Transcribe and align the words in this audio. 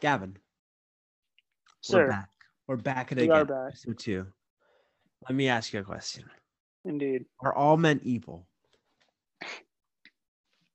Gavin, 0.00 0.36
Sir, 1.82 2.04
we're 2.04 2.08
back. 2.08 2.28
We're 2.66 2.76
back 2.76 3.12
at 3.12 3.18
it 3.18 3.22
We 3.22 3.30
are 3.30 3.42
again. 3.42 3.46
back. 3.56 3.68
Episode 3.68 3.98
two. 3.98 4.26
Let 5.28 5.34
me 5.34 5.48
ask 5.48 5.72
you 5.72 5.80
a 5.80 5.84
question. 5.84 6.24
indeed. 6.84 7.26
Are 7.40 7.54
all 7.54 7.76
men 7.76 8.00
evil? 8.02 8.46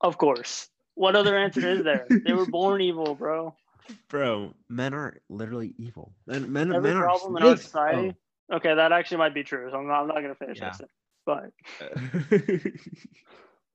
Of 0.02 0.18
course. 0.18 0.70
What 0.94 1.16
other 1.16 1.38
answer 1.38 1.68
is 1.68 1.84
there? 1.84 2.06
They 2.26 2.34
were 2.34 2.46
born 2.46 2.82
evil, 2.82 3.16
bro. 3.16 3.56
Bro, 4.10 4.54
men 4.70 4.94
are 4.94 5.18
literally 5.30 5.74
evil. 5.78 6.14
Men, 6.28 6.52
men, 6.52 6.74
Every 6.74 6.90
men 6.90 6.98
are 6.98 7.04
problem 7.04 7.38
in 7.38 7.44
our 7.44 7.58
society. 7.58 8.14
Oh. 8.52 8.56
Okay, 8.58 8.76
that 8.76 8.92
actually 8.92 9.18
might 9.18 9.34
be 9.34 9.44
true. 9.44 9.68
So 9.72 9.78
I'm 9.78 9.88
not, 9.88 10.02
I'm 10.02 10.08
not 10.08 10.22
gonna 10.22 10.36
finish 10.36 10.60
Yeah. 10.60 10.72
this. 10.78 10.88
But 11.26 11.52
Oh. 11.82 11.88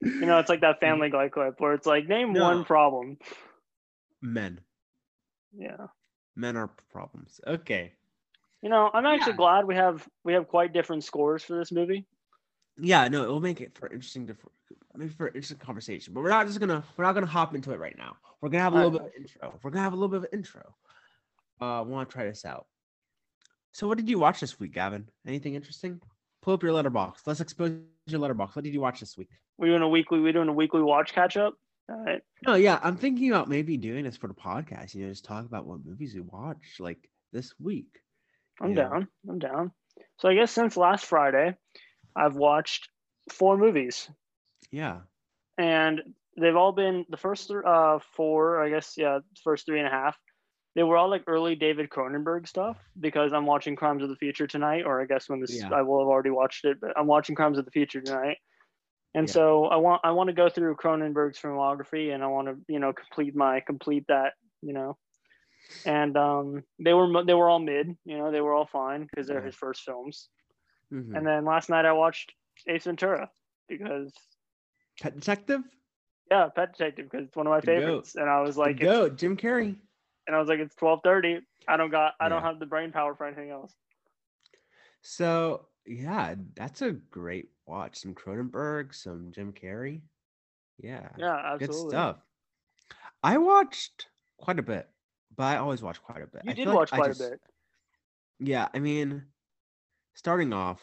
you 0.02 0.26
know, 0.26 0.38
it's 0.38 0.48
like 0.48 0.60
that 0.60 0.76
hmm. 0.76 0.86
Family 0.86 1.10
Guy 1.10 1.28
clip 1.28 1.60
where 1.60 1.74
it's 1.74 1.86
like, 1.86 2.06
name 2.06 2.32
No. 2.32 2.44
one 2.44 2.64
problem. 2.64 3.18
men. 4.22 4.60
Yeah. 5.56 5.86
Men 6.36 6.56
are 6.56 6.68
problems. 6.92 7.40
Okay. 7.46 7.92
You 8.62 8.68
know, 8.68 8.90
I'm 8.92 9.06
actually 9.06 9.32
Yeah. 9.32 9.36
glad 9.36 9.64
we 9.66 9.74
have 9.74 10.08
we 10.24 10.32
have 10.34 10.48
quite 10.48 10.72
different 10.72 11.04
scores 11.04 11.42
for 11.42 11.56
this 11.58 11.72
movie. 11.72 12.06
Yeah, 12.76 13.08
no, 13.08 13.24
it 13.24 13.28
will 13.28 13.40
make 13.40 13.60
it 13.60 13.76
for 13.76 13.88
interesting 13.88 14.26
to 14.28 14.36
maybe 14.94 15.10
for 15.10 15.28
interesting 15.28 15.58
conversation. 15.58 16.14
But 16.14 16.22
we're 16.22 16.30
not 16.30 16.46
just 16.46 16.60
gonna 16.60 16.84
we're 16.96 17.04
not 17.04 17.14
gonna 17.14 17.26
hop 17.26 17.54
into 17.54 17.72
it 17.72 17.78
right 17.78 17.96
now. 17.96 18.16
We're 18.40 18.48
gonna 18.48 18.62
have 18.64 18.74
a 18.74 18.76
little 18.76 18.90
bit 18.90 19.02
of 19.02 19.12
intro. 19.16 19.58
We're 19.62 19.70
gonna 19.70 19.82
have 19.82 19.92
a 19.92 19.96
little 19.96 20.08
bit 20.08 20.28
of 20.28 20.28
intro. 20.32 20.74
Uh, 21.60 21.84
want 21.86 22.08
to 22.08 22.12
try 22.12 22.24
this 22.24 22.44
out. 22.44 22.66
So, 23.72 23.86
what 23.86 23.98
did 23.98 24.08
you 24.08 24.18
watch 24.18 24.40
this 24.40 24.58
week, 24.58 24.72
Gavin? 24.72 25.08
Anything 25.26 25.54
interesting? 25.54 26.00
Pull 26.42 26.54
up 26.54 26.62
your 26.62 26.72
Letterboxd. 26.72 27.26
Let's 27.26 27.40
expose 27.40 27.78
your 28.06 28.20
Letterboxd. 28.20 28.56
What 28.56 28.64
did 28.64 28.72
you 28.72 28.80
watch 28.80 29.00
this 29.00 29.16
week? 29.18 29.28
We're 29.58 29.66
doing 29.68 29.82
a 29.82 29.88
weekly 29.88 30.20
We're 30.20 30.32
doing 30.32 30.48
a 30.48 30.52
weekly 30.52 30.82
watch 30.82 31.12
catch 31.12 31.36
up. 31.36 31.54
All 31.90 32.04
right. 32.04 32.22
No, 32.46 32.54
yeah, 32.54 32.78
I'm 32.82 32.96
thinking 32.96 33.30
about 33.30 33.48
maybe 33.48 33.76
doing 33.76 34.04
this 34.04 34.16
for 34.16 34.28
the 34.28 34.34
podcast. 34.34 34.94
You 34.94 35.04
know, 35.04 35.10
just 35.10 35.24
talk 35.24 35.44
about 35.44 35.66
what 35.66 35.84
movies 35.84 36.14
we 36.14 36.20
watch 36.20 36.76
like 36.78 37.10
this 37.32 37.52
week. 37.58 38.00
I'm 38.60 38.70
Yeah. 38.70 38.88
down. 38.88 39.08
I'm 39.28 39.38
down. 39.38 39.72
So 40.18 40.28
I 40.28 40.34
guess 40.34 40.52
since 40.52 40.76
last 40.76 41.04
Friday, 41.06 41.56
I've 42.14 42.36
watched 42.36 42.88
four 43.30 43.56
movies. 43.56 44.08
Yeah, 44.70 45.00
and 45.58 46.00
they've 46.36 46.56
all 46.56 46.72
been 46.72 47.04
the 47.08 47.16
first 47.16 47.50
uh 47.50 47.98
four, 48.14 48.62
I 48.62 48.70
guess, 48.70 48.94
yeah, 48.96 49.20
first 49.42 49.66
three 49.66 49.78
and 49.78 49.88
a 49.88 49.90
half. 49.90 50.16
They 50.76 50.84
were 50.84 50.96
all 50.96 51.10
like 51.10 51.24
early 51.26 51.56
David 51.56 51.90
Cronenberg 51.90 52.46
stuff 52.46 52.78
because 52.98 53.32
I'm 53.32 53.46
watching 53.46 53.74
Crimes 53.74 54.04
of 54.04 54.08
the 54.08 54.16
Future 54.16 54.46
tonight, 54.46 54.84
or 54.86 55.00
I 55.00 55.06
guess 55.06 55.28
when 55.28 55.40
this 55.40 55.56
Yeah. 55.58 55.70
I 55.74 55.82
will 55.82 55.98
have 55.98 56.08
already 56.08 56.30
watched 56.30 56.64
it, 56.64 56.80
but 56.80 56.96
I'm 56.96 57.08
watching 57.08 57.34
Crimes 57.34 57.58
of 57.58 57.64
the 57.64 57.72
Future 57.72 58.00
tonight. 58.00 58.38
And 59.14 59.28
Yeah. 59.28 59.32
so 59.32 59.64
I 59.64 59.76
want 59.76 60.02
I 60.04 60.12
want 60.12 60.28
to 60.28 60.34
go 60.34 60.48
through 60.48 60.76
Cronenberg's 60.76 61.38
filmography 61.40 62.14
and 62.14 62.22
I 62.22 62.28
want 62.28 62.48
to 62.48 62.56
you 62.68 62.78
know 62.78 62.92
complete 62.92 63.34
my 63.34 63.60
complete 63.60 64.04
that 64.08 64.34
you 64.62 64.72
know, 64.72 64.96
and 65.84 66.16
um 66.16 66.62
they 66.78 66.94
were 66.94 67.08
mo- 67.08 67.24
they 67.24 67.34
were 67.34 67.48
all 67.48 67.58
mid 67.58 67.96
you 68.04 68.18
know 68.18 68.30
they 68.30 68.40
were 68.40 68.54
all 68.54 68.66
fine 68.66 69.06
because 69.06 69.26
they're 69.26 69.40
Yeah. 69.40 69.46
his 69.46 69.56
first 69.56 69.82
films. 69.82 70.28
Mhm. 70.92 71.16
And 71.16 71.26
then 71.26 71.44
last 71.44 71.68
night 71.70 71.84
I 71.86 71.92
watched 71.92 72.32
Ace 72.68 72.84
Ventura 72.84 73.30
because 73.68 74.12
Pet 75.00 75.14
Detective. 75.14 75.62
yeah, 76.30 76.48
Pet 76.54 76.72
Detective 76.76 77.10
because 77.10 77.26
it's 77.26 77.36
one 77.36 77.46
of 77.46 77.50
my 77.50 77.60
The 77.60 77.66
goat. 77.66 77.74
favorites, 77.80 78.14
and 78.14 78.28
I 78.30 78.42
was 78.42 78.56
like, 78.56 78.76
Like, 78.76 78.80
go, 78.80 79.08
Jim 79.08 79.36
Carrey. 79.36 79.74
and 80.26 80.36
I 80.36 80.38
was 80.38 80.48
like, 80.48 80.60
it's 80.60 80.74
twelve 80.76 81.00
thirty. 81.02 81.40
I 81.66 81.76
don't 81.76 81.90
got, 81.90 82.14
I 82.20 82.28
don't 82.28 82.42
have 82.42 82.58
the 82.60 82.66
brain 82.66 82.92
power 82.92 83.14
for 83.14 83.26
anything 83.26 83.50
else. 83.50 83.74
So 85.02 85.66
yeah, 85.86 86.34
that's 86.56 86.82
a 86.82 86.92
great 86.92 87.48
watch. 87.66 87.96
Some 87.98 88.14
Cronenberg, 88.14 88.94
some 88.94 89.32
Jim 89.32 89.52
Carrey. 89.52 90.02
Yeah, 90.78 91.08
Yeah, 91.18 91.56
good 91.58 91.74
stuff. 91.74 92.16
I 93.22 93.36
watched 93.38 94.06
quite 94.38 94.58
a 94.58 94.62
bit, 94.62 94.88
but 95.36 95.44
I 95.44 95.56
always 95.58 95.82
watch 95.82 96.02
quite 96.02 96.22
a 96.22 96.26
bit. 96.26 96.42
You 96.44 96.52
I 96.52 96.54
did 96.54 96.66
like 96.68 96.76
watch 96.76 96.90
quite 96.90 97.08
just- 97.08 97.20
a 97.20 97.30
bit. 97.30 97.40
Yeah, 98.42 98.68
I 98.72 98.78
mean, 98.78 99.26
starting 100.14 100.52
off, 100.54 100.80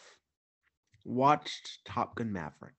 watched 1.04 1.84
Top 1.84 2.14
Gun 2.14 2.32
Maverick. 2.32 2.74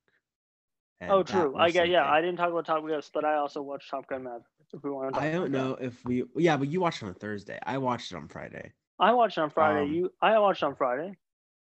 Oh, 1.01 1.23
true. 1.23 1.55
I 1.57 1.69
get. 1.69 1.87
Yeah. 1.89 2.05
I 2.09 2.19
didn't 2.21 2.37
talk 2.37 2.49
about 2.49 2.65
Top 2.65 2.85
Gun, 2.85 3.01
but 3.13 3.25
I 3.25 3.35
also 3.35 3.61
watched 3.61 3.89
Top 3.89 4.07
Gun 4.07 4.23
Maverick. 4.23 4.43
If 4.73 4.83
we 4.83 4.89
want 4.91 5.13
to 5.13 5.19
talk 5.19 5.23
I 5.27 5.31
don't 5.31 5.47
about 5.47 5.51
that. 5.51 5.81
know 5.81 5.87
if 5.87 6.05
we. 6.05 6.23
Yeah, 6.37 6.55
but 6.57 6.67
you 6.69 6.79
watched 6.79 7.01
it 7.01 7.07
on 7.07 7.13
Thursday. 7.15 7.57
I 7.63 7.77
watched 7.77 8.11
it 8.11 8.15
on 8.15 8.27
Friday. 8.27 8.71
I 8.99 9.13
watched 9.13 9.37
it 9.37 9.41
on 9.41 9.49
Friday. 9.49 9.81
Um, 9.83 9.93
you, 9.93 10.13
I 10.21 10.37
watched 10.39 10.61
it 10.61 10.65
on 10.67 10.75
Friday. 10.75 11.17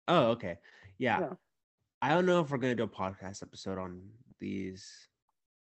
Oh, 0.10 0.32
okay. 0.32 0.58
Yeah. 0.98 1.20
Yeah. 1.22 1.30
I 2.02 2.10
don't 2.10 2.26
know 2.26 2.42
if 2.42 2.50
we're 2.50 2.58
gonna 2.58 2.76
do 2.76 2.84
a 2.84 2.88
podcast 2.88 3.42
episode 3.44 3.78
on 3.78 4.02
these. 4.40 5.08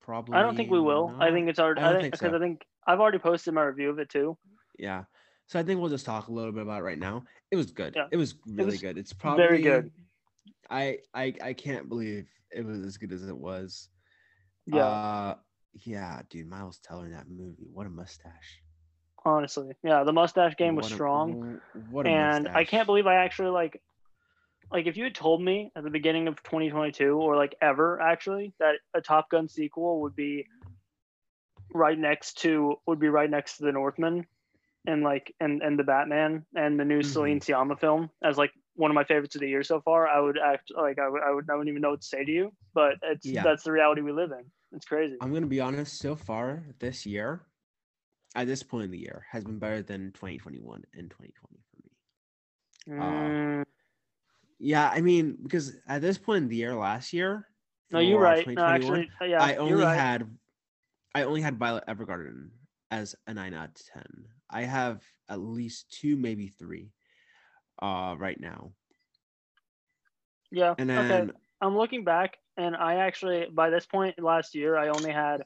Probably. 0.01 0.37
I 0.37 0.43
don't 0.43 0.57
think 0.57 0.71
we 0.71 0.81
will. 0.81 1.15
I 1.21 1.31
think 1.31 1.49
it's 1.49 1.59
already. 1.59 1.81
I 1.81 1.91
I 1.91 2.01
think 2.01 2.13
because 2.13 2.31
so. 2.31 2.37
I 2.37 2.41
think 2.41 2.65
I've 2.87 2.99
already 3.01 3.19
posted 3.19 3.55
my 3.55 3.63
review 3.63 3.91
of 3.91 3.99
it 3.99 4.09
too. 4.09 4.37
Yeah. 4.79 5.05
So 5.47 5.59
I 5.59 5.63
think 5.63 5.81
we'll 5.81 5.91
just 5.91 6.07
talk 6.07 6.29
a 6.29 6.33
little 6.33 6.53
bit 6.53 6.63
about 6.63 6.81
it 6.81 6.85
right 6.85 6.99
now. 6.99 7.25
It 7.51 7.57
was 7.57 7.71
good. 7.73 7.95
Yeah. 7.97 8.07
It 8.11 8.17
was 8.17 8.35
really 8.47 8.67
was 8.73 8.81
good. 8.81 8.97
It's 8.99 9.13
probably 9.13 9.45
very 9.45 9.63
good. 9.63 9.91
I 10.71 10.99
I 11.15 11.35
I 11.43 11.53
can't 11.53 11.89
believe 11.89 12.29
it 12.51 12.65
was 12.65 12.81
as 12.83 12.97
good 12.97 13.13
as 13.13 13.27
it 13.27 13.37
was. 13.37 13.89
Yeah, 14.67 14.85
Uh, 14.85 15.35
yeah, 15.85 16.21
dude, 16.29 16.47
Miles 16.49 16.79
Teller 16.79 17.07
in 17.07 17.13
that 17.13 17.29
movie. 17.29 17.69
What 17.73 17.87
a 17.87 17.91
mustache. 17.91 18.63
honestly, 19.25 19.73
yeah. 19.83 20.05
The 20.05 20.13
mustache 20.13 20.57
game 20.57 20.75
was 20.77 20.91
a- 20.91 20.95
strong. 20.95 21.61
What 21.91 22.07
a 22.07 22.11
and 22.11 22.49
I 22.49 22.65
can't 22.65 22.87
believe 22.87 23.07
I 23.07 23.17
actually 23.17 23.51
like 23.51 23.83
like 24.71 24.87
if 24.87 24.97
you 24.97 25.05
had 25.05 25.15
told 25.15 25.43
me 25.43 25.71
at 25.77 25.85
the 25.85 25.91
beginning 25.91 26.29
of 26.29 26.43
2022 26.43 27.17
or 27.17 27.37
like 27.37 27.55
ever 27.61 28.01
actually 28.01 28.55
that 28.61 28.77
a 28.95 29.01
Top 29.01 29.31
Gun 29.31 29.49
sequel 29.49 30.01
would 30.03 30.15
be 30.17 30.47
right 31.73 31.99
next 31.99 32.39
to 32.41 32.77
would 32.87 32.99
be 32.99 33.09
right 33.09 33.31
next 33.31 33.59
to 33.59 33.65
the 33.65 33.73
Northman 33.73 34.27
and 34.87 35.03
like 35.03 35.35
and 35.41 35.63
and 35.63 35.79
the 35.79 35.85
Batman 35.85 36.45
and 36.55 36.79
the 36.79 36.85
new 36.85 37.03
Mm-hmm. 37.03 37.03
Celine 37.03 37.41
Sciamma 37.41 37.79
film 37.79 38.11
as 38.23 38.37
like 38.39 38.53
one 38.75 38.91
of 38.91 38.95
my 38.95 39.05
favorites 39.05 39.35
of 39.35 39.41
the 39.41 39.49
year 39.49 39.63
so 39.65 39.81
far, 39.81 40.07
I 40.09 40.21
would 40.21 40.39
act 40.39 40.71
like 40.77 40.99
I 40.99 41.09
would 41.09 41.23
I 41.23 41.33
would 41.33 41.51
I 41.51 41.55
wouldn't 41.55 41.69
even 41.71 41.83
know 41.83 41.91
what 41.91 42.01
to 42.03 42.07
say 42.07 42.25
to 42.25 42.31
you, 42.31 42.53
but 42.75 42.95
it's 43.03 43.33
Yeah. 43.33 43.43
that's 43.43 43.65
the 43.65 43.73
reality 43.73 44.03
we 44.03 44.13
live 44.13 44.33
in. 44.33 44.45
It's 44.73 44.87
crazy. 44.87 45.19
I'm 45.21 45.33
gonna 45.33 45.47
be 45.47 45.61
honest. 45.61 45.99
So 45.99 46.15
far 46.17 46.65
this 46.79 47.07
year, 47.07 47.47
at 48.35 48.47
this 48.47 48.63
point 48.63 48.85
in 48.85 48.91
the 48.91 48.99
year, 48.99 49.27
has 49.31 49.45
been 49.45 49.59
better 49.59 49.83
than 49.83 50.13
2021 50.13 50.85
and 50.95 51.11
2020 51.11 51.61
for 51.71 51.83
me. 51.85 51.91
Mm, 52.89 53.65
Yeah, 54.59 54.91
I 54.93 55.01
mean, 55.01 55.37
because 55.43 55.77
at 55.87 56.01
this 56.01 56.19
point 56.19 56.45
in 56.45 56.49
the 56.49 56.57
year, 56.57 56.75
last 56.75 57.13
year, 57.13 57.47
no, 57.91 58.01
you're 58.01 58.21
right. 58.21 58.47
No, 58.47 58.65
actually, 58.65 59.09
yeah, 59.25 59.43
I 59.43 59.55
only 59.57 59.85
right. 59.85 59.95
had, 59.95 60.29
I 61.15 61.23
only 61.23 61.41
had 61.41 61.59
Violet 61.59 61.85
Evergarden 61.87 62.51
as 62.91 63.15
a 63.27 63.35
nine 63.35 63.55
out 63.55 63.69
of 63.69 63.75
ten. 63.75 64.25
I 64.51 64.63
have 64.63 65.03
at 65.29 65.41
least 65.41 65.91
two, 65.91 66.17
maybe 66.17 66.49
three, 66.49 66.91
uh, 67.81 68.17
right 68.19 68.39
now. 68.41 68.73
yeah. 70.51 70.75
And 70.77 70.91
okay. 70.91 71.09
then 71.09 71.33
I'm 71.61 71.77
looking 71.77 72.05
back, 72.05 72.39
and 72.57 72.75
I 72.75 72.97
actually 72.97 73.47
by 73.53 73.71
this 73.71 73.87
point 73.87 74.21
last 74.23 74.55
year, 74.55 74.77
I 74.77 74.89
only 74.89 75.13
had, 75.13 75.45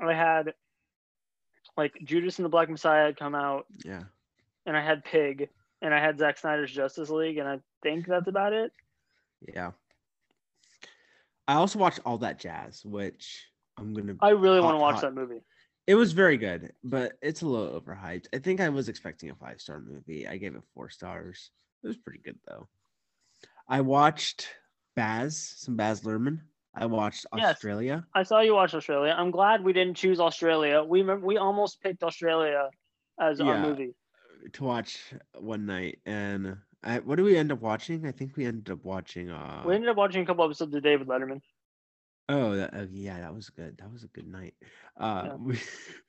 I 0.00 0.12
had, 0.12 0.54
like 1.76 1.94
Judas 2.04 2.38
and 2.38 2.44
the 2.44 2.50
Black 2.50 2.68
Messiah 2.68 3.06
had 3.06 3.16
come 3.16 3.34
out, 3.34 3.66
yeah, 3.84 4.02
and 4.66 4.76
I 4.76 4.84
had 4.84 5.04
Pig, 5.04 5.48
and 5.82 5.92
I 5.92 6.00
had 6.00 6.18
Zack 6.18 6.38
Snyder's 6.38 6.72
Justice 6.72 7.10
League, 7.10 7.36
and 7.36 7.46
I 7.48 7.58
think 7.82 8.06
that's 8.06 8.28
about 8.28 8.54
it. 8.54 8.72
yeah. 9.54 9.72
I 11.48 11.54
also 11.54 11.78
watched 11.78 12.00
all 12.06 12.18
that 12.18 12.38
jazz, 12.38 12.84
which 12.84 13.46
I'm 13.76 13.92
gonna. 13.92 14.14
I 14.20 14.30
really 14.30 14.60
want 14.60 14.74
to 14.76 14.78
watch 14.80 14.94
hot. 14.96 15.02
that 15.02 15.14
movie. 15.14 15.42
It 15.88 15.96
was 15.96 16.12
very 16.12 16.36
good, 16.36 16.72
but 16.84 17.14
it's 17.20 17.42
a 17.42 17.46
little 17.46 17.80
overhyped. 17.80 18.26
I 18.32 18.38
think 18.38 18.60
I 18.60 18.68
was 18.68 18.88
expecting 18.88 19.30
a 19.30 19.34
five 19.34 19.60
star 19.60 19.80
movie. 19.80 20.26
I 20.28 20.36
gave 20.36 20.54
it 20.54 20.62
four 20.74 20.88
stars. 20.88 21.50
It 21.82 21.88
was 21.88 21.96
pretty 21.96 22.20
good 22.24 22.38
though. 22.46 22.68
I 23.68 23.80
watched 23.80 24.48
Baz, 24.94 25.54
some 25.56 25.74
Baz 25.76 26.02
Luhrmann. 26.02 26.40
I 26.74 26.86
watched 26.86 27.26
Yes. 27.36 27.56
Australia. 27.56 28.06
I 28.14 28.22
saw 28.22 28.40
you 28.40 28.54
watch 28.54 28.72
Australia. 28.74 29.14
I'm 29.18 29.30
glad 29.32 29.62
we 29.64 29.72
didn't 29.72 29.94
choose 29.96 30.20
Australia. 30.20 30.82
We 30.84 31.00
remember, 31.00 31.26
we 31.26 31.36
almost 31.36 31.82
picked 31.82 32.02
Australia 32.04 32.70
as 33.20 33.40
our 33.40 33.58
movie. 33.58 33.94
To 34.52 34.64
watch 34.64 34.98
one 35.38 35.66
night, 35.66 35.98
and 36.06 36.56
I, 36.82 36.98
what 37.00 37.16
do 37.16 37.24
we 37.24 37.36
end 37.36 37.52
up 37.52 37.60
watching? 37.60 38.06
I 38.06 38.12
think 38.12 38.36
we 38.36 38.44
ended 38.46 38.70
up 38.70 38.84
watching. 38.84 39.30
Uh, 39.30 39.62
We 39.66 39.74
ended 39.74 39.90
up 39.90 39.96
watching 39.96 40.22
a 40.22 40.26
couple 40.26 40.44
episodes 40.44 40.74
of 40.74 40.82
David 40.82 41.06
Letterman. 41.08 41.40
oh, 42.28 42.54
that, 42.56 42.74
uh, 42.74 42.86
yeah, 42.90 43.20
that 43.20 43.34
was 43.34 43.50
good. 43.50 43.76
That 43.78 43.92
was 43.92 44.04
a 44.04 44.08
good 44.08 44.26
night. 44.26 44.54
Uh, 44.98 45.22
Yeah. 45.26 45.34
we- 45.36 45.60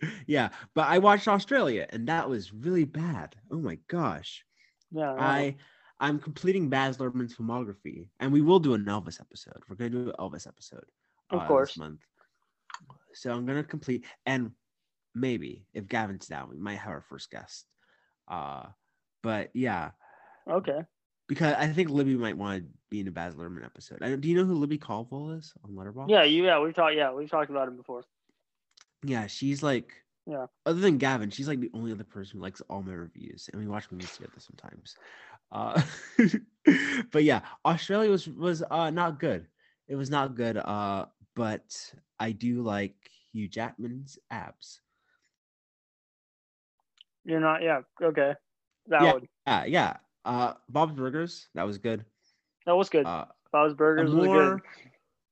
yeah, 0.28 0.50
but 0.74 0.88
I 0.88 0.98
watched 1.00 1.28
Australia, 1.28 1.86
and 1.90 2.08
that 2.08 2.30
was 2.30 2.54
really 2.54 2.86
bad. 2.86 3.36
Oh 3.52 3.60
my 3.60 3.78
gosh. 3.88 4.44
Yeah, 4.92 5.14
I 5.18 5.56
I'm 6.00 6.20
completing 6.20 6.70
Baz 6.70 6.98
Luhrmann's 6.98 7.36
filmography, 7.36 8.10
and 8.20 8.32
we 8.34 8.42
will 8.42 8.60
do 8.60 8.74
an 8.74 8.86
Elvis 8.86 9.20
episode. 9.22 9.62
We're 9.68 9.76
gonna 9.76 9.90
do 9.92 10.10
an 10.10 10.16
Elvis 10.20 10.48
episode, 10.48 10.86
Of 11.30 11.42
uh, 11.42 11.48
course. 11.48 11.70
this 11.72 11.78
month. 11.78 12.02
So 13.14 13.32
I'm 13.32 13.46
gonna 13.46 13.64
complete, 13.64 14.06
and 14.26 14.52
maybe 15.16 15.66
if 15.74 15.88
Gavin's 15.88 16.28
down, 16.28 16.50
we 16.50 16.58
might 16.58 16.78
have 16.80 16.92
our 16.92 17.02
first 17.02 17.30
guest. 17.32 17.66
Uh, 18.34 18.64
but 19.22 19.52
yeah, 19.54 19.92
okay. 20.50 20.80
because 21.28 21.54
I 21.58 21.68
think 21.68 21.90
Libby 21.90 22.16
might 22.16 22.38
want 22.38 22.64
to 22.64 22.70
be 22.90 23.00
in 23.00 23.08
a 23.08 23.12
Baz 23.12 23.36
Luhrmann 23.36 23.66
episode. 23.66 24.00
I, 24.02 24.16
do 24.16 24.28
you 24.28 24.36
know 24.36 24.46
who 24.46 24.56
Libby 24.56 24.78
Caldwell 24.78 25.32
is 25.32 25.54
on 25.64 25.72
Letterboxd? 25.72 26.10
Yeah, 26.10 26.24
you 26.24 26.46
yeah 26.46 26.60
we've 26.60 26.74
talked 26.76 26.96
yeah 26.96 27.12
we've 27.14 27.30
talked 27.30 27.50
about 27.52 27.68
him 27.68 27.78
before. 27.78 28.04
yeah, 29.04 29.28
she's 29.28 29.62
like 29.64 29.90
Yeah. 30.26 30.48
Other 30.66 30.80
than 30.80 30.98
Gavin, 30.98 31.30
she's 31.30 31.48
like 31.48 31.60
the 31.60 31.72
only 31.74 31.92
other 31.92 32.06
person 32.06 32.38
who 32.38 32.44
likes 32.44 32.62
all 32.70 32.82
my 32.82 32.94
reviews, 32.94 33.50
and 33.52 33.62
we 33.62 33.68
watch 33.68 33.92
movies 33.92 34.14
together 34.16 34.40
sometimes. 34.40 34.96
Uh, 35.52 35.82
but 37.12 37.24
yeah, 37.24 37.42
Australia 37.66 38.10
was 38.10 38.28
was 38.28 38.64
uh 38.72 38.90
not 38.90 39.20
good. 39.20 39.48
It 39.88 39.96
was 39.96 40.10
not 40.10 40.36
good. 40.36 40.58
Uh, 40.58 41.06
but 41.36 41.94
I 42.20 42.32
do 42.32 42.62
like 42.64 42.96
Hugh 43.34 43.50
Jackman's 43.50 44.18
abs. 44.32 44.80
You're 47.26 47.40
not. 47.40 47.62
Yeah. 47.62 47.82
Okay. 48.02 48.34
Valid. 48.88 49.28
Yeah, 49.48 49.66
yeah. 49.66 49.98
Uh, 50.26 50.54
Bob's 50.70 50.94
Burgers 50.94 51.48
that 51.54 51.66
was 51.66 51.78
good. 51.78 52.06
That 52.66 52.74
was 52.74 52.90
good. 52.90 53.06
Uh, 53.06 53.26
Bob's 53.52 53.74
Burgers 53.74 54.12
was 54.12 54.28
good. 54.28 54.36
Amour, 54.36 54.62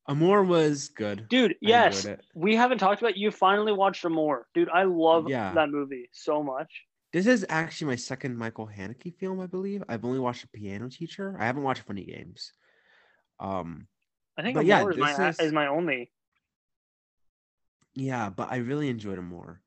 Amour 0.08 0.44
was 0.44 0.90
good. 0.90 1.28
Dude, 1.30 1.52
I 1.52 1.56
yes. 1.62 2.08
We 2.36 2.56
haven't 2.56 2.78
talked 2.80 3.02
about 3.02 3.18
you 3.18 3.32
finally 3.32 3.72
watched 3.74 4.04
more. 4.08 4.48
Dude, 4.54 4.70
I 4.70 4.84
love 4.84 5.30
Yeah. 5.30 5.54
that 5.54 5.70
movie 5.70 6.10
so 6.12 6.44
much. 6.44 6.84
This 7.14 7.28
is 7.28 7.46
actually 7.50 7.88
my 7.88 7.96
second 7.98 8.38
Michael 8.38 8.68
Haneke 8.68 9.14
film, 9.18 9.42
I 9.42 9.46
believe. 9.46 9.84
I've 9.90 10.06
only 10.06 10.20
watched 10.20 10.44
The 10.44 10.58
Piano 10.60 10.90
Teacher. 10.90 11.36
I 11.40 11.46
haven't 11.46 11.64
watched 11.64 11.82
Funny 11.82 12.06
Games. 12.06 12.54
Um, 13.40 13.88
I 14.38 14.44
think 14.44 14.56
Amour 14.58 14.66
yeah, 14.68 14.88
is, 14.90 14.98
my, 14.98 15.28
is- 15.30 15.40
is 15.40 15.52
my 15.54 15.68
only. 15.68 16.12
yeah, 17.96 18.30
but 18.30 18.52
I 18.52 18.58
really 18.58 18.90
enjoyed 18.90 19.18
Amour. 19.20 19.62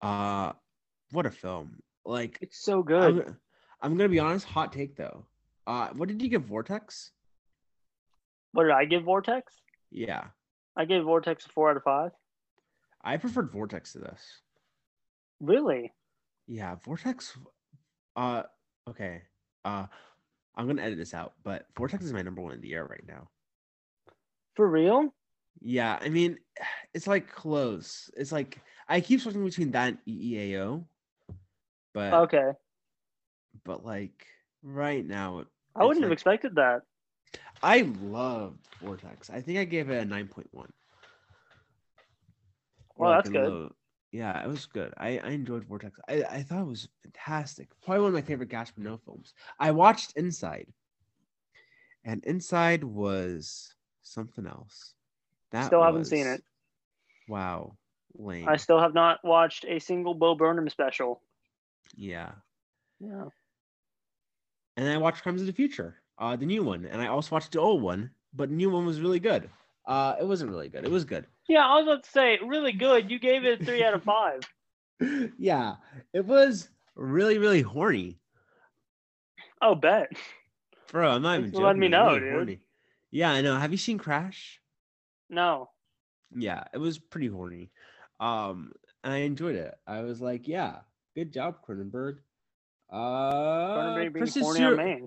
Uh, 0.00 0.52
what 1.12 1.26
a 1.26 1.30
film! 1.30 1.82
Like, 2.04 2.38
It's 2.40 2.62
so 2.62 2.82
good. 2.82 3.26
I'm, 3.26 3.36
I'm 3.82 3.96
gonna 3.96 4.08
be 4.08 4.18
honest. 4.18 4.46
Hot 4.46 4.72
take 4.72 4.96
though. 4.96 5.26
Uh, 5.66 5.88
what 5.88 6.08
did 6.08 6.20
you 6.22 6.28
give 6.28 6.44
Vortex? 6.44 7.12
What 8.52 8.64
did 8.64 8.72
I 8.72 8.84
give 8.84 9.04
Vortex? 9.04 9.54
Yeah, 9.90 10.24
I 10.76 10.84
gave 10.84 11.04
Vortex 11.04 11.46
a 11.46 11.48
four 11.48 11.70
out 11.70 11.76
of 11.76 11.82
five. 11.82 12.10
I 13.02 13.16
preferred 13.16 13.50
Vortex 13.50 13.92
to 13.92 13.98
this. 13.98 14.22
Really? 15.40 15.92
Yeah, 16.46 16.74
Vortex. 16.84 17.36
Uh, 18.16 18.42
okay. 18.88 19.22
Uh, 19.64 19.86
I'm 20.56 20.66
gonna 20.66 20.82
edit 20.82 20.98
this 20.98 21.14
out, 21.14 21.34
but 21.42 21.66
Vortex 21.76 22.04
is 22.04 22.12
my 22.12 22.22
number 22.22 22.42
one 22.42 22.52
in 22.52 22.60
the 22.60 22.74
air 22.74 22.84
right 22.84 23.04
now. 23.06 23.28
For 24.56 24.68
real? 24.68 25.14
Yeah, 25.60 25.98
I 26.00 26.08
mean, 26.08 26.38
it's 26.94 27.06
like 27.06 27.30
close. 27.30 28.10
It's 28.16 28.32
like 28.32 28.60
I 28.88 29.00
keep 29.00 29.20
switching 29.20 29.44
between 29.44 29.70
that 29.72 29.88
and 29.88 29.98
EEAO, 30.08 30.84
but 31.92 32.12
Okay. 32.14 32.52
but 33.64 33.84
like 33.84 34.26
right 34.62 35.04
now, 35.04 35.44
I 35.74 35.84
wouldn't 35.84 35.98
it's 35.98 36.04
have 36.04 36.12
expected 36.12 36.54
that. 36.56 36.82
I 37.62 37.82
loved 38.00 38.58
Vortex. 38.80 39.30
I 39.30 39.40
think 39.40 39.58
I 39.58 39.64
gave 39.64 39.90
it 39.90 40.02
a 40.02 40.04
nine 40.04 40.28
point 40.28 40.48
one. 40.52 40.72
Well, 42.96 43.12
that's 43.12 43.28
good. 43.28 43.70
Yeah, 44.12 44.42
it 44.42 44.48
was 44.48 44.66
good. 44.66 44.92
I, 44.98 45.18
I 45.18 45.28
enjoyed 45.28 45.64
Vortex. 45.64 45.98
I, 46.08 46.24
I 46.24 46.42
thought 46.42 46.62
it 46.62 46.66
was 46.66 46.88
fantastic. 47.02 47.68
Probably 47.84 48.02
one 48.02 48.08
of 48.08 48.14
my 48.14 48.22
favorite 48.22 48.48
Gaspar 48.48 48.80
Noé 48.80 49.00
films. 49.04 49.34
I 49.58 49.70
watched 49.70 50.16
Inside, 50.16 50.66
and 52.04 52.24
Inside 52.24 52.82
was 52.82 53.72
something 54.02 54.46
else. 54.46 54.94
That 55.52 55.66
Still 55.66 55.84
haven't 55.84 56.06
seen 56.06 56.26
it. 56.26 56.42
Wow, 57.28 57.76
lame. 58.14 58.48
I 58.48 58.56
still 58.56 58.80
have 58.80 58.94
not 58.94 59.20
watched 59.22 59.64
a 59.68 59.78
single 59.78 60.14
Bo 60.14 60.34
Burnham 60.34 60.68
special. 60.68 61.22
Yeah, 61.96 62.32
Yeah. 63.00 63.28
and 64.76 64.86
then 64.86 64.94
I 64.94 64.98
watched 64.98 65.22
Crimes 65.22 65.40
of 65.40 65.46
the 65.46 65.52
Future, 65.52 65.96
uh, 66.18 66.36
the 66.36 66.46
new 66.46 66.62
one, 66.62 66.86
and 66.86 67.00
I 67.00 67.06
also 67.08 67.34
watched 67.34 67.52
the 67.52 67.60
old 67.60 67.82
one, 67.82 68.10
but 68.34 68.48
the 68.48 68.54
new 68.54 68.70
one 68.70 68.86
was 68.86 69.00
really 69.00 69.20
good. 69.20 69.50
Uh, 69.86 70.16
it 70.20 70.26
wasn't 70.26 70.50
really 70.50 70.68
good. 70.68 70.84
It 70.84 70.90
was 70.90 71.04
good. 71.04 71.26
Yeah, 71.48 71.66
I 71.66 71.76
was 71.76 71.84
about 71.86 72.04
to 72.04 72.10
say, 72.10 72.38
really 72.44 72.72
good. 72.72 73.10
You 73.10 73.18
gave 73.18 73.44
it 73.44 73.60
a 73.60 73.64
three 73.64 73.82
out 73.84 73.94
of 73.94 74.02
five. 74.04 74.40
yeah, 75.38 75.76
it 76.12 76.24
was 76.24 76.68
really, 76.94 77.38
really 77.38 77.62
horny. 77.62 78.18
Oh, 79.62 79.74
bet. 79.74 80.10
Bro, 80.92 81.10
I'm 81.10 81.22
not 81.22 81.38
even 81.38 81.44
Thanks 81.46 81.58
for 81.58 81.64
letting 81.64 81.80
me 81.80 81.88
joking, 81.88 81.94
it 81.94 81.96
was 81.96 82.06
know, 82.06 82.06
really 82.14 82.20
dude. 82.20 82.32
horny. 82.32 82.60
Yeah, 83.10 83.30
I 83.32 83.40
know. 83.42 83.56
Have 83.58 83.72
you 83.72 83.78
seen 83.78 83.98
Crash? 83.98 84.60
No. 85.28 85.70
Yeah, 86.36 86.64
it 86.72 86.78
was 86.78 86.98
pretty 86.98 87.26
horny. 87.26 87.70
Um, 88.20 88.72
and 89.02 89.12
I 89.12 89.18
enjoyed 89.18 89.56
it. 89.56 89.74
I 89.86 90.02
was 90.02 90.20
like, 90.20 90.46
yeah, 90.46 90.80
good 91.14 91.32
job, 91.32 91.56
Cronenberg. 91.66 92.18
Uh, 92.90 92.96
Cronenberg 92.96 94.14
Kristen 94.16 94.44
Stewart. 94.44 95.00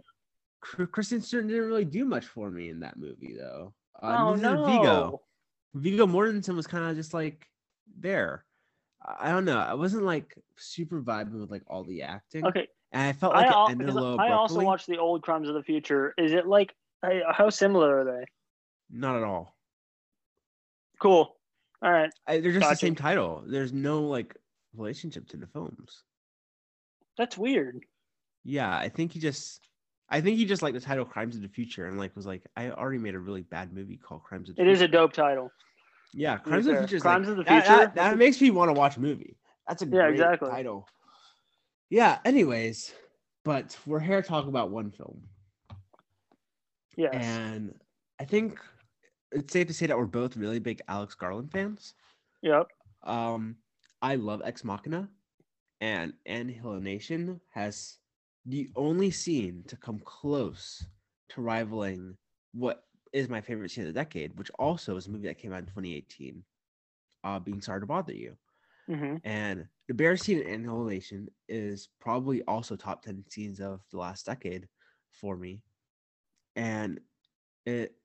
Kristen 0.92 1.22
Stewart 1.22 1.48
didn't 1.48 1.68
really 1.68 1.86
do 1.86 2.06
much 2.06 2.26
for 2.26 2.50
me 2.50 2.70
in 2.70 2.80
that 2.82 2.98
movie, 2.98 3.36
though. 3.38 3.74
Uh, 4.02 4.16
Oh, 4.20 4.36
no. 4.36 4.66
Viggo. 4.66 5.22
Viggo 5.74 6.06
Mortensen 6.08 6.56
was 6.56 6.68
kind 6.68 6.86
of 6.90 6.96
just 6.96 7.14
like 7.14 7.48
there. 8.00 8.46
I 9.04 9.30
I 9.30 9.32
don't 9.32 9.44
know. 9.46 9.58
I 9.58 9.74
wasn't 9.74 10.04
like 10.04 10.34
super 10.56 11.02
vibing 11.02 11.40
with 11.42 11.52
like 11.52 11.64
all 11.68 11.84
the 11.84 12.04
acting. 12.04 12.46
Okay. 12.46 12.68
And 12.92 13.02
I 13.02 13.12
felt 13.14 13.34
like 13.34 13.48
al- 13.48 13.68
it 13.68 13.72
ended 13.72 13.90
a 13.90 13.94
little 13.94 14.20
I 14.20 14.30
also 14.32 14.54
abruptly. 14.56 14.66
watched 14.66 14.88
the 14.88 14.98
old 15.00 15.24
Crimes 15.24 15.50
of 15.50 15.56
the 15.56 15.64
Future. 15.64 16.14
Is 16.18 16.32
it 16.32 16.48
like, 16.48 16.74
how 17.32 17.50
similar 17.50 18.00
are 18.00 18.04
they? 18.06 18.26
Not 18.92 19.18
at 19.18 19.24
all. 19.24 19.58
Cool. 21.02 21.36
All 21.82 21.92
right. 21.92 22.12
I, 22.28 22.40
they're 22.40 22.54
just 22.54 22.70
the 22.70 22.76
same 22.76 22.96
title. 22.96 23.44
There's 23.46 23.74
no 23.74 24.04
like 24.04 24.38
relationship 24.76 25.28
to 25.30 25.38
the 25.38 25.48
films. 25.48 26.04
That's 27.18 27.38
weird. 27.38 27.86
Yeah, 28.44 28.76
I 28.76 28.90
think 28.90 29.12
he 29.14 29.20
just, 29.20 29.68
I 30.10 30.20
think 30.22 30.38
he 30.38 30.46
just 30.46 30.62
liked 30.62 30.76
the 30.76 30.82
title 30.82 31.06
"Crimes 31.06 31.36
of 31.36 31.42
the 31.42 31.48
Future" 31.48 31.86
and 31.88 31.98
like 32.00 32.16
was 32.16 32.26
like, 32.26 32.44
I 32.58 32.72
already 32.72 32.98
made 32.98 33.16
a 33.16 33.20
really 33.20 33.44
bad 33.44 33.72
movie 33.74 33.98
called 33.98 34.24
"Crimes 34.24 34.50
of 34.50 34.56
the 34.56 34.62
It 34.62 34.66
Future." 34.66 34.76
is 34.76 34.82
a 34.82 34.88
dope 34.88 35.14
title. 35.14 35.52
Yeah, 36.14 36.38
Crimes 36.38 36.68
of 36.68 36.76
the. 36.76 36.88
Future. 36.88 37.00
Crimes 37.02 37.28
like, 37.28 37.32
of 37.32 37.38
the 37.38 37.44
that- 37.46 37.66
Future? 37.66 37.80
That, 37.80 37.96
that 37.96 38.18
makes 38.18 38.42
me 38.42 38.52
want 38.52 38.70
to 38.70 38.74
watch 38.74 38.98
a 38.98 39.00
movie. 39.00 39.38
That's 39.68 39.82
a 39.82 39.88
Yeah, 39.88 40.08
exactly. 40.10 40.50
title. 40.50 40.88
Yeah. 41.90 42.20
Anyways, 42.26 42.94
but 43.46 43.78
we're 43.86 44.00
here 44.00 44.22
to 44.22 44.28
talk 44.28 44.48
about 44.48 44.72
one 44.72 44.92
film, 44.92 45.22
Yes. 46.98 47.14
and 47.16 47.74
I 48.20 48.26
think 48.26 48.60
it's 49.32 49.52
safe 49.54 49.68
to 49.68 49.74
say 49.74 49.88
that 49.88 49.98
we're 49.98 50.06
both 50.06 50.38
really 50.38 50.60
big 50.60 50.82
Alex 50.88 51.16
Garland 51.16 51.52
fans. 51.52 51.94
Yep. 52.42 52.68
Um, 53.04 53.56
I 54.04 54.16
love 54.18 54.44
Ex 54.46 54.66
Machina, 54.66 55.10
and 55.82 56.14
Annihilation 56.28 57.42
has 57.54 58.00
the 58.46 58.70
only 58.76 59.12
scene 59.12 59.64
to 59.68 59.78
come 59.78 60.00
close 60.06 60.86
to 61.30 61.42
rivaling 61.42 62.18
what 62.54 62.86
is 63.14 63.30
my 63.30 63.42
favorite 63.42 63.72
scene 63.72 63.88
of 63.88 63.94
the 63.94 64.00
decade, 64.00 64.38
which 64.38 64.52
also 64.60 64.98
is 64.98 65.08
a 65.08 65.12
movie 65.12 65.28
that 65.30 65.40
came 65.40 65.54
out 65.54 65.62
in 65.62 65.68
2018. 65.68 66.44
Uh, 67.26 67.40
being 67.40 67.62
sorry 67.62 67.82
to 67.82 67.88
bother 67.88 68.14
you, 68.14 68.38
hmm 68.88 69.18
and 69.24 69.68
the 69.88 69.96
bear 69.96 70.18
scene 70.18 70.40
in 70.42 70.66
Annihilation 70.66 71.30
is 71.50 71.90
probably 72.02 72.44
also 72.44 72.76
top 72.76 73.04
10 73.04 73.26
scenes 73.30 73.62
of 73.62 73.82
the 73.92 73.98
last 73.98 74.26
decade 74.26 74.68
for 75.14 75.38
me, 75.38 75.62
and 76.58 77.00
it 77.66 77.96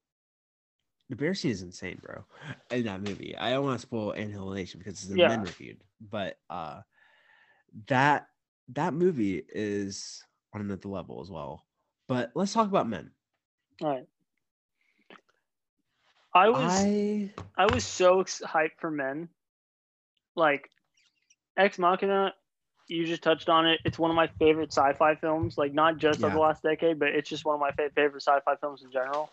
the 1.09 1.17
bear 1.17 1.35
scene 1.35 1.51
is 1.51 1.63
insane, 1.63 1.99
bro. 2.03 2.25
In 2.71 2.85
that 2.85 3.01
movie, 3.03 3.37
I 3.37 3.51
don't 3.51 3.65
want 3.65 3.81
to 3.81 3.87
spoil 3.87 4.13
Annihilation 4.13 4.79
because 4.79 5.03
it's 5.03 5.11
Yeah. 5.15 5.29
men 5.29 5.43
reviewed, 5.43 5.83
but 6.01 6.39
uh, 6.51 6.83
that 7.87 8.29
that 8.69 8.95
movie 8.95 9.43
is 9.49 10.25
on 10.53 10.61
another 10.61 10.89
level 10.89 11.21
as 11.21 11.31
well. 11.31 11.65
But 12.09 12.33
let's 12.35 12.53
talk 12.53 12.69
about 12.69 12.89
men. 12.89 13.13
All 13.83 13.89
right. 13.89 14.07
I 16.35 16.49
was 16.51 16.59
I 16.59 17.31
I 17.57 17.67
was 17.67 17.85
so 17.85 18.21
ex- 18.21 18.43
hyped 18.45 18.79
for 18.81 18.91
men. 18.91 19.29
Like 20.37 20.71
Ex 21.57 21.79
Machina, 21.79 22.35
you 22.89 23.07
just 23.07 23.23
touched 23.23 23.49
on 23.49 23.67
it. 23.67 23.81
It's 23.85 23.99
one 23.99 24.11
of 24.11 24.17
my 24.17 24.29
favorite 24.39 24.73
sci-fi 24.73 25.17
films. 25.17 25.59
Like 25.59 25.73
not 25.73 25.99
just 25.99 26.23
of 26.25 26.33
the 26.33 26.39
last 26.39 26.63
decade, 26.63 26.99
but 26.99 27.09
it's 27.09 27.29
just 27.29 27.45
one 27.45 27.55
of 27.55 27.61
my 27.61 27.73
fa- 27.73 27.91
favorite 27.95 28.23
sci-fi 28.23 28.57
films 28.57 28.83
in 28.83 28.91
general. 28.91 29.31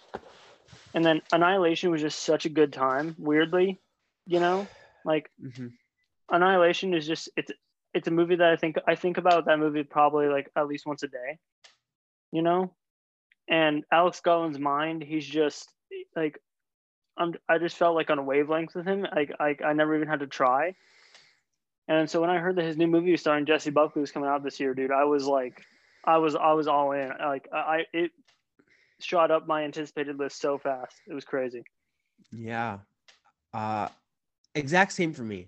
And 0.94 1.06
then 1.06 1.22
Annihilation 1.32 1.92
was 1.92 2.02
just 2.02 2.20
such 2.24 2.46
a 2.46 2.50
good 2.50 2.74
time. 2.74 3.16
Weirdly, 3.18 3.80
you 4.26 4.40
know, 4.40 4.68
like 5.04 5.30
mhm. 5.42 5.72
Annihilation 6.32 6.94
is 6.94 7.06
just 7.06 7.30
it's 7.36 7.52
it's 7.94 8.08
a 8.08 8.12
movie 8.12 8.36
that 8.36 8.52
I 8.52 8.56
think 8.56 8.78
I 8.88 8.96
think 8.96 9.18
about 9.18 9.46
that 9.46 9.60
movie 9.60 9.84
probably 9.84 10.28
like 10.28 10.50
at 10.56 10.68
least 10.68 10.86
once 10.86 11.04
a 11.04 11.08
day. 11.08 11.38
You 12.32 12.42
know? 12.42 12.74
And 13.48 13.84
Alex 13.92 14.22
Garland's 14.22 14.60
mind, 14.60 15.04
he's 15.04 15.26
just 15.26 15.70
like 16.16 16.40
I'm 17.18 17.36
I 17.48 17.58
just 17.60 17.78
felt 17.78 17.96
like 17.96 18.10
on 18.10 18.20
a 18.20 18.24
wavelength 18.24 18.76
with 18.76 18.86
him. 18.86 19.06
Like 19.16 19.32
I 19.40 19.56
I 19.64 19.74
never 19.74 19.96
even 19.96 20.08
had 20.08 20.22
to 20.22 20.28
try. 20.28 20.76
And 21.88 22.10
so 22.10 22.20
when 22.22 22.30
I 22.32 22.40
heard 22.40 22.56
that 22.56 22.66
his 22.66 22.78
new 22.78 22.88
movie 22.88 23.12
was 23.12 23.22
starring 23.22 23.46
Jessie 23.46 23.70
Buckley 23.70 24.02
was 24.02 24.12
coming 24.12 24.30
out 24.30 24.44
this 24.44 24.60
year, 24.60 24.74
dude, 24.74 24.92
I 24.92 25.04
was 25.06 25.26
like 25.26 25.62
I 26.04 26.18
was 26.18 26.36
I 26.36 26.54
was 26.54 26.68
all 26.68 26.92
in. 26.94 27.10
Like 27.10 27.48
I 27.54 27.58
I- 27.58 27.86
it 27.94 28.12
shot 29.06 29.32
up 29.32 29.48
my 29.48 29.64
anticipated 29.64 30.18
list 30.18 30.40
so 30.42 30.58
fast. 30.58 30.96
It 31.08 31.14
was 31.14 31.26
crazy. 31.26 31.64
Yeah. 32.32 32.80
Uh 33.54 33.88
exact 34.56 34.92
same 34.94 35.14
for 35.14 35.24
me. 35.24 35.48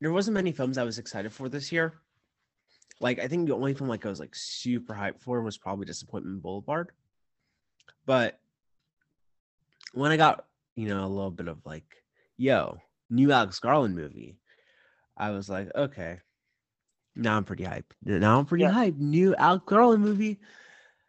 There 0.00 0.12
wasn't 0.12 0.34
many 0.34 0.52
films 0.52 0.78
I 0.78 0.84
was 0.84 0.98
excited 0.98 1.32
for 1.32 1.48
this 1.48 1.72
year. 1.72 1.94
Like 3.00 3.18
I 3.18 3.28
think 3.28 3.46
the 3.48 3.54
only 3.54 3.74
film 3.74 3.88
like 3.88 4.06
I 4.06 4.08
was 4.08 4.20
like 4.20 4.34
super 4.34 4.94
hyped 4.94 5.20
for 5.20 5.42
was 5.42 5.58
probably 5.58 5.86
Disappointment 5.86 6.42
Boulevard. 6.42 6.92
But 8.06 8.38
when 9.92 10.12
I 10.12 10.16
got, 10.16 10.44
you 10.76 10.88
know, 10.88 11.04
a 11.04 11.08
little 11.08 11.30
bit 11.30 11.48
of 11.48 11.64
like, 11.64 11.84
yo, 12.36 12.78
new 13.10 13.32
Alex 13.32 13.58
Garland 13.60 13.94
movie, 13.94 14.36
I 15.16 15.30
was 15.30 15.48
like, 15.48 15.70
okay, 15.74 16.18
now 17.16 17.36
I'm 17.36 17.44
pretty 17.44 17.64
hyped. 17.64 17.92
Now 18.04 18.38
I'm 18.38 18.44
pretty 18.46 18.64
Yeah. 18.64 18.72
hyped. 18.74 18.98
New 18.98 19.34
Alex 19.36 19.64
Garland 19.66 20.02
movie. 20.04 20.40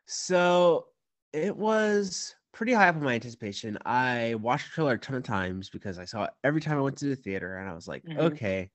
So 0.05 0.87
it 1.35 1.55
was 1.55 2.35
pretty 2.53 2.73
high 2.73 2.87
up 2.87 2.95
on 2.95 3.03
my 3.03 3.15
anticipation. 3.15 3.77
I 3.85 4.35
watched 4.35 4.67
the 4.67 4.71
trailer 4.71 4.93
a 4.93 4.99
ton 4.99 5.17
of 5.17 5.23
times 5.23 5.69
because 5.69 5.99
I 5.99 6.05
saw 6.05 6.25
it 6.25 6.31
every 6.43 6.61
time 6.61 6.77
I 6.77 6.81
went 6.81 6.97
to 6.99 7.07
the 7.07 7.15
theater, 7.15 7.57
and 7.57 7.69
I 7.69 7.73
was 7.73 7.87
like, 7.87 8.05
Mhm. 8.07 8.17
okay, 8.19 8.71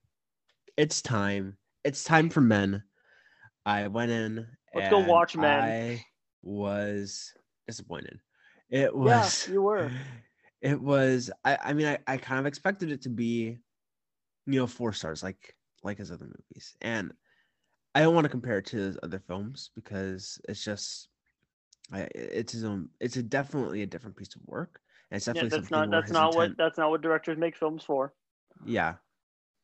it's 0.76 1.02
time. 1.02 1.58
It's 1.84 2.04
time 2.04 2.30
for 2.30 2.40
men. 2.40 2.84
I 3.66 3.88
went 3.88 4.10
in. 4.12 4.48
Let's 4.74 4.88
go 4.88 5.00
watch 5.00 5.36
Men. 5.36 5.64
I 5.64 6.04
was 6.42 7.34
disappointed. 7.66 8.20
It 8.70 8.94
Yeah, 9.02 9.30
was. 9.30 9.48
you 9.50 9.62
were. 9.62 9.92
It 10.62 10.80
was. 10.80 11.30
I. 11.44 11.58
I 11.62 11.72
mean, 11.72 11.86
I, 11.86 11.98
I 12.06 12.18
kind 12.18 12.38
of 12.38 12.44
expected 12.44 12.90
it 12.92 13.00
to 13.02 13.08
be, 13.08 13.58
you 14.46 14.60
know, 14.60 14.66
four 14.66 14.92
stars 14.92 15.22
like 15.22 15.56
like 15.84 15.98
his 15.98 16.12
other 16.12 16.26
movies, 16.26 16.76
and 16.82 17.12
I 17.94 18.02
don't 18.02 18.14
want 18.16 18.24
to 18.26 18.30
compare 18.30 18.58
it 18.58 18.66
to 18.68 18.78
his 18.78 18.98
other 19.02 19.20
films 19.20 19.70
because 19.76 20.40
it's 20.48 20.64
just, 20.64 21.09
I, 21.92 22.08
it's 22.14 22.52
his 22.52 22.64
own. 22.64 22.90
It's 23.00 23.16
a 23.16 23.22
definitely 23.22 23.82
a 23.82 23.86
different 23.86 24.16
piece 24.16 24.34
of 24.36 24.42
work, 24.46 24.80
and 25.10 25.16
it's 25.16 25.26
Yeah, 25.32 25.32
definitely 25.32 25.50
that's 25.50 25.70
something 25.70 25.70
not 25.70 25.90
that's 25.90 26.10
not 26.12 26.34
what 26.34 26.56
that's 26.56 26.78
not 26.78 26.90
what 26.90 27.02
directors 27.02 27.38
make 27.38 27.56
films 27.56 27.84
for. 27.84 28.14
yeah. 28.64 28.96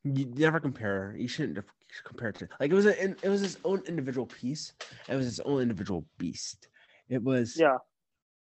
You 0.03 0.25
never 0.25 0.59
compare. 0.59 1.15
You 1.17 1.27
shouldn't 1.27 1.65
compare 2.05 2.29
it 2.29 2.37
to 2.37 2.47
like 2.59 2.71
it 2.71 2.75
was 2.75 2.85
a 2.85 3.03
it 3.03 3.29
was 3.29 3.41
his 3.41 3.57
own 3.65 3.81
individual 3.87 4.27
piece. 4.27 4.73
It 5.07 5.15
was 5.15 5.25
his 5.25 5.39
own 5.41 5.61
individual 5.61 6.05
beast. 6.17 6.67
It 7.09 7.23
was 7.23 7.63
Yeah. 7.63 7.79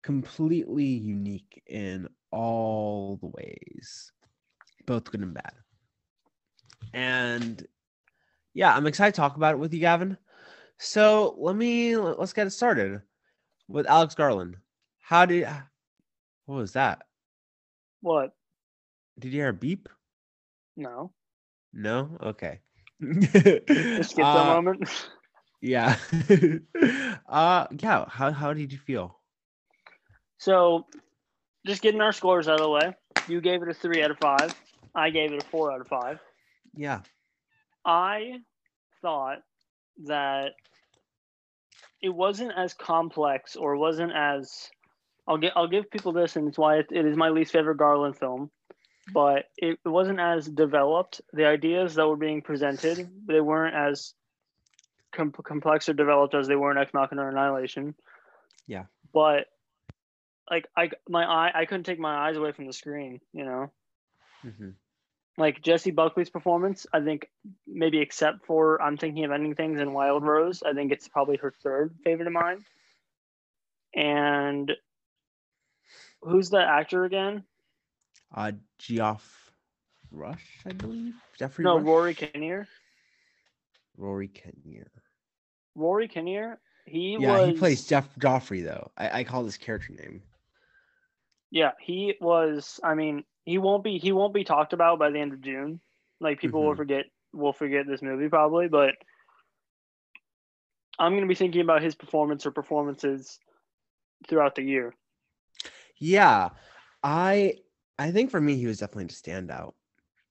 completely 0.03 0.85
unique 0.85 1.61
in 1.67 2.07
all 2.31 3.17
the 3.21 3.27
ways 3.27 4.11
both 4.85 5.11
good 5.11 5.21
and 5.21 5.33
bad. 5.33 5.53
And 6.93 7.65
yeah 8.53 8.75
i'm 8.75 8.87
excited 8.87 9.13
to 9.13 9.17
talk 9.21 9.37
about 9.37 9.55
it 9.55 9.59
with 9.59 9.73
you 9.73 9.79
gavin. 9.79 10.17
So 10.77 11.35
let 11.39 11.55
me 11.55 11.97
let's 11.97 12.33
get 12.33 12.47
it 12.47 12.51
started 12.51 13.01
with 13.69 13.87
alex 13.87 14.13
garland 14.15 14.57
how 14.99 15.25
did 15.25 15.47
what 16.45 16.55
was 16.55 16.73
that 16.73 17.03
What? 18.01 18.33
did 19.17 19.31
you 19.31 19.39
hear 19.39 19.49
a 19.49 19.53
beep 19.53 19.87
No. 20.75 21.11
No? 21.73 22.09
Okay. 22.21 22.59
Just 23.01 24.15
that 24.15 24.19
Uh, 24.25 24.61
moment. 24.61 24.89
Yeah. 25.61 25.97
uh 27.27 27.67
yeah, 27.71 28.05
how 28.09 28.31
how 28.31 28.53
did 28.53 28.71
you 28.73 28.79
feel? 28.79 29.19
So, 30.37 30.85
just 31.67 31.81
getting 31.81 32.01
our 32.01 32.13
scores 32.13 32.47
out 32.47 32.59
of 32.59 32.65
the 32.65 32.69
way. 32.69 32.95
You 33.27 33.41
gave 33.41 33.61
it 33.61 33.69
a 33.69 33.73
three 33.73 34.01
out 34.01 34.09
of 34.11 34.17
five. 34.19 34.55
I 34.95 35.09
gave 35.11 35.33
it 35.33 35.43
a 35.43 35.45
four 35.47 35.71
out 35.71 35.81
of 35.81 35.87
five. 35.87 36.19
Yeah. 36.73 37.01
I 37.85 38.39
thought 39.01 39.39
that 40.05 40.53
it 42.01 42.09
wasn't 42.09 42.51
as 42.55 42.73
complex 42.73 43.55
or 43.55 43.75
wasn't 43.77 44.11
as 44.15 44.69
I'll 45.27 45.37
get 45.37 45.53
I'll 45.55 45.67
give 45.67 45.89
people 45.91 46.11
this 46.11 46.35
and 46.35 46.47
it's 46.47 46.57
why 46.57 46.77
it, 46.77 46.87
it 46.91 47.05
is 47.05 47.15
my 47.17 47.29
least 47.29 47.51
favorite 47.51 47.77
Garland 47.77 48.17
film 48.17 48.49
but 49.11 49.45
it 49.57 49.79
wasn't 49.85 50.19
as 50.19 50.47
developed 50.47 51.19
the 51.33 51.45
ideas 51.45 51.95
that 51.95 52.07
were 52.07 52.15
being 52.15 52.41
presented 52.41 53.09
they 53.27 53.41
weren't 53.41 53.75
as 53.75 54.13
com- 55.11 55.31
complex 55.31 55.89
or 55.89 55.93
developed 55.93 56.35
as 56.35 56.47
they 56.47 56.55
were 56.55 56.71
in 56.71 56.77
Ex 56.77 56.93
Machina 56.93 57.23
or 57.23 57.29
Annihilation 57.29 57.95
Yeah. 58.67 58.85
but 59.13 59.47
like 60.49 60.67
I 60.75 60.91
my 61.07 61.25
eye 61.25 61.51
I 61.53 61.65
couldn't 61.65 61.83
take 61.85 61.99
my 61.99 62.27
eyes 62.27 62.37
away 62.37 62.51
from 62.51 62.65
the 62.67 62.73
screen 62.73 63.19
you 63.33 63.45
know 63.45 63.71
Mhm. 64.45 64.73
Like 65.37 65.61
Jessie 65.61 65.91
Buckley's 65.91 66.29
performance, 66.29 66.85
I 66.91 66.99
think 66.99 67.29
maybe 67.65 67.99
except 67.99 68.45
for 68.45 68.81
I'm 68.81 68.97
thinking 68.97 69.23
of 69.23 69.31
ending 69.31 69.55
things 69.55 69.79
in 69.79 69.93
Wild 69.93 70.23
Rose, 70.23 70.63
I 70.63 70.73
think 70.73 70.91
it's 70.91 71.07
probably 71.07 71.37
her 71.37 71.53
third 71.63 71.95
favorite 72.03 72.27
of 72.27 72.33
mine. 72.33 72.65
And 73.95 74.71
who's 76.21 76.49
the 76.49 76.59
actor 76.61 77.05
again? 77.05 77.43
Uh 78.35 78.51
Geoff 78.77 79.51
Rush, 80.11 80.59
I 80.65 80.73
believe. 80.73 81.13
Jeffrey 81.37 81.63
no, 81.63 81.77
Rush? 81.77 81.85
Rory 81.85 82.13
Kinnear. 82.15 82.67
Rory 83.97 84.27
Kinnear. 84.27 84.91
Rory 85.75 86.07
Kinnear. 86.07 86.59
He 86.85 87.17
Yeah, 87.19 87.37
was 87.37 87.47
he 87.47 87.53
plays 87.53 87.85
Jeff 87.87 88.13
Joffrey 88.15 88.63
though. 88.63 88.91
I, 88.97 89.19
I 89.19 89.23
call 89.23 89.43
this 89.43 89.57
character 89.57 89.93
name. 89.93 90.21
Yeah, 91.51 91.71
he 91.79 92.15
was 92.19 92.79
I 92.83 92.95
mean, 92.95 93.23
he 93.45 93.57
won't 93.57 93.83
be 93.83 93.97
he 93.97 94.11
won't 94.11 94.33
be 94.33 94.43
talked 94.43 94.73
about 94.73 94.99
by 94.99 95.09
the 95.09 95.19
end 95.19 95.33
of 95.33 95.41
June. 95.41 95.79
Like 96.19 96.39
people 96.39 96.65
will 96.65 96.73
Mhm. 96.73 96.77
forget 96.77 97.05
will 97.33 97.53
forget 97.53 97.87
this 97.87 98.01
movie 98.01 98.29
probably, 98.29 98.67
but 98.67 98.95
I'm 100.99 101.13
gonna 101.15 101.27
be 101.27 101.35
thinking 101.35 101.61
about 101.61 101.81
his 101.81 101.95
performance 101.95 102.45
or 102.45 102.51
performances 102.51 103.39
throughout 104.27 104.55
the 104.55 104.63
year. 104.63 104.93
Yeah. 105.97 106.49
I 107.03 107.55
I 107.97 108.11
think 108.11 108.31
for 108.31 108.41
me 108.41 108.55
he 108.57 108.67
was 108.67 108.79
definitely 108.79 109.05
the 109.05 109.13
standout. 109.13 109.73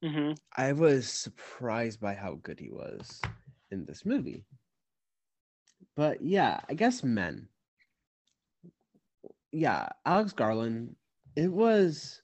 hmm 0.03 0.33
I 0.57 0.73
was 0.73 1.09
surprised 1.09 2.01
by 2.01 2.15
how 2.15 2.35
good 2.35 2.61
he 2.61 2.71
was 2.71 3.21
in 3.71 3.87
this 3.87 4.05
movie. 4.05 4.45
But 5.97 6.23
yeah, 6.23 6.61
I 6.69 6.75
guess 6.75 7.03
men. 7.03 7.49
Yeah, 9.53 9.89
Alex 10.05 10.33
Garland, 10.33 10.97
it 11.37 11.53
was 11.53 12.23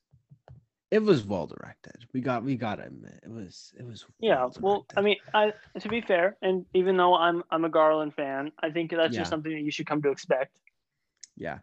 it 0.95 1.03
was 1.03 1.25
well 1.25 1.47
directed. 1.47 1.97
We 2.15 2.21
got 2.21 2.45
we 2.45 2.57
got 2.57 2.77
to 2.77 2.85
admit 2.85 3.21
it 3.25 3.31
was 3.31 3.73
it 3.79 3.85
was 3.85 4.07
Yeah, 4.21 4.49
well, 4.61 4.87
I 4.97 5.01
mean, 5.03 5.17
I 5.35 5.53
to 5.81 5.89
be 5.89 6.01
fair, 6.01 6.37
and 6.41 6.65
even 6.73 6.97
though 6.97 7.15
I'm 7.17 7.43
I'm 7.51 7.65
a 7.65 7.69
Garland 7.69 8.15
fan, 8.15 8.53
I 8.63 8.71
think 8.71 8.93
that's 8.93 9.13
Yeah. 9.15 9.21
just 9.23 9.31
something 9.31 9.53
that 9.53 9.63
you 9.63 9.73
should 9.73 9.87
come 9.87 10.03
to 10.03 10.11
expect. 10.11 10.57
yeah. 11.37 11.59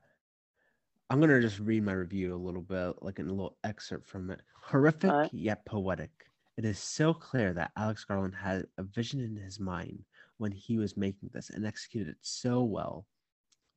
I'm 1.09 1.19
gonna 1.19 1.41
just 1.41 1.59
read 1.59 1.83
my 1.83 1.93
review 1.93 2.33
a 2.35 2.43
little 2.45 2.61
bit, 2.61 3.01
like 3.01 3.19
a 3.19 3.23
little 3.23 3.57
excerpt 3.63 4.07
from 4.07 4.31
it. 4.31 4.41
Horrific 4.63 5.09
Alright. 5.11 5.33
yet 5.33 5.65
poetic. 5.65 6.11
It 6.57 6.65
is 6.65 6.79
so 6.79 7.13
clear 7.13 7.53
that 7.53 7.71
Alex 7.77 8.03
Garland 8.05 8.35
had 8.35 8.65
a 8.77 8.83
vision 8.83 9.19
in 9.21 9.35
his 9.35 9.59
mind 9.59 10.03
when 10.37 10.51
he 10.51 10.77
was 10.77 10.97
making 10.97 11.29
this 11.33 11.49
and 11.49 11.65
executed 11.65 12.09
it 12.09 12.17
so 12.21 12.63
well. 12.63 13.07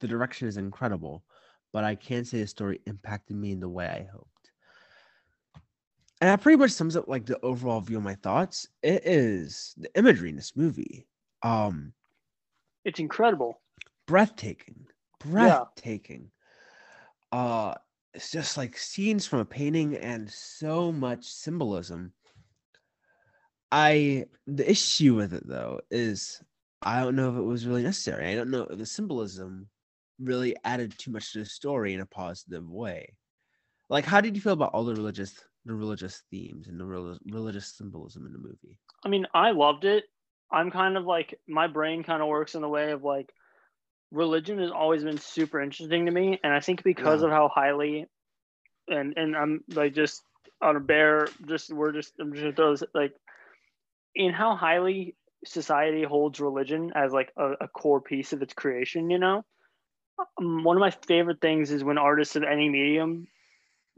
The 0.01 0.09
direction 0.09 0.49
is 0.49 0.57
incredible, 0.57 1.25
but 1.73 1.85
I 1.85 1.95
can't 1.95 2.27
say 2.27 2.41
the 2.41 2.47
story 2.47 2.81
impacted 2.87 3.37
me 3.37 3.53
in 3.53 3.61
the 3.61 3.69
way 3.69 3.87
I 3.87 4.05
hoped. 4.13 4.34
And 6.25 6.31
that 6.31 6.41
pretty 6.41 6.57
much 6.57 6.71
sums 6.71 6.97
up 6.97 7.07
like 7.07 7.27
the 7.27 7.39
overall 7.43 7.83
view 7.83 7.99
of 7.99 8.03
my 8.03 8.15
thoughts. 8.15 8.67
It 8.83 9.03
is 9.05 9.75
the 9.77 9.95
imagery 9.95 10.31
in 10.31 10.37
this 10.37 10.57
movie. 10.57 11.07
Um 11.43 11.93
It's 12.87 12.99
incredible. 12.99 13.61
breathtaking 14.07 14.87
breathtaking 15.21 16.31
uh 17.31 17.75
it's 18.15 18.31
just 18.31 18.57
like 18.57 18.79
scenes 18.79 19.27
from 19.27 19.41
a 19.41 19.45
painting 19.45 19.97
and 19.97 20.31
so 20.31 20.91
much 20.91 21.27
symbolism 21.27 22.15
i 23.71 24.25
the 24.47 24.71
issue 24.71 25.15
with 25.15 25.35
it 25.35 25.47
though 25.47 25.79
is 25.91 26.43
i 26.81 27.03
don't 27.03 27.17
know 27.17 27.31
if 27.33 27.37
it 27.37 27.43
was 27.43 27.67
really 27.67 27.83
necessary 27.83 28.33
i 28.33 28.35
don't 28.35 28.51
know 28.51 28.63
if 28.71 28.79
the 28.79 28.87
symbolism 28.87 29.69
really 30.19 30.57
added 30.65 30.95
too 30.97 31.11
much 31.11 31.35
to 31.35 31.41
the 31.41 31.45
story 31.45 31.93
in 31.93 32.01
a 32.01 32.07
positive 32.07 32.67
way 32.71 33.13
like 33.91 34.07
how 34.07 34.23
did 34.23 34.35
you 34.35 34.41
feel 34.41 34.55
about 34.55 34.73
all 34.73 34.85
the 34.85 34.95
religious 34.95 35.35
the 35.65 35.75
religious 35.75 36.23
themes 36.31 36.69
and 36.69 36.79
the 36.81 36.87
rel- 36.87 37.19
religious 37.27 37.75
symbolism 37.77 38.27
in 38.27 38.33
the 38.33 38.39
movie 38.39 38.79
I 39.05 39.09
mean, 39.09 39.27
I 39.35 39.51
loved 39.53 39.85
it. 39.85 40.05
I'm 40.51 40.71
kind 40.71 40.97
of 40.97 41.05
like 41.05 41.39
my 41.49 41.67
brain 41.67 42.03
kind 42.05 42.23
of 42.23 42.29
works 42.29 42.55
in 42.55 42.63
the 42.63 42.69
way 42.69 42.93
of 42.93 43.03
like 43.03 43.33
religion 44.13 44.59
has 44.61 44.71
always 44.71 45.05
been 45.05 45.19
super 45.19 45.61
interesting 45.61 46.07
to 46.07 46.13
me, 46.13 46.41
and 46.43 46.53
I 46.53 46.61
think 46.61 46.83
because 46.83 47.23
Yeah. 47.23 47.27
of 47.27 47.31
how 47.31 47.49
highly, 47.49 48.07
and 48.89 49.15
and 49.17 49.37
I'm 49.37 49.65
like 49.69 49.95
just 49.95 50.25
on 50.63 50.77
a 50.77 50.81
bear, 50.81 51.29
just 51.47 51.73
we're 51.73 51.93
just 51.93 52.15
I'm 52.21 52.33
just 52.33 52.43
gonna 52.43 52.55
throw 52.55 52.73
this 52.73 52.85
like 52.95 53.15
in 54.15 54.33
how 54.33 54.57
highly 54.57 55.17
society 55.45 56.03
holds 56.05 56.41
religion 56.41 56.93
as 56.95 57.13
like 57.13 57.33
a, 57.37 57.53
a 57.63 57.69
core 57.69 58.01
piece 58.01 58.33
of 58.33 58.43
its 58.43 58.55
creation. 58.55 59.11
You 59.11 59.19
know, 59.19 59.45
um, 60.39 60.65
one 60.65 60.77
of 60.77 60.81
my 60.81 60.91
favorite 60.91 61.41
things 61.41 61.71
is 61.71 61.85
when 61.85 61.99
artists 61.99 62.37
of 62.37 62.43
any 62.45 62.69
medium 62.69 63.29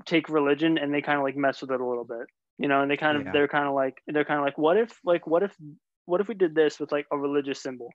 take 0.04 0.28
religion 0.28 0.78
and 0.78 0.92
they 0.92 1.00
kind 1.02 1.18
of 1.18 1.24
like 1.24 1.36
mess 1.36 1.60
with 1.60 1.70
it 1.70 1.80
a 1.80 1.86
little 1.86 2.04
bit 2.04 2.26
you 2.58 2.68
know 2.68 2.82
and 2.82 2.90
they 2.90 2.96
kind 2.96 3.16
of 3.16 3.24
Yeah. 3.24 3.32
they're 3.32 3.48
kind 3.48 3.66
of 3.66 3.74
like 3.74 4.02
they're 4.06 4.24
kind 4.24 4.38
of 4.40 4.44
like 4.44 4.58
what 4.58 4.76
if 4.76 4.98
like 5.04 5.26
what 5.26 5.42
if 5.42 5.54
what 6.04 6.20
if 6.20 6.28
we 6.28 6.34
did 6.34 6.54
this 6.54 6.78
with 6.78 6.92
like 6.92 7.06
a 7.10 7.18
religious 7.18 7.62
symbol 7.62 7.90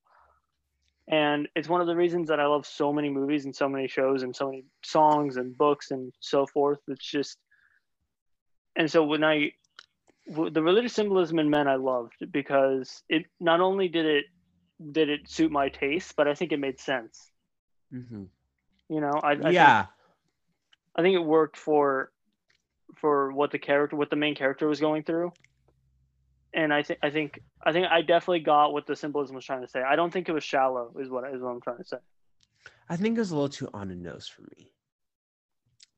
and 1.08 1.48
it's 1.56 1.68
one 1.70 1.82
of 1.82 1.88
the 1.88 1.96
reasons 1.96 2.28
that 2.30 2.40
i 2.40 2.46
love 2.46 2.66
so 2.66 2.92
many 2.92 3.10
movies 3.10 3.46
and 3.46 3.56
so 3.56 3.68
many 3.70 3.88
shows 3.88 4.24
and 4.24 4.36
so 4.36 4.48
many 4.50 4.66
songs 4.84 5.38
and 5.38 5.58
books 5.58 5.92
and 5.92 6.14
so 6.20 6.46
forth 6.46 6.80
it's 6.88 7.06
just 7.06 7.38
and 8.76 8.90
so 8.92 9.04
when 9.04 9.24
i 9.24 9.52
the 10.28 10.62
religious 10.62 10.94
symbolism 10.94 11.40
in 11.40 11.50
men 11.50 11.68
i 11.68 11.76
loved 11.76 12.14
because 12.32 13.04
it 13.10 13.26
not 13.40 13.60
only 13.62 13.88
did 13.88 14.06
it 14.06 14.26
did 14.92 15.10
it 15.10 15.28
suit 15.30 15.52
my 15.52 15.70
taste 15.70 16.14
but 16.16 16.28
i 16.28 16.34
think 16.34 16.52
it 16.52 16.60
made 16.60 16.80
sense 16.80 17.32
mm-hmm. 17.94 18.24
you 18.90 19.02
know 19.02 19.20
i, 19.24 19.32
I 19.32 19.36
think- 19.36 19.54
yeah 19.54 19.86
I 20.96 21.02
think 21.02 21.16
it 21.16 21.24
worked 21.24 21.58
for 21.58 22.12
for 22.98 23.32
what 23.32 23.52
the 23.52 23.60
character 23.60 23.96
what 23.96 24.10
the 24.10 24.16
main 24.16 24.36
character 24.36 24.68
was 24.68 24.80
going 24.80 25.04
through. 25.04 25.32
and 26.54 26.74
I 26.74 26.84
think 26.84 27.00
I 27.02 27.10
think 27.10 27.40
I 27.64 27.72
think 27.72 27.88
I 27.88 28.02
definitely 28.02 28.42
got 28.42 28.74
what 28.74 28.86
the 28.86 28.96
symbolism 28.96 29.36
was 29.36 29.46
trying 29.46 29.62
to 29.62 29.68
say. 29.68 29.82
I 29.82 29.96
don't 29.96 30.12
think 30.12 30.28
it 30.28 30.34
was 30.34 30.44
shallow, 30.44 30.94
is 31.00 31.10
what 31.10 31.24
is 31.34 31.42
what 31.42 31.50
I'm 31.52 31.62
trying 31.62 31.78
to 31.78 31.86
say. 31.86 31.98
I 32.90 32.98
think 32.98 33.16
it 33.18 33.22
was 33.22 33.32
a 33.32 33.36
little 33.36 33.50
too 33.50 33.70
on 33.74 33.88
the 33.88 33.96
nose 33.96 34.28
for 34.28 34.42
me. 34.58 34.72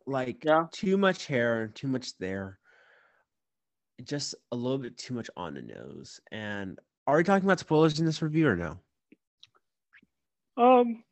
Like 0.05 0.43
Yeah. 0.45 0.67
too 0.71 0.97
much 0.97 1.25
hair, 1.27 1.67
too 1.69 1.87
much 1.87 2.17
there. 2.19 2.59
Just 4.03 4.35
a 4.51 4.55
little 4.55 4.77
bit 4.77 4.97
too 4.97 5.13
much 5.13 5.29
on 5.37 5.53
the 5.55 5.61
nose. 5.61 6.19
And 6.31 6.77
are 7.07 7.17
we 7.17 7.23
talking 7.23 7.45
about 7.47 7.59
spoilers 7.59 7.99
in 7.99 8.05
this 8.05 8.21
review 8.21 8.47
or 8.47 8.55
no? 8.55 8.79
Um, 10.57 11.03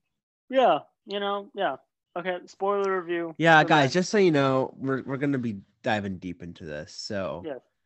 yeah, 0.50 0.80
you 1.06 1.20
know, 1.20 1.50
yeah. 1.56 1.78
Okay, 2.18 2.38
spoiler 2.46 3.00
review. 3.00 3.36
Yeah, 3.38 3.64
guys, 3.64 3.86
Men. 3.86 3.92
just 3.92 4.10
so 4.10 4.18
you 4.18 4.32
know, 4.32 4.74
we're 4.78 5.02
we're 5.04 5.18
gonna 5.18 5.38
be 5.38 5.62
diving 5.84 6.18
deep 6.18 6.44
into 6.44 6.66
this. 6.66 6.94
So 6.94 7.44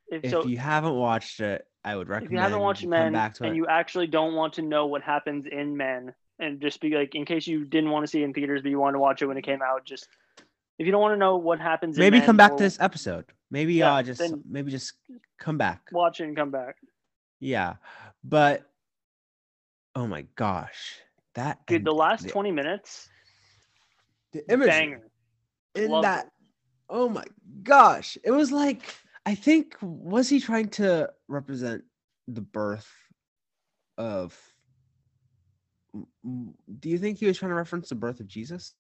if, 0.10 0.24
if 0.24 0.32
so, 0.32 0.46
you 0.46 0.58
haven't 0.58 0.96
watched 0.96 1.40
it, 1.40 1.68
I 1.84 1.96
would 1.96 2.10
recommend. 2.10 2.28
if 2.28 2.32
you 2.32 2.40
haven't 2.40 2.60
watched 2.60 2.82
come 2.82 2.90
Men 2.92 3.16
and 3.16 3.36
it. 3.42 3.56
you 3.56 3.68
actually 3.68 4.08
don't 4.08 4.34
want 4.34 4.54
to 4.54 4.62
know 4.62 4.88
what 4.88 5.04
happens 5.04 5.46
in 5.52 5.78
Men, 5.78 6.14
and 6.40 6.60
just 6.60 6.82
be 6.82 6.90
like, 6.92 7.14
in 7.14 7.26
case 7.26 7.46
you 7.46 7.66
didn't 7.66 7.92
want 7.92 8.04
to 8.04 8.08
see 8.08 8.22
it 8.22 8.26
in 8.26 8.34
theaters, 8.34 8.62
but 8.62 8.70
you 8.70 8.80
wanted 8.80 8.94
to 8.94 9.00
watch 9.00 9.22
it 9.22 9.28
when 9.28 9.38
it 9.38 9.44
came 9.44 9.62
out, 9.62 9.86
just 9.86 10.08
if 10.80 10.86
you 10.86 10.92
don't 10.92 11.02
want 11.02 11.14
to 11.14 11.18
know 11.18 11.38
what 11.38 11.60
happens, 11.60 11.96
in 11.96 12.00
maybe 12.00 12.18
Men 12.18 12.26
come 12.26 12.38
back 12.38 12.54
or 12.54 12.58
to 12.58 12.64
this 12.64 12.80
episode. 12.80 13.26
Maybe 13.52 13.76
Yeah, 13.76 13.94
uh 13.94 14.04
just 14.04 14.22
maybe 14.50 14.72
just 14.72 14.94
come 15.40 15.58
back. 15.58 15.90
watch 15.92 16.20
it 16.20 16.24
and 16.24 16.36
come 16.36 16.50
back. 16.52 16.78
Yeah. 17.40 17.76
But 18.24 18.64
oh 19.96 20.08
my 20.08 20.26
gosh. 20.36 21.00
That 21.36 21.66
Dude, 21.68 21.86
the 21.86 21.94
last 21.94 22.28
twenty 22.30 22.52
minutes, 22.52 23.10
the 24.36 24.54
imagery 24.54 24.72
banger. 24.72 25.12
in 25.76 25.90
Loved 25.92 26.06
that 26.06 26.26
it. 26.26 26.32
oh 26.90 27.10
my 27.10 27.24
gosh. 27.64 28.18
It 28.24 28.32
was 28.32 28.52
like 28.52 28.82
I 29.26 29.36
think 29.36 29.76
was 29.82 30.30
he 30.30 30.40
trying 30.40 30.70
to 30.70 31.12
represent 31.28 31.84
the 32.28 32.42
birth 32.42 32.92
of 33.98 34.38
do 36.80 36.90
you 36.90 36.98
think 36.98 37.20
he 37.20 37.26
was 37.26 37.38
trying 37.38 37.52
to 37.52 37.56
reference 37.56 37.90
the 37.90 37.96
birth 37.96 38.20
of 38.20 38.28
Jesus? 38.28 38.74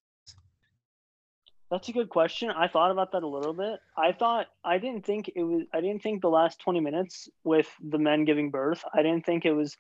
That's 1.72 1.90
a 1.90 1.94
good 1.94 2.10
question. 2.10 2.52
I 2.52 2.68
thought 2.68 2.92
about 2.92 3.12
that 3.14 3.24
a 3.24 3.28
little 3.28 3.54
bit. 3.54 3.80
I 3.98 4.12
thought 4.12 4.48
I 4.64 4.78
didn't 4.78 5.06
think 5.06 5.32
it 5.36 5.44
was. 5.44 5.64
I 5.74 5.82
didn't 5.82 6.04
think 6.04 6.22
the 6.22 6.30
last 6.30 6.60
twenty 6.60 6.80
minutes 6.80 7.28
with 7.44 7.68
the 7.82 7.98
men 7.98 8.24
giving 8.26 8.52
birth. 8.52 8.84
I 8.94 9.02
didn't 9.02 9.26
think 9.26 9.46
it 9.46 9.54
was. 9.54 9.76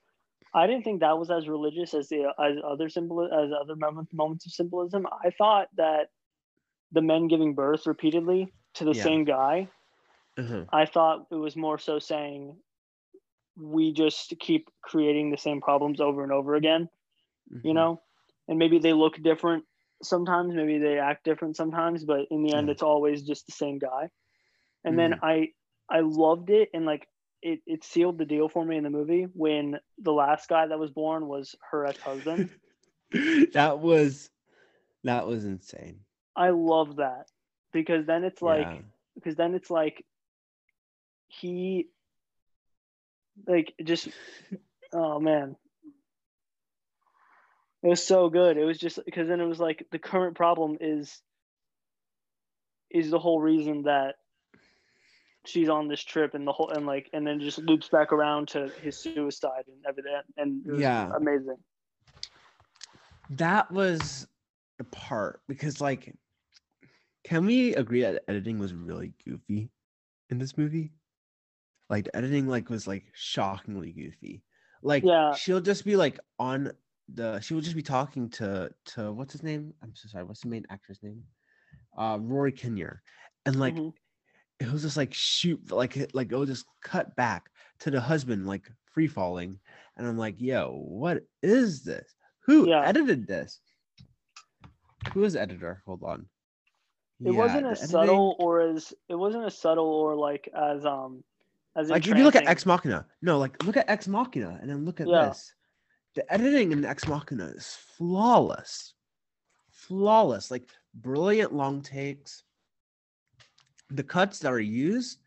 I 0.55 0.67
didn't 0.67 0.83
think 0.85 1.01
that 1.01 1.19
was 1.19 1.31
as 1.31 1.49
religious 1.49 1.93
as 1.93 2.09
the 2.09 2.33
as 2.39 2.57
other 2.65 2.89
symbol 2.89 3.25
as 3.25 3.51
other 3.51 3.75
moment, 3.75 4.09
moments 4.13 4.47
of 4.47 4.53
symbolism. 4.53 5.07
I 5.07 5.31
thought 5.31 5.69
that 5.77 6.09
the 6.91 7.01
men 7.01 7.27
giving 7.27 7.55
birth 7.55 7.87
repeatedly 7.87 8.53
to 8.75 8.85
the 8.85 8.93
Yeah. 8.93 9.03
same 9.03 9.25
guy. 9.25 9.69
Uh-huh. 10.37 10.65
I 10.71 10.85
thought 10.85 11.27
it 11.31 11.35
was 11.35 11.55
more 11.55 11.79
so 11.79 11.99
saying 11.99 12.61
we 13.57 13.93
just 13.93 14.33
keep 14.39 14.69
creating 14.81 15.31
the 15.31 15.37
same 15.37 15.61
problems 15.61 16.01
over 16.01 16.23
and 16.23 16.31
over 16.31 16.55
again 16.55 16.89
you 17.63 17.73
Mhm. 17.73 17.75
know 17.75 18.01
and 18.47 18.59
maybe 18.59 18.79
they 18.79 18.93
look 18.93 19.21
different 19.21 19.65
sometimes 20.03 20.53
maybe 20.55 20.79
they 20.79 20.99
act 20.99 21.25
different 21.25 21.55
sometimes 21.57 22.05
but 22.05 22.27
in 22.31 22.43
the 22.43 22.53
end 22.53 22.69
Yeah. 22.69 22.71
it's 22.71 22.83
always 22.83 23.23
just 23.23 23.45
the 23.47 23.53
same 23.53 23.79
guy 23.79 24.09
and 24.85 24.99
then 24.99 25.13
Mm-hmm. 25.13 25.19
i 25.23 25.47
i 25.89 26.01
loved 26.01 26.49
it 26.49 26.69
and 26.73 26.85
like 26.85 27.07
it, 27.45 27.61
it 27.67 27.83
sealed 27.83 28.17
the 28.17 28.25
deal 28.25 28.49
for 28.49 28.65
me 28.65 28.75
in 28.75 28.83
the 28.83 28.89
movie 28.89 29.27
when 29.33 29.77
the 29.99 30.11
last 30.11 30.49
guy 30.49 30.65
that 30.65 30.79
was 30.79 30.89
born 30.89 31.27
was 31.27 31.55
her 31.69 31.85
ex-husband 31.85 32.49
that 33.53 33.77
was 33.79 34.31
that 35.03 35.27
was 35.27 35.45
insane. 35.45 35.99
i 36.35 36.49
love 36.49 36.95
that 36.95 37.27
because 37.71 38.07
then 38.07 38.23
it's 38.23 38.41
like 38.41 38.65
Yeah. 38.65 38.77
because 39.13 39.35
then 39.35 39.53
it's 39.53 39.69
like 39.69 40.03
he 41.27 41.87
like 43.47 43.75
just 43.83 44.07
oh 44.91 45.19
man 45.19 45.55
it 47.83 47.87
was 47.87 48.03
so 48.03 48.27
good 48.27 48.57
it 48.57 48.65
was 48.65 48.79
just 48.79 48.97
because 49.05 49.27
then 49.27 49.39
it 49.39 49.45
was 49.45 49.59
like 49.59 49.85
the 49.91 49.99
current 49.99 50.35
problem 50.35 50.77
is 50.81 51.21
is 52.89 53.11
the 53.11 53.19
whole 53.19 53.39
reason 53.39 53.83
that 53.83 54.15
she's 55.45 55.69
on 55.69 55.87
this 55.87 56.01
trip 56.03 56.33
and 56.33 56.45
the 56.47 56.51
whole 56.51 56.69
and 56.71 56.85
like 56.85 57.09
and 57.13 57.25
then 57.25 57.39
just 57.39 57.59
loops 57.59 57.87
back 57.89 58.11
around 58.11 58.47
to 58.47 58.69
his 58.81 58.97
suicide 58.97 59.63
and 59.67 59.77
everything 59.87 60.13
and 60.37 60.65
it 60.65 60.71
was 60.71 60.81
Yeah. 60.81 61.11
amazing 61.15 61.57
that 63.31 63.71
was 63.71 64.27
the 64.77 64.83
part 64.85 65.41
because 65.47 65.81
like 65.81 66.13
can 67.23 67.45
we 67.45 67.73
agree 67.75 68.01
that 68.01 68.23
editing 68.27 68.59
was 68.59 68.73
really 68.73 69.13
goofy 69.25 69.69
in 70.29 70.37
this 70.37 70.57
movie 70.57 70.91
like 71.89 72.05
the 72.05 72.15
editing 72.15 72.47
like 72.47 72.69
was 72.69 72.87
like 72.87 73.05
shockingly 73.13 73.91
goofy 73.91 74.43
like 74.83 75.03
Yeah. 75.03 75.33
she'll 75.33 75.61
just 75.61 75.85
be 75.85 75.95
like 75.95 76.19
on 76.39 76.71
the 77.13 77.39
she 77.39 77.53
will 77.53 77.61
just 77.61 77.75
be 77.75 77.81
talking 77.83 78.29
to 78.29 78.69
to 78.85 79.11
what's 79.11 79.31
his 79.31 79.43
name 79.43 79.73
i'm 79.83 79.93
so 79.95 80.07
sorry 80.07 80.23
what's 80.23 80.41
the 80.41 80.47
main 80.49 80.65
actor's 80.69 80.99
name 81.03 81.23
uh 81.97 82.17
rory 82.21 82.51
kinnear 82.51 83.01
and 83.45 83.59
like 83.59 83.75
Mhm. 83.75 83.93
It 84.59 84.71
was 84.71 84.81
just 84.83 84.97
like 84.97 85.13
shoot 85.13 85.71
like 85.71 85.97
it- 85.97 86.15
like 86.15 86.31
it 86.31 86.35
will 86.35 86.45
just 86.45 86.65
cut 86.81 87.15
back 87.15 87.49
to 87.79 87.91
the 87.91 87.99
husband 87.99 88.47
like 88.47 88.69
free 88.93 89.07
falling 89.07 89.59
and 89.97 90.07
i'm 90.07 90.17
like 90.17 90.35
yo 90.39 90.71
what 90.87 91.23
is 91.43 91.83
this? 91.83 92.15
Who 92.45 92.69
Yeah. 92.69 92.81
edited 92.85 93.27
this? 93.27 93.59
Who 95.13 95.23
is 95.23 95.35
editor? 95.35 95.81
Hold 95.85 96.03
on. 96.03 96.27
It 97.19 97.31
Yeah, 97.31 97.37
wasn't 97.37 97.65
as 97.65 97.79
editing- 97.79 97.89
subtle 97.91 98.35
or 98.39 98.61
as 98.61 98.93
it 99.09 99.15
wasn't 99.15 99.45
as 99.45 99.57
subtle 99.57 99.85
or 99.85 100.15
like 100.15 100.47
as 100.55 100.85
um 100.85 101.23
as 101.75 101.89
like 101.89 102.07
if 102.07 102.17
you 102.17 102.23
look 102.23 102.35
at 102.35 102.47
ex 102.47 102.65
machina 102.65 103.05
no 103.21 103.37
like 103.37 103.61
look 103.63 103.77
at 103.77 103.89
ex 103.89 104.07
machina 104.07 104.57
and 104.61 104.69
then 104.69 104.85
look 104.85 105.01
at 105.01 105.07
Yeah. 105.07 105.27
this. 105.29 105.53
The 106.15 106.31
editing 106.33 106.71
in 106.71 106.85
ex 106.85 107.07
machina 107.07 107.45
is 107.47 107.75
flawless. 107.97 108.93
Flawless 109.69 110.49
like 110.51 110.69
brilliant 110.93 111.53
long 111.53 111.81
takes 111.81 112.43
the 113.95 114.03
cuts 114.03 114.39
that 114.39 114.51
are 114.51 114.59
used 114.59 115.19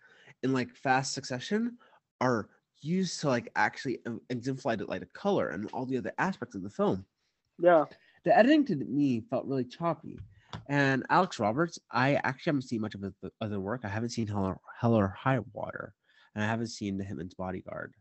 in 0.43 0.53
like 0.53 0.75
fast 0.75 1.13
succession 1.15 1.77
are 2.21 2.49
used 2.81 3.21
to 3.21 3.29
like 3.29 3.51
actually 3.57 3.99
exemplify 4.31 4.77
the 4.77 4.85
like 4.87 5.01
the 5.01 5.07
color 5.07 5.49
and 5.49 5.69
all 5.73 5.85
the 5.87 5.99
other 5.99 6.13
aspects 6.19 6.55
of 6.55 6.63
the 6.63 6.71
film 6.71 7.05
yeah 7.59 7.85
the 8.25 8.37
editing 8.37 8.65
to 8.67 8.77
me 8.77 9.21
felt 9.31 9.47
really 9.47 9.65
choppy. 9.65 10.19
And 10.69 11.05
Alex 11.09 11.39
Roberts, 11.39 11.79
I 11.93 12.15
actually 12.25 12.51
haven't 12.51 12.63
seen 12.63 12.81
much 12.81 12.95
of 12.95 13.03
his 13.03 13.13
other 13.41 13.61
work. 13.61 13.83
I 13.85 13.89
haven't 13.89 14.09
seen 14.11 14.27
Hell 14.27 14.45
or, 14.45 14.59
Hell 14.81 14.95
or 14.95 15.09
High 15.09 15.39
Water, 15.53 15.95
and 16.35 16.43
I 16.43 16.47
haven't 16.47 16.67
seen 16.69 16.99
The 16.99 17.05
Hitman's 17.05 17.35
Bodyguard. 17.35 17.95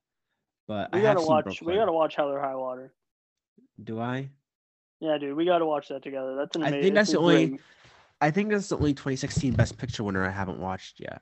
But 0.68 0.90
we 0.92 1.00
I 1.00 1.04
gotta 1.04 1.22
watch 1.22 1.46
Brooklyn. 1.46 1.70
we 1.72 1.78
gotta 1.78 1.92
watch 1.92 2.16
hell 2.16 2.30
or 2.30 2.42
high 2.42 2.56
water 2.56 2.94
Do 3.84 4.00
I? 4.00 4.30
Yeah, 5.00 5.18
dude, 5.18 5.36
we 5.38 5.46
got 5.46 5.60
to 5.60 5.66
watch 5.66 5.88
that 5.90 6.04
together. 6.04 6.36
That's 6.36 6.56
an 6.56 6.64
I 6.64 6.68
amazing. 6.70 6.84
think 6.84 6.96
that's 6.96 7.12
the 7.12 7.20
only- 7.20 7.48
great- 7.50 7.62
I 8.20 8.32
think 8.32 8.50
that's 8.50 8.70
the 8.70 8.78
only 8.78 8.94
2016 8.94 9.54
Best 9.54 9.78
Picture 9.78 10.04
winner 10.04 10.26
I 10.26 10.32
haven't 10.32 10.60
watched 10.60 11.00
yet. 11.00 11.22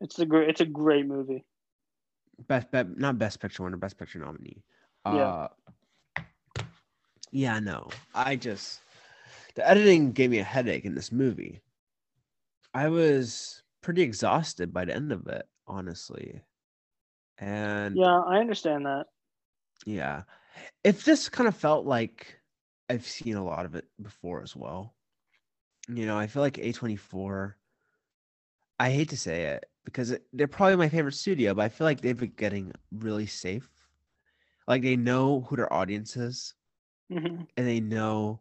It's 0.00 0.18
a 0.18 0.26
great. 0.26 0.48
It's 0.48 0.60
a 0.60 0.66
great 0.66 1.06
movie. 1.06 1.44
Best, 2.46 2.70
be, 2.70 2.82
not 2.96 3.18
Best 3.18 3.40
Picture 3.40 3.64
winner, 3.64 3.76
Best 3.76 3.98
Picture 3.98 4.18
nominee. 4.18 4.62
Yeah. 5.06 5.12
Uh, 5.12 5.48
yeah, 7.30 7.58
no. 7.58 7.88
I 8.14 8.36
just 8.36 8.80
the 9.54 9.68
editing 9.68 10.12
gave 10.12 10.30
me 10.30 10.38
a 10.38 10.44
headache 10.44 10.84
in 10.84 10.94
this 10.94 11.10
movie. 11.10 11.60
I 12.74 12.88
was 12.88 13.62
pretty 13.80 14.02
exhausted 14.02 14.72
by 14.72 14.84
the 14.84 14.94
end 14.94 15.12
of 15.12 15.26
it, 15.26 15.46
honestly. 15.66 16.42
And 17.38 17.96
Yeah, 17.96 18.20
I 18.20 18.38
understand 18.38 18.86
that. 18.86 19.06
yeah. 19.86 20.22
If 20.84 21.04
this 21.04 21.28
kind 21.28 21.48
of 21.48 21.56
felt 21.56 21.86
like 21.86 22.38
I've 22.88 23.06
seen 23.06 23.36
a 23.36 23.44
lot 23.44 23.66
of 23.66 23.74
it 23.74 23.86
before 24.00 24.42
as 24.42 24.54
well. 24.56 24.94
You 25.88 26.06
know, 26.06 26.16
I 26.18 26.26
feel 26.28 26.42
like 26.42 26.58
A24 26.58 27.56
I 28.78 28.90
hate 28.90 29.08
to 29.10 29.16
say 29.16 29.44
it 29.46 29.66
because 29.84 30.10
it, 30.12 30.26
they're 30.32 30.48
probably 30.48 30.76
my 30.76 30.88
favorite 30.88 31.12
studio, 31.12 31.54
but 31.54 31.62
I 31.64 31.68
feel 31.68 31.84
like 31.86 32.00
they've 32.00 32.18
been 32.18 32.32
getting 32.36 32.72
really 32.92 33.26
safe. 33.26 33.70
Like 34.68 34.82
they 34.82 34.96
know 34.96 35.42
who 35.42 35.56
their 35.56 35.72
audience 35.72 36.16
is 36.16 36.54
hmm 37.10 37.48
and 37.56 37.66
they 37.66 37.80
know 37.80 38.40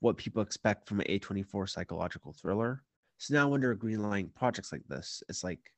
what 0.00 0.16
people 0.16 0.42
expect 0.42 0.88
from 0.88 1.00
an 1.00 1.06
A24 1.08 1.66
psychological 1.66 2.32
thriller. 2.32 2.82
So 3.18 3.34
now 3.34 3.48
when 3.48 3.60
they're 3.60 3.76
greenlighting 3.76 4.34
projects 4.34 4.72
like 4.72 4.86
this, 4.88 5.22
it's 5.28 5.44
like, 5.44 5.72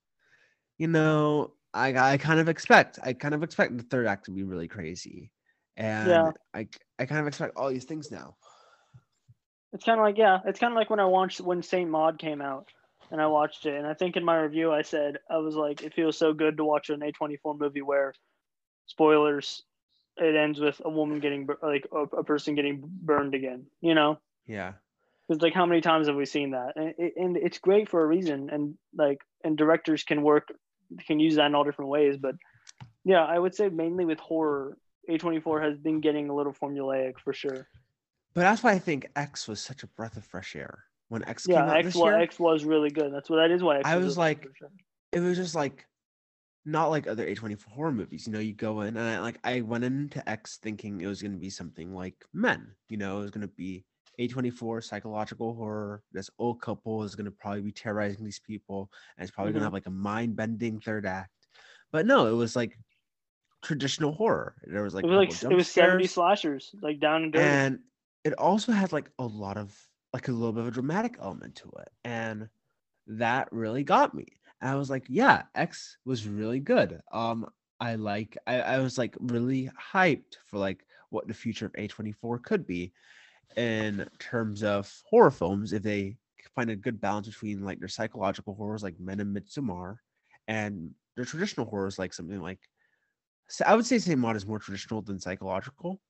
you 0.78 0.88
know, 0.88 1.54
I 1.74 1.96
I 2.14 2.18
kind 2.18 2.40
of 2.40 2.48
expect 2.48 3.00
I 3.04 3.14
kind 3.14 3.34
of 3.34 3.42
expect 3.42 3.78
the 3.78 3.84
third 3.84 4.06
act 4.06 4.26
to 4.26 4.32
be 4.32 4.44
really 4.44 4.68
crazy. 4.68 5.32
And 5.76 6.30
Yeah. 6.30 6.32
I 6.54 6.68
I 6.98 7.06
kind 7.06 7.20
of 7.22 7.28
expect 7.28 7.56
all 7.56 7.70
these 7.70 7.84
things 7.86 8.10
now. 8.10 8.36
It's 9.74 9.84
kind 9.84 9.98
of 9.98 10.04
like 10.04 10.16
yeah, 10.16 10.38
it's 10.46 10.60
kind 10.60 10.72
of 10.72 10.76
like 10.76 10.88
when 10.88 11.00
I 11.00 11.04
watched 11.04 11.40
when 11.40 11.62
Saint 11.62 11.90
Maud 11.90 12.18
came 12.18 12.40
out, 12.40 12.68
and 13.10 13.20
I 13.20 13.26
watched 13.26 13.66
it, 13.66 13.74
and 13.74 13.86
I 13.86 13.94
think 13.94 14.16
in 14.16 14.24
my 14.24 14.38
review 14.38 14.72
I 14.72 14.82
said 14.82 15.18
I 15.28 15.38
was 15.38 15.54
like, 15.54 15.82
it 15.82 15.94
feels 15.94 16.16
so 16.16 16.32
good 16.32 16.56
to 16.56 16.64
watch 16.64 16.90
an 16.90 17.00
A24 17.00 17.58
movie 17.58 17.82
where, 17.82 18.14
spoilers, 18.86 19.62
it 20.16 20.36
ends 20.36 20.60
with 20.60 20.80
a 20.84 20.90
woman 20.90 21.20
getting 21.20 21.48
like 21.62 21.86
a, 21.92 22.02
a 22.16 22.24
person 22.24 22.54
getting 22.54 22.82
burned 22.84 23.34
again. 23.34 23.66
You 23.80 23.94
know, 23.94 24.18
Yeah. 24.46 24.74
Because 25.26 25.42
like 25.42 25.54
how 25.54 25.66
many 25.66 25.80
times 25.80 26.06
have 26.06 26.16
we 26.16 26.26
seen 26.26 26.52
that? 26.52 26.74
And, 26.76 26.94
it, 26.98 27.14
and 27.16 27.36
it's 27.36 27.58
great 27.58 27.88
for 27.88 28.02
a 28.02 28.06
reason. 28.06 28.50
And 28.50 28.76
like 28.96 29.22
and 29.42 29.56
directors 29.56 30.04
can 30.04 30.22
work 30.22 30.48
can 31.06 31.18
use 31.18 31.36
that 31.36 31.46
in 31.46 31.54
all 31.54 31.64
different 31.64 31.90
ways. 31.90 32.16
But 32.16 32.36
Yeah, 33.04 33.24
I 33.24 33.38
would 33.38 33.54
say 33.54 33.68
mainly 33.68 34.04
with 34.04 34.20
horror, 34.20 34.76
A24 35.10 35.62
has 35.62 35.78
been 35.78 36.00
getting 36.00 36.28
a 36.28 36.34
little 36.34 36.52
formulaic 36.52 37.14
for 37.24 37.32
sure. 37.32 37.66
But 38.34 38.42
that's 38.42 38.62
why 38.62 38.72
I 38.72 38.78
think 38.78 39.08
X 39.16 39.46
was 39.46 39.60
such 39.60 39.82
a 39.82 39.86
breath 39.88 40.16
of 40.16 40.24
fresh 40.24 40.56
air 40.56 40.84
when 41.08 41.24
X 41.28 41.46
Yeah, 41.48 41.60
came 41.60 41.70
out 41.70 41.76
X 41.76 41.86
this 41.86 41.94
was, 41.94 42.04
year. 42.04 42.20
X 42.20 42.38
was 42.40 42.64
really 42.64 42.90
good. 42.90 43.12
That's 43.12 43.30
what 43.30 43.36
that 43.36 43.50
is 43.50 43.62
why 43.62 43.78
X 43.78 43.88
I 43.88 43.96
was 43.96 44.06
was 44.06 44.18
like- 44.18 44.42
good 44.42 44.50
for 44.50 44.56
sure. 44.56 44.70
it 45.12 45.20
was 45.20 45.36
just 45.36 45.54
like 45.54 45.86
not 46.66 46.88
like 46.88 47.06
other 47.06 47.26
A24 47.26 47.62
horror 47.68 47.92
movies. 47.92 48.26
You 48.26 48.32
know, 48.32 48.38
you 48.40 48.54
go 48.54 48.80
in 48.80 48.96
and 48.96 48.98
I, 48.98 49.20
like 49.20 49.38
I 49.44 49.60
went 49.60 49.84
into 49.84 50.26
X 50.28 50.58
thinking 50.62 51.00
it 51.00 51.06
was 51.06 51.20
going 51.22 51.32
to 51.32 51.38
be 51.38 51.50
something 51.50 51.94
like 51.94 52.16
Men. 52.32 52.68
You 52.88 52.96
know, 52.96 53.18
it 53.18 53.22
was 53.22 53.30
going 53.30 53.46
to 53.46 53.52
be 53.54 53.84
A24 54.18 54.82
psychological 54.82 55.54
horror. 55.54 56.02
This 56.12 56.30
old 56.38 56.60
couple 56.62 57.02
is 57.04 57.14
going 57.14 57.26
to 57.26 57.30
probably 57.30 57.60
be 57.60 57.72
terrorizing 57.72 58.24
these 58.24 58.40
people, 58.40 58.90
and 59.16 59.22
it's 59.24 59.30
probably 59.34 59.52
going 59.52 59.60
Mhm. 59.60 59.64
to 59.64 59.66
have 59.66 59.72
like 59.74 59.86
a 59.86 59.90
mind 59.90 60.36
bending 60.36 60.80
third 60.80 61.04
act. 61.06 61.30
But 61.92 62.06
no, 62.06 62.26
it 62.26 62.32
was 62.32 62.56
like 62.56 62.76
traditional 63.62 64.12
horror. 64.12 64.56
There 64.64 64.82
was 64.82 64.94
like 64.94 65.04
it 65.04 65.08
was 65.08 65.42
like 65.42 65.52
it 65.52 65.54
was 65.54 65.68
70 65.68 66.06
slashers, 66.06 66.74
like 66.80 66.98
down 66.98 67.24
and 67.24 67.32
dirty. 67.32 67.44
and 67.44 67.78
it 68.24 68.32
also 68.34 68.72
had 68.72 68.92
like 68.92 69.10
a 69.18 69.26
lot 69.26 69.56
of 69.56 69.76
like 70.12 70.28
a 70.28 70.32
little 70.32 70.52
bit 70.52 70.62
of 70.62 70.68
a 70.68 70.72
dramatic 70.72 71.16
element 71.20 71.54
to 71.56 71.70
it 71.80 71.88
and 72.04 72.48
that 73.06 73.52
really 73.52 73.84
got 73.84 74.14
me 74.14 74.26
and 74.60 74.70
i 74.70 74.74
was 74.74 74.90
like 74.90 75.04
yeah 75.08 75.42
x 75.54 75.98
was 76.04 76.26
really 76.26 76.60
good. 76.60 77.00
Um 77.12 77.46
i 77.80 77.94
like 77.94 78.36
I, 78.46 78.60
I 78.60 78.78
was 78.78 78.96
like 78.98 79.14
really 79.20 79.70
hyped 79.92 80.36
for 80.46 80.58
like 80.58 80.84
what 81.10 81.28
the 81.28 81.34
future 81.34 81.66
of 81.66 81.72
a24 81.74 82.42
could 82.42 82.66
be 82.66 82.92
in 83.56 84.08
terms 84.18 84.62
of 84.64 84.92
horror 85.08 85.30
films 85.30 85.72
if 85.72 85.82
they 85.82 86.16
find 86.54 86.70
a 86.70 86.76
good 86.76 87.00
balance 87.00 87.26
between 87.26 87.64
like 87.64 87.78
their 87.78 87.88
psychological 87.88 88.54
horrors 88.54 88.82
like 88.82 88.98
men 88.98 89.20
and 89.20 89.36
midsommar 89.36 89.96
and 90.48 90.90
their 91.16 91.24
traditional 91.24 91.66
horrors 91.66 91.98
like 91.98 92.12
something 92.12 92.40
like 92.40 92.60
so 93.48 93.64
i 93.66 93.74
would 93.74 93.86
say 93.86 93.98
Saint 93.98 94.18
Maud 94.18 94.36
is 94.36 94.46
more 94.46 94.58
traditional 94.58 95.02
than 95.02 95.20
psychological 95.20 96.00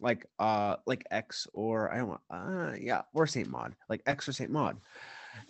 like 0.00 0.26
uh 0.38 0.76
like 0.86 1.04
X 1.10 1.46
or 1.52 1.92
I 1.92 1.98
don't 1.98 2.08
want 2.08 2.20
uh 2.30 2.72
yeah 2.80 3.02
or 3.12 3.26
Saint 3.26 3.48
Maud 3.48 3.74
like 3.88 4.02
X 4.06 4.28
or 4.28 4.32
Saint 4.32 4.50
Maud, 4.50 4.78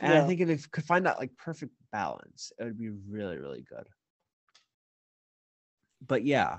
and 0.00 0.12
I 0.12 0.26
think 0.26 0.40
if 0.40 0.48
they 0.48 0.56
could 0.70 0.84
find 0.84 1.06
that 1.06 1.18
like 1.18 1.36
perfect 1.36 1.72
balance, 1.92 2.52
it 2.58 2.64
would 2.64 2.78
be 2.78 2.90
really 2.90 3.38
really 3.38 3.64
good. 3.68 3.86
But 6.06 6.24
yeah, 6.24 6.58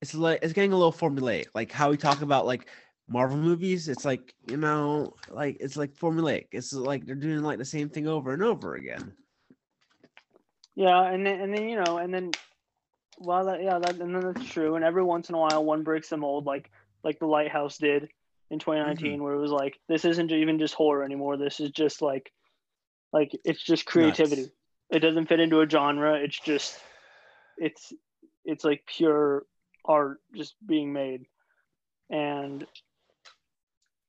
it's 0.00 0.14
like 0.14 0.40
it's 0.42 0.52
getting 0.52 0.72
a 0.72 0.76
little 0.76 0.92
formulaic, 0.92 1.46
like 1.54 1.72
how 1.72 1.90
we 1.90 1.96
talk 1.96 2.22
about 2.22 2.46
like 2.46 2.68
Marvel 3.08 3.36
movies. 3.36 3.88
It's 3.88 4.04
like 4.04 4.34
you 4.46 4.56
know 4.56 5.14
like 5.30 5.58
it's 5.60 5.76
like 5.76 5.94
formulaic. 5.94 6.46
It's 6.52 6.72
like 6.72 7.06
they're 7.06 7.14
doing 7.14 7.42
like 7.42 7.58
the 7.58 7.64
same 7.64 7.88
thing 7.88 8.08
over 8.08 8.32
and 8.32 8.42
over 8.42 8.74
again. 8.74 9.12
Yeah, 10.74 11.02
and 11.04 11.24
then 11.24 11.40
and 11.40 11.54
then 11.54 11.68
you 11.68 11.76
know, 11.76 11.98
and 11.98 12.12
then 12.12 12.30
well, 13.18 13.46
that, 13.46 13.62
yeah, 13.62 13.78
that 13.78 13.94
and 13.94 14.14
then 14.14 14.32
that's 14.32 14.50
true. 14.50 14.76
And 14.76 14.84
every 14.84 15.02
once 15.02 15.28
in 15.28 15.34
a 15.34 15.38
while, 15.38 15.64
one 15.64 15.82
breaks 15.82 16.10
the 16.10 16.16
mold, 16.16 16.44
like 16.44 16.70
like 17.06 17.18
the 17.20 17.26
Lighthouse 17.26 17.78
did 17.78 18.08
in 18.50 18.58
2019, 18.58 19.22
where 19.22 19.34
it 19.34 19.40
was 19.40 19.52
like, 19.52 19.78
this 19.88 20.04
isn't 20.04 20.30
even 20.32 20.58
just 20.58 20.74
horror 20.74 21.04
anymore. 21.04 21.36
This 21.36 21.60
is 21.60 21.70
just 21.70 22.02
like, 22.02 22.30
like 23.12 23.30
it's 23.44 23.62
just 23.62 23.86
creativity. 23.86 24.50
It 24.90 24.98
doesn't 24.98 25.26
fit 25.26 25.40
into 25.40 25.60
a 25.60 25.68
genre. 25.70 26.14
It's 26.14 26.38
just, 26.38 26.78
it's 27.56 27.92
it's 28.44 28.64
like 28.64 28.84
pure 28.86 29.46
art 29.84 30.18
just 30.34 30.54
being 30.64 30.92
made, 30.92 31.26
and 32.10 32.66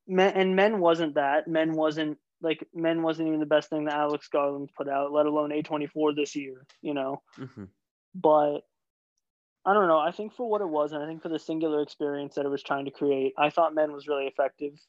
men 0.08 0.34
and 0.34 0.56
men 0.56 0.80
wasn't 0.80 1.16
that. 1.16 1.48
Men 1.48 1.74
wasn't 1.74 2.18
like 2.42 2.68
men 2.74 3.02
wasn't 3.04 3.28
even 3.28 3.40
the 3.40 3.46
best 3.46 3.70
thing 3.70 3.86
that 3.86 3.96
Alex 3.96 4.28
Garland 4.28 4.70
put 4.76 4.90
out, 4.90 5.12
let 5.12 5.26
alone 5.26 5.52
A24 5.52 6.16
this 6.16 6.36
year. 6.36 6.66
You 6.82 6.94
know 6.94 7.22
Mhm. 7.38 7.70
but 8.14 8.62
I 9.68 9.74
don't 9.76 9.88
know. 9.88 10.00
I 10.00 10.12
think 10.12 10.34
for 10.34 10.50
what 10.50 10.62
it 10.62 10.70
was, 10.70 10.94
and 10.94 11.04
I 11.04 11.08
think 11.08 11.22
for 11.22 11.30
the 11.30 11.40
singular 11.40 11.82
experience 11.84 12.36
that 12.36 12.46
it 12.46 12.50
was 12.50 12.64
trying 12.64 12.86
to 12.86 12.92
create, 12.92 13.36
I 13.38 13.52
thought 13.52 13.76
Men 13.76 13.92
was 13.94 14.08
really 14.08 14.28
effective. 14.28 14.80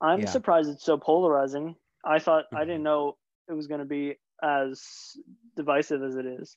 I'm 0.00 0.26
Yeah. 0.26 0.26
surprised 0.26 0.70
it's 0.70 0.84
so 0.84 0.98
polarizing. 0.98 1.76
I 2.04 2.20
thought 2.20 2.46
I 2.54 2.64
Mhm. 2.64 2.66
didn't 2.66 2.84
know 2.84 3.18
it 3.48 3.54
was 3.54 3.68
going 3.68 3.80
to 3.80 3.86
be 3.86 4.16
as 4.42 5.16
divisive 5.56 6.02
as 6.02 6.16
it 6.16 6.26
is. 6.26 6.56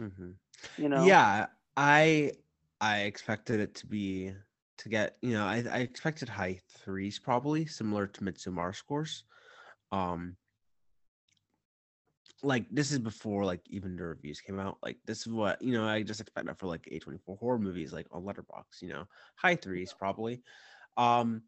Mhm. 0.00 0.38
You 0.76 0.88
know? 0.88 1.18
Yeah, 1.18 1.48
I 1.76 2.32
I 2.80 3.00
expected 3.02 3.60
it 3.60 3.74
to 3.76 3.86
be 3.86 4.34
to 4.78 4.88
get 4.88 5.18
you 5.22 5.32
know 5.32 5.46
I, 5.46 5.58
I 5.70 5.78
expected 5.80 6.28
high 6.28 6.60
threes 6.68 7.18
probably 7.18 7.66
similar 7.66 8.06
to 8.08 8.22
Midsommar 8.22 8.74
scores. 8.74 9.24
Um, 9.92 10.36
like 12.42 12.64
this 12.70 12.92
is 12.92 12.98
before 12.98 13.44
like 13.44 13.60
even 13.68 13.96
the 13.96 14.04
reviews 14.04 14.40
came 14.40 14.58
out. 14.60 14.78
Like 14.82 14.96
this 15.06 15.26
is 15.26 15.32
what 15.32 15.60
you 15.60 15.72
know 15.72 15.84
I 15.86 16.02
just 16.02 16.20
expect 16.20 16.46
that 16.46 16.58
for 16.58 16.66
like 16.66 16.88
A 16.90 16.98
twenty 16.98 17.18
four 17.18 17.36
horror 17.36 17.58
movies 17.58 17.92
like 17.92 18.06
on 18.12 18.22
Letterboxd. 18.22 18.80
You 18.82 18.90
know, 18.90 19.04
high 19.36 19.56
threes 19.56 19.94
probably. 19.96 20.42
Um, 20.96 21.42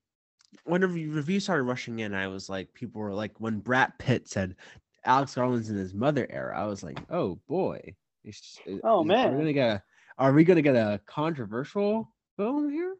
when 0.64 0.80
the 0.80 0.88
reviews 0.88 1.44
started 1.44 1.62
rushing 1.64 2.00
in, 2.00 2.12
I 2.12 2.26
was 2.26 2.48
like, 2.48 2.72
people 2.74 3.00
were 3.00 3.14
like, 3.14 3.32
when 3.38 3.60
Brad 3.60 3.92
Pitt 3.98 4.28
said 4.28 4.56
Alex 5.04 5.34
Garland's 5.36 5.70
in 5.70 5.76
his 5.76 5.94
mother 5.94 6.26
era, 6.28 6.60
I 6.60 6.66
was 6.66 6.82
like, 6.82 6.98
oh 7.10 7.38
boy. 7.48 7.76
It's- 8.24 8.58
is- 8.66 8.80
Oh, 8.84 9.00
is- 9.02 9.04
Are 9.04 9.06
man. 9.06 9.32
we 9.34 9.38
gonna 9.38 9.52
get 9.52 9.68
a, 9.76 9.82
are 10.18 10.32
we 10.32 10.44
gonna 10.44 10.60
get 10.62 10.74
a 10.76 11.00
controversial 11.06 12.12
film 12.36 12.68
here? 12.70 12.96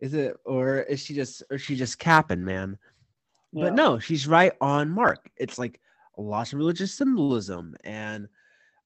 Is 0.00 0.14
it 0.14 0.36
or 0.44 0.78
is 0.82 1.00
she 1.00 1.12
just 1.14 1.42
or 1.50 1.56
is 1.56 1.62
she 1.62 1.76
just 1.76 1.98
capping, 1.98 2.44
man? 2.44 2.78
Yeah. 3.52 3.64
But 3.64 3.74
no, 3.74 3.98
she's 3.98 4.26
right 4.28 4.52
on 4.60 4.88
mark. 4.90 5.28
It's 5.36 5.58
like 5.58 5.80
lots 6.20 6.52
of 6.52 6.58
religious 6.58 6.94
symbolism 6.94 7.74
and 7.84 8.28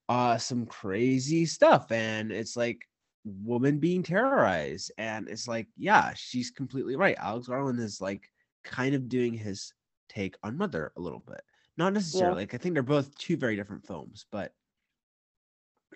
uh 0.08 0.36
some 0.36 0.66
crazy 0.66 1.46
stuff. 1.46 1.90
And 1.92 2.30
it's 2.30 2.56
like 2.56 2.88
woman 3.24 3.78
being 3.78 4.02
terrorized. 4.02 4.92
And 4.98 5.28
it's 5.28 5.48
like, 5.48 5.66
yeah, 5.76 6.12
she's 6.14 6.50
completely 6.50 6.96
right. 6.96 7.16
Alex 7.18 7.48
Garland 7.48 7.80
is 7.80 8.00
like 8.00 8.30
kind 8.64 8.94
of 8.94 9.08
doing 9.08 9.34
his 9.34 9.72
take 10.08 10.36
on 10.42 10.56
Mother 10.58 10.92
a 10.96 11.00
little 11.00 11.22
bit. 11.26 11.40
Not 11.76 11.92
necessarily. 11.92 12.42
Like 12.42 12.54
I 12.54 12.58
think 12.58 12.74
they're 12.74 12.82
both 12.82 13.16
two 13.18 13.36
very 13.36 13.56
different 13.56 13.86
films, 13.86 14.26
but 14.30 14.52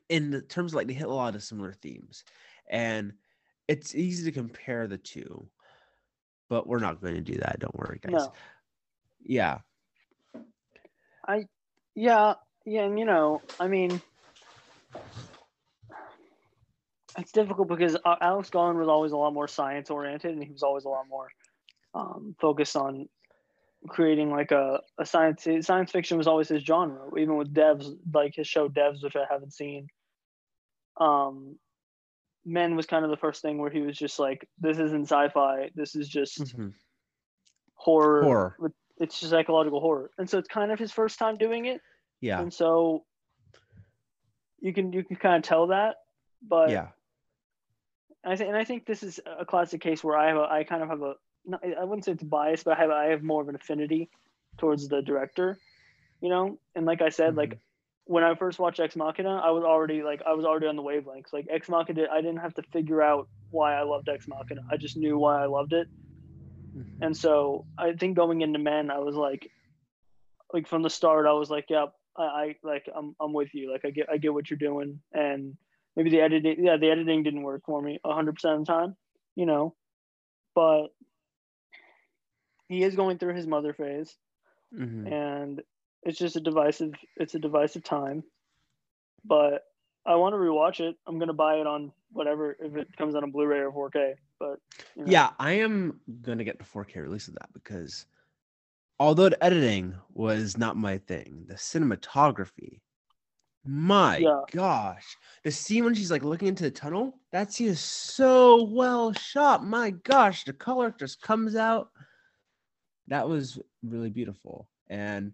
in 0.08 0.30
the 0.30 0.40
terms 0.40 0.72
of 0.72 0.76
like 0.76 0.86
they 0.86 0.94
hit 0.94 1.06
a 1.06 1.14
lot 1.14 1.34
of 1.34 1.42
similar 1.42 1.72
themes. 1.72 2.24
And 2.68 3.12
it's 3.68 3.94
easy 3.94 4.24
to 4.24 4.32
compare 4.32 4.86
the 4.86 4.98
two, 4.98 5.48
but 6.48 6.66
we're 6.66 6.78
not 6.78 7.00
going 7.00 7.14
to 7.14 7.20
do 7.20 7.38
that. 7.38 7.60
Don't 7.60 7.76
worry, 7.76 8.00
guys. 8.02 8.12
No. 8.12 8.32
Yeah. 9.22 9.58
I, 11.28 11.44
yeah, 11.94 12.34
yeah, 12.64 12.84
and 12.84 12.98
you 12.98 13.04
know, 13.04 13.42
I 13.60 13.68
mean, 13.68 14.00
it's 17.18 17.32
difficult 17.32 17.68
because 17.68 17.96
uh, 17.96 18.16
Alex 18.20 18.48
Garland 18.50 18.78
was 18.78 18.88
always 18.88 19.12
a 19.12 19.16
lot 19.16 19.34
more 19.34 19.46
science 19.46 19.90
oriented, 19.90 20.32
and 20.32 20.42
he 20.42 20.50
was 20.50 20.62
always 20.62 20.84
a 20.84 20.88
lot 20.88 21.04
more 21.08 21.28
um, 21.94 22.34
focused 22.40 22.76
on 22.76 23.08
creating 23.86 24.30
like 24.30 24.50
a, 24.50 24.80
a 24.98 25.06
science 25.06 25.46
science 25.60 25.92
fiction 25.92 26.16
was 26.16 26.26
always 26.26 26.48
his 26.48 26.62
genre. 26.62 27.08
Even 27.18 27.36
with 27.36 27.52
Devs, 27.52 27.94
like 28.12 28.34
his 28.34 28.48
show 28.48 28.68
Devs, 28.68 29.02
which 29.02 29.16
I 29.16 29.24
haven't 29.30 29.52
seen. 29.52 29.88
Um, 30.96 31.56
Men 32.44 32.76
was 32.76 32.86
kind 32.86 33.04
of 33.04 33.10
the 33.10 33.16
first 33.16 33.42
thing 33.42 33.58
where 33.58 33.70
he 33.70 33.80
was 33.80 33.96
just 33.96 34.18
like, 34.18 34.48
"This 34.58 34.78
isn't 34.78 35.04
sci-fi. 35.04 35.70
This 35.74 35.94
is 35.94 36.08
just 36.08 36.40
Mhm. 36.56 36.72
horror. 37.74 38.22
Horror. 38.22 38.56
With, 38.58 38.72
it's 39.00 39.20
just 39.20 39.30
psychological 39.30 39.80
horror." 39.80 40.10
And 40.18 40.28
so 40.28 40.38
it's 40.38 40.48
kind 40.48 40.70
of 40.70 40.78
his 40.78 40.92
first 40.92 41.18
time 41.18 41.36
doing 41.36 41.66
it 41.66 41.80
Yeah. 42.20 42.40
and 42.40 42.52
so 42.52 43.04
you 44.60 44.72
can 44.72 44.92
you 44.92 45.04
can 45.04 45.16
kind 45.16 45.36
of 45.36 45.42
tell 45.42 45.68
that 45.68 45.96
but 46.42 46.70
Yeah. 46.70 46.88
I 48.24 48.36
think 48.36 48.48
and 48.48 48.56
I 48.56 48.64
think 48.64 48.84
this 48.84 49.02
is 49.02 49.20
a 49.26 49.44
classic 49.44 49.80
case 49.80 50.02
where 50.02 50.16
I 50.16 50.28
have 50.28 50.36
a, 50.36 50.46
I 50.50 50.64
kind 50.64 50.82
of 50.82 50.88
have 50.88 51.02
a 51.02 51.14
I 51.78 51.84
wouldn't 51.84 52.04
say 52.04 52.12
it's 52.12 52.22
bias 52.22 52.62
but 52.64 52.76
I 52.76 52.80
have 52.80 52.90
I 52.90 53.04
have 53.06 53.22
more 53.22 53.40
of 53.40 53.48
an 53.48 53.54
affinity 53.54 54.10
towards 54.58 54.88
the 54.88 55.00
director 55.00 55.58
you 56.20 56.28
know 56.28 56.58
and 56.74 56.84
like 56.84 57.00
I 57.00 57.08
said 57.10 57.36
like 57.36 57.50
mm-hmm. 57.50 58.12
when 58.12 58.24
I 58.24 58.34
first 58.34 58.58
watched 58.58 58.80
Ex 58.80 58.96
Machina 58.96 59.36
I 59.36 59.50
was 59.50 59.64
already 59.64 60.02
like 60.02 60.20
I 60.26 60.34
was 60.34 60.44
already 60.44 60.66
on 60.66 60.76
the 60.76 60.82
wavelengths 60.82 61.32
like 61.32 61.46
Ex 61.48 61.68
Machina 61.68 62.06
I 62.12 62.20
didn't 62.20 62.38
have 62.38 62.54
to 62.54 62.62
figure 62.72 63.00
out 63.00 63.28
why 63.50 63.74
I 63.74 63.82
loved 63.82 64.08
Ex 64.08 64.26
Machina 64.28 64.62
I 64.70 64.76
just 64.76 64.96
knew 64.96 65.18
why 65.18 65.42
I 65.42 65.46
loved 65.46 65.72
it 65.72 65.88
Mhm. 66.78 67.02
and 67.02 67.16
so 67.16 67.66
I 67.76 67.92
think 67.92 68.16
going 68.16 68.40
into 68.42 68.58
Men, 68.58 68.90
I 68.90 68.98
was 68.98 69.16
like, 69.16 69.50
like 70.52 70.66
from 70.68 70.82
the 70.82 70.90
start, 70.90 71.26
I 71.26 71.32
was 71.32 71.50
like, 71.50 71.66
yep, 71.68 71.92
I, 72.16 72.22
I 72.22 72.56
like, 72.62 72.88
I'm, 72.94 73.14
I'm 73.20 73.32
with 73.32 73.52
you. 73.54 73.70
Like, 73.72 73.84
I 73.84 73.90
get, 73.90 74.08
I 74.10 74.16
get 74.16 74.32
what 74.32 74.48
you're 74.50 74.58
doing. 74.58 75.00
And 75.12 75.56
maybe 75.96 76.10
the 76.10 76.20
editing, 76.20 76.64
yeah, 76.64 76.76
the 76.76 76.90
editing 76.90 77.22
didn't 77.22 77.42
work 77.42 77.62
for 77.66 77.80
me 77.82 77.98
100% 78.04 78.28
of 78.28 78.60
the 78.60 78.64
time, 78.64 78.96
you 79.36 79.46
know, 79.46 79.74
but 80.54 80.88
he 82.68 82.82
is 82.82 82.94
going 82.96 83.18
through 83.18 83.34
his 83.34 83.46
mother 83.46 83.72
phase, 83.72 84.16
Mhm. 84.74 85.10
and 85.10 85.62
it's 86.02 86.18
just 86.18 86.36
a 86.36 86.40
divisive, 86.40 86.94
it's 87.16 87.34
a 87.34 87.38
divisive 87.38 87.82
time. 87.82 88.22
But 89.24 89.64
I 90.06 90.14
want 90.16 90.32
to 90.34 90.38
rewatch 90.38 90.80
it. 90.80 90.96
I'm 91.06 91.18
gonna 91.18 91.32
buy 91.34 91.56
it 91.56 91.66
on 91.66 91.92
whatever 92.12 92.56
if 92.60 92.76
it 92.76 92.96
comes 92.96 93.14
out 93.14 93.22
on 93.22 93.30
Blu-ray 93.30 93.58
or 93.58 93.72
4K. 93.72 94.14
But 94.38 94.60
you 94.96 95.04
know. 95.04 95.10
Yeah, 95.12 95.30
I 95.38 95.52
am 95.52 96.00
gonna 96.22 96.44
get 96.44 96.58
the 96.58 96.64
4K 96.64 96.96
release 97.02 97.28
of 97.28 97.34
that 97.34 97.52
because 97.52 98.06
although 99.00 99.28
the 99.28 99.42
editing 99.44 99.94
was 100.12 100.56
not 100.56 100.76
my 100.76 100.98
thing, 100.98 101.44
the 101.48 101.54
cinematography 101.54 102.80
My 103.64 104.18
Yeah. 104.18 104.42
gosh. 104.50 105.04
The 105.42 105.50
scene 105.50 105.84
when 105.84 105.94
she's 105.94 106.10
like 106.10 106.22
looking 106.22 106.48
into 106.48 106.62
the 106.62 106.70
tunnel, 106.70 107.20
that 107.32 107.52
scene 107.52 107.68
is 107.68 107.80
so 107.80 108.62
well 108.64 109.12
shot. 109.12 109.64
My 109.64 109.90
gosh, 109.90 110.44
the 110.44 110.54
color 110.54 110.90
just 110.90 111.20
comes 111.20 111.54
out. 111.54 111.90
That 113.08 113.28
was 113.28 113.58
really 113.82 114.08
beautiful. 114.10 114.70
And 114.86 115.32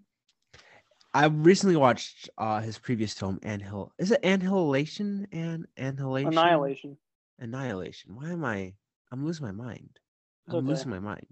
I 1.12 1.26
recently 1.26 1.76
watched 1.76 2.28
uh 2.38 2.60
his 2.60 2.78
previous 2.78 3.12
film, 3.14 3.38
Annihil. 3.42 3.92
Is 3.98 4.10
it 4.10 4.24
Annihilation? 4.24 5.28
and 5.30 5.66
Annihilation? 5.76 6.36
Annihilation. 6.36 6.98
Annihilation. 7.38 8.16
Why 8.16 8.30
am 8.30 8.44
I? 8.44 8.74
I'm 9.14 9.24
losing 9.24 9.46
my 9.46 9.52
mind. 9.52 9.90
I'm 10.48 10.56
okay. 10.56 10.66
losing 10.66 10.90
my 10.90 10.98
mind. 10.98 11.24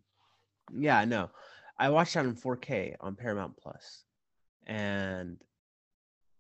Yeah, 0.73 0.97
I 0.97 1.05
know. 1.05 1.31
I 1.81 1.91
watched 1.91 2.15
that 2.15 2.25
in 2.25 2.37
4K 2.37 2.95
on 3.01 3.17
Paramount 3.17 3.57
Plus, 3.57 4.05
and 4.69 5.37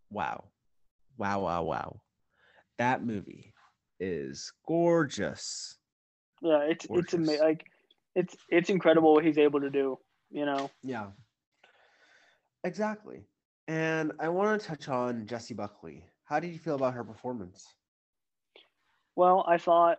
wow, 0.08 0.44
wow, 1.18 1.40
wow, 1.40 1.64
wow, 1.64 2.00
that 2.78 3.04
movie 3.04 3.54
is 3.98 4.52
gorgeous. 4.68 5.78
Yeah, 6.42 6.60
it's 6.60 6.84
it's 6.94 7.12
Gorgeous. 7.12 7.28
ama- 7.28 7.42
like 7.44 7.64
it's 8.14 8.36
it's 8.48 8.70
incredible 8.70 9.14
what 9.14 9.24
he's 9.24 9.38
able 9.38 9.60
to 9.62 9.70
do. 9.70 9.98
You 10.30 10.46
know. 10.46 10.70
Yeah, 10.84 11.08
exactly. 12.62 13.26
And 13.66 14.12
I 14.20 14.28
want 14.28 14.60
to 14.60 14.64
touch 14.68 14.88
on 14.88 15.26
Jessie 15.26 15.54
Buckley. 15.54 16.04
How 16.24 16.38
did 16.38 16.52
you 16.52 16.58
feel 16.60 16.76
about 16.76 16.94
her 16.94 17.02
performance? 17.02 17.66
Well, 19.16 19.44
I 19.46 19.58
thought, 19.58 19.98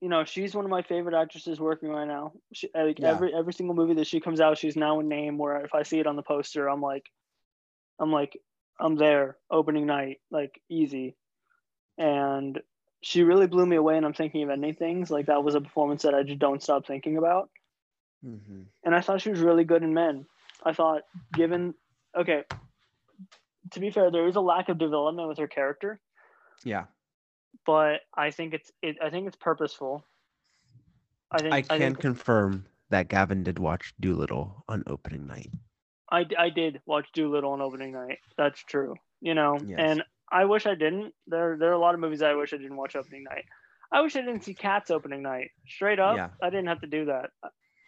you 0.00 0.08
know, 0.08 0.24
she's 0.24 0.54
one 0.54 0.64
of 0.64 0.70
my 0.70 0.82
favorite 0.82 1.14
actresses 1.14 1.60
working 1.60 1.90
right 1.90 2.08
now. 2.08 2.32
She, 2.52 2.68
like 2.74 2.98
Yeah. 2.98 3.10
every 3.10 3.34
every 3.34 3.52
single 3.52 3.74
movie 3.74 3.94
that 3.94 4.06
she 4.06 4.20
comes 4.20 4.40
out, 4.40 4.58
she's 4.58 4.76
now 4.76 5.00
a 5.00 5.02
name. 5.02 5.38
Where 5.38 5.64
if 5.64 5.74
I 5.74 5.82
see 5.82 5.98
it 5.98 6.06
on 6.06 6.16
the 6.16 6.22
poster, 6.22 6.68
I'm 6.68 6.80
like, 6.80 7.10
I'm 7.98 8.10
like, 8.10 8.40
I'm 8.78 8.96
there. 8.96 9.36
Opening 9.50 9.86
night, 9.86 10.20
like 10.30 10.60
easy. 10.68 11.16
And 11.98 12.60
she 13.02 13.22
really 13.22 13.46
blew 13.46 13.66
me 13.66 13.76
away, 13.76 13.96
and 13.96 14.06
I'm 14.06 14.14
thinking 14.14 14.42
of 14.42 14.50
ending 14.50 14.74
things. 14.74 15.10
Like 15.10 15.26
that 15.26 15.44
was 15.44 15.54
a 15.54 15.60
performance 15.60 16.02
that 16.02 16.14
I 16.14 16.22
just 16.22 16.38
don't 16.38 16.62
stop 16.62 16.86
thinking 16.86 17.16
about. 17.18 17.50
Mm-hmm. 18.24 18.62
And 18.84 18.94
I 18.94 19.00
thought 19.00 19.20
she 19.20 19.30
was 19.30 19.40
really 19.40 19.64
good 19.64 19.82
in 19.82 19.94
Men. 19.94 20.26
I 20.64 20.72
thought, 20.74 21.02
given, 21.32 21.74
okay, 22.14 22.44
to 23.72 23.80
be 23.80 23.90
fair, 23.90 24.10
there 24.10 24.28
is 24.28 24.36
a 24.36 24.40
lack 24.40 24.68
of 24.68 24.78
development 24.78 25.28
with 25.28 25.38
her 25.38 25.48
character 25.48 26.00
Yeah, 26.64 26.84
but 27.66 28.00
I 28.14 28.30
think 28.30 28.54
it's 28.54 28.70
it, 28.82 28.96
I 29.02 29.10
think 29.10 29.26
it's 29.26 29.36
purposeful. 29.36 30.04
I 31.30 31.38
think 31.38 31.52
I 31.52 31.58
I, 31.58 31.62
can 31.62 31.78
think 31.78 32.00
confirm 32.00 32.66
that 32.90 33.08
Gavin 33.08 33.44
did 33.44 33.58
watch 33.58 33.94
Dolittle 34.00 34.64
on 34.68 34.82
opening 34.86 35.26
night. 35.26 35.50
I, 36.10 36.26
I 36.36 36.50
did 36.50 36.80
watch 36.86 37.06
Dolittle 37.14 37.52
on 37.52 37.60
opening 37.60 37.92
night. 37.92 38.18
That's 38.36 38.60
true. 38.64 38.96
You 39.20 39.34
know, 39.34 39.58
Yes. 39.64 39.78
and 39.78 40.02
I 40.32 40.44
wish 40.44 40.66
I 40.66 40.74
didn't. 40.74 41.14
There 41.26 41.56
there 41.56 41.70
are 41.70 41.74
a 41.74 41.78
lot 41.78 41.94
of 41.94 42.00
movies 42.00 42.22
I 42.22 42.34
wish 42.34 42.52
I 42.52 42.56
didn't 42.56 42.76
watch 42.76 42.96
opening 42.96 43.24
night. 43.24 43.44
I 43.92 44.00
wish 44.02 44.16
I 44.16 44.20
didn't 44.20 44.44
see 44.44 44.54
Cats 44.54 44.90
opening 44.90 45.22
night. 45.22 45.50
Straight 45.66 45.98
up, 45.98 46.16
Yeah. 46.16 46.30
I 46.42 46.50
didn't 46.50 46.68
have 46.68 46.80
to 46.82 46.86
do 46.86 47.06
that. 47.06 47.30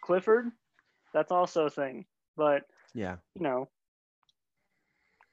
Clifford, 0.03 0.47
that's 1.13 1.31
also 1.31 1.65
a 1.65 1.69
thing. 1.69 2.05
But 2.35 2.63
Yeah, 2.93 3.17
you 3.35 3.41
know, 3.43 3.69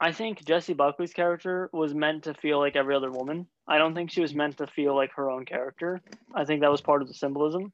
I 0.01 0.13
think 0.13 0.45
Jessie 0.47 0.73
Buckley's 0.73 1.13
character 1.13 1.69
was 1.73 1.95
meant 1.95 2.25
to 2.25 2.35
feel 2.35 2.59
like 2.59 2.75
every 2.75 2.95
other 2.95 3.11
woman. 3.11 3.47
I 3.69 3.77
don't 3.77 3.95
think 3.95 4.11
she 4.11 4.23
was 4.23 4.35
meant 4.35 4.57
to 4.57 4.67
feel 4.67 4.97
like 4.97 5.13
her 5.13 5.31
own 5.31 5.45
character. 5.45 6.01
I 6.35 6.47
think 6.47 6.63
that 6.63 6.71
was 6.71 6.81
part 6.81 7.03
of 7.03 7.09
the 7.09 7.15
symbolism. 7.15 7.73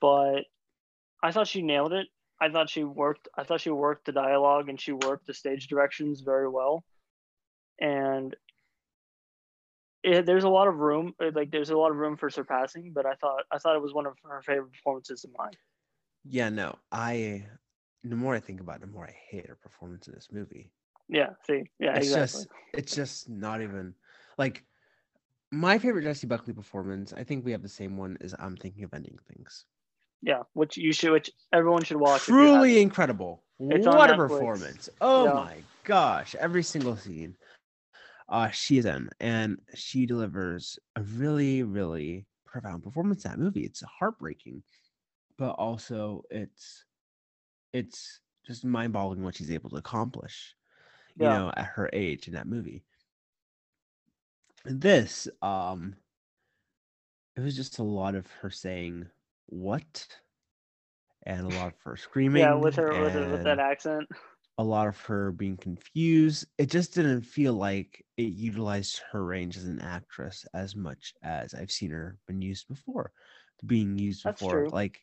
But 0.00 0.44
I 1.22 1.30
thought 1.30 1.48
she 1.48 1.62
nailed 1.62 1.92
it. 1.92 2.08
I 2.40 2.50
thought 2.50 2.70
she 2.70 2.82
worked 2.82 3.28
I 3.36 3.44
thought 3.44 3.60
she 3.60 3.70
worked 3.70 4.06
the 4.06 4.12
dialogue 4.12 4.68
and 4.68 4.80
she 4.80 4.92
worked 4.92 5.26
the 5.26 5.34
stage 5.34 5.68
directions 5.68 6.22
very 6.22 6.48
well. 6.48 6.82
And 7.78 8.34
it, 10.02 10.26
there's 10.26 10.44
a 10.44 10.48
lot 10.48 10.66
of 10.66 10.76
room 10.76 11.14
like 11.34 11.50
there's 11.50 11.70
a 11.70 11.76
lot 11.76 11.90
of 11.90 11.98
room 11.98 12.16
for 12.16 12.30
surpassing, 12.30 12.92
but 12.94 13.06
I 13.06 13.14
thought 13.14 13.44
I 13.52 13.58
thought 13.58 13.76
it 13.76 13.82
was 13.82 13.94
one 13.94 14.06
of 14.06 14.14
her 14.24 14.42
favorite 14.42 14.72
performances 14.72 15.24
of 15.24 15.30
mine. 15.36 15.52
yeah. 16.24 16.48
No, 16.48 16.78
I. 16.90 17.46
The 18.02 18.16
more 18.16 18.34
I 18.34 18.40
think 18.40 18.60
about 18.60 18.76
it, 18.76 18.80
the 18.80 18.86
more 18.88 19.06
I 19.06 19.14
hate 19.30 19.46
her 19.46 19.58
performance 19.62 20.08
in 20.08 20.14
this 20.14 20.28
movie. 20.32 20.72
Yeah, 21.08 21.30
see. 21.46 21.64
Yeah, 21.78 21.96
it's 21.96 22.06
exactly. 22.06 22.44
just 22.44 22.48
it's 22.74 22.94
just 22.94 23.28
not 23.28 23.60
even 23.62 23.94
like 24.38 24.64
my 25.50 25.78
favorite 25.78 26.04
Jessie 26.04 26.26
Buckley 26.26 26.54
performance. 26.54 27.12
I 27.12 27.24
think 27.24 27.44
we 27.44 27.52
have 27.52 27.62
the 27.62 27.68
same 27.68 27.96
one. 27.96 28.16
Is 28.20 28.34
I'm 28.38 28.56
thinking 28.56 28.84
of 28.84 28.94
ending 28.94 29.18
things. 29.28 29.66
Yeah, 30.22 30.42
which 30.54 30.76
you 30.76 30.92
should, 30.92 31.12
which 31.12 31.30
everyone 31.52 31.82
should 31.82 31.96
watch. 31.98 32.22
if 32.22 32.28
you 32.28 32.34
haven't. 32.34 32.60
Truly 32.60 32.80
incredible. 32.80 33.42
It's 33.70 33.86
what 33.86 34.10
a 34.10 34.14
Netflix. 34.14 34.16
performance! 34.16 34.88
Oh 35.00 35.24
Yeah. 35.24 35.34
my 35.34 35.56
gosh, 35.84 36.34
every 36.36 36.62
single 36.62 36.96
scene. 36.96 37.36
Uh, 38.28 38.48
she 38.50 38.78
is 38.78 38.86
in, 38.86 39.10
and 39.20 39.58
she 39.74 40.06
delivers 40.06 40.78
a 40.96 41.02
really, 41.02 41.62
really 41.62 42.24
profound 42.46 42.82
performance 42.82 43.24
in 43.24 43.30
that 43.32 43.38
movie. 43.38 43.64
It's 43.64 43.82
heartbreaking, 43.82 44.62
but 45.36 45.50
also 45.50 46.22
it's 46.30 46.84
it's 47.72 48.20
just 48.46 48.64
mind-boggling 48.64 49.22
what 49.22 49.36
she's 49.36 49.50
able 49.50 49.70
to 49.70 49.76
accomplish 49.76 50.54
you 51.16 51.28
Yeah. 51.28 51.28
know, 51.28 51.52
at 51.56 51.66
her 51.66 51.90
age 51.92 52.28
in 52.28 52.34
that 52.34 52.46
movie. 52.46 52.84
This, 54.64 55.28
um, 55.40 55.96
it 57.36 57.40
was 57.40 57.56
just 57.56 57.78
a 57.78 57.82
lot 57.82 58.14
of 58.14 58.26
her 58.30 58.50
saying 58.50 59.10
"what," 59.46 60.08
and 61.24 61.46
a 61.46 61.48
lot 61.50 61.72
of 61.72 61.80
her 61.82 61.96
screaming. 61.96 62.42
Yeah, 62.42 62.54
with 62.54 62.76
her 62.76 62.98
with, 62.98 63.14
her, 63.14 63.30
with 63.30 63.42
that 63.44 63.58
accent. 63.58 64.08
a 64.58 64.64
lot 64.64 64.86
of 64.88 65.00
her 65.02 65.32
being 65.32 65.56
confused. 65.56 66.46
It 66.58 66.66
just 66.70 66.94
didn't 66.94 67.22
feel 67.22 67.54
like 67.54 68.04
it 68.16 68.32
utilized 68.34 69.00
her 69.10 69.24
range 69.24 69.56
as 69.56 69.64
an 69.64 69.80
actress 69.80 70.44
as 70.54 70.76
much 70.76 71.14
as 71.22 71.54
I've 71.54 71.70
seen 71.70 71.90
her 71.90 72.18
been 72.26 72.42
used 72.42 72.68
before, 72.68 73.12
being 73.66 73.98
used 73.98 74.24
That's 74.24 74.40
before. 74.40 74.46
true. 74.46 74.72
Like, 74.72 75.00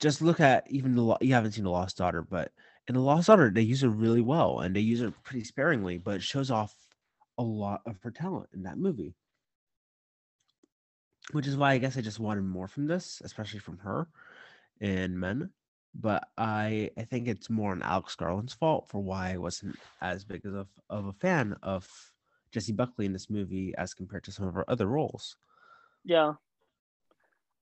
just 0.00 0.22
look 0.22 0.40
at 0.40 0.70
even 0.70 0.94
the 0.96 1.18
you 1.20 1.34
haven't 1.34 1.52
seen 1.52 1.64
the 1.64 1.70
Lost 1.70 1.96
Daughter, 1.96 2.22
but 2.22 2.52
in 2.88 2.94
the 2.94 3.00
Lost 3.00 3.26
Daughter 3.28 3.50
they 3.50 3.62
use 3.62 3.82
her 3.82 3.88
really 3.88 4.20
well 4.20 4.60
and 4.60 4.74
they 4.74 4.80
use 4.80 5.00
her 5.00 5.12
pretty 5.22 5.44
sparingly, 5.44 5.98
but 5.98 6.16
it 6.16 6.22
shows 6.22 6.50
off 6.50 6.74
a 7.38 7.42
lot 7.42 7.82
of 7.86 8.00
her 8.02 8.10
talent 8.10 8.48
in 8.52 8.64
that 8.64 8.78
movie. 8.78 9.14
Which 11.32 11.46
is 11.46 11.56
why 11.56 11.72
I 11.72 11.78
guess 11.78 11.96
I 11.96 12.00
just 12.00 12.18
wanted 12.18 12.44
more 12.44 12.68
from 12.68 12.86
this, 12.86 13.20
especially 13.22 13.60
from 13.60 13.78
her 13.78 14.08
in 14.80 15.18
Men 15.18 15.50
but 15.94 16.28
I 16.36 16.90
I 16.96 17.02
think 17.02 17.28
it's 17.28 17.50
more 17.50 17.72
on 17.72 17.82
Alex 17.82 18.14
Garland's 18.14 18.54
fault 18.54 18.88
for 18.88 19.00
why 19.00 19.32
I 19.32 19.36
wasn't 19.36 19.76
as 20.00 20.24
big 20.24 20.46
of, 20.46 20.68
of 20.90 21.06
a 21.06 21.12
fan 21.12 21.56
of 21.62 21.88
Jessie 22.52 22.72
Buckley 22.72 23.06
in 23.06 23.12
this 23.12 23.30
movie 23.30 23.74
as 23.76 23.94
compared 23.94 24.24
to 24.24 24.32
some 24.32 24.46
of 24.46 24.54
her 24.54 24.68
other 24.68 24.86
roles. 24.86 25.36
Yeah. 26.04 26.34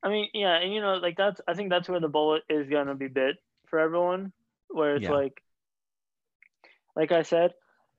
I 0.02 0.08
mean, 0.08 0.28
yeah, 0.34 0.56
and 0.56 0.72
you 0.72 0.80
know, 0.80 0.94
like 0.94 1.16
that's 1.16 1.40
I 1.48 1.54
think 1.54 1.70
that's 1.70 1.88
where 1.88 2.00
the 2.00 2.08
bullet 2.08 2.42
is 2.48 2.68
gonna 2.68 2.94
be 2.94 3.08
bit 3.08 3.36
for 3.66 3.78
everyone, 3.78 4.32
where 4.68 4.96
it's 4.96 5.04
Yeah. 5.04 5.12
like, 5.12 5.42
like 6.94 7.12
I 7.12 7.22
said, 7.22 7.54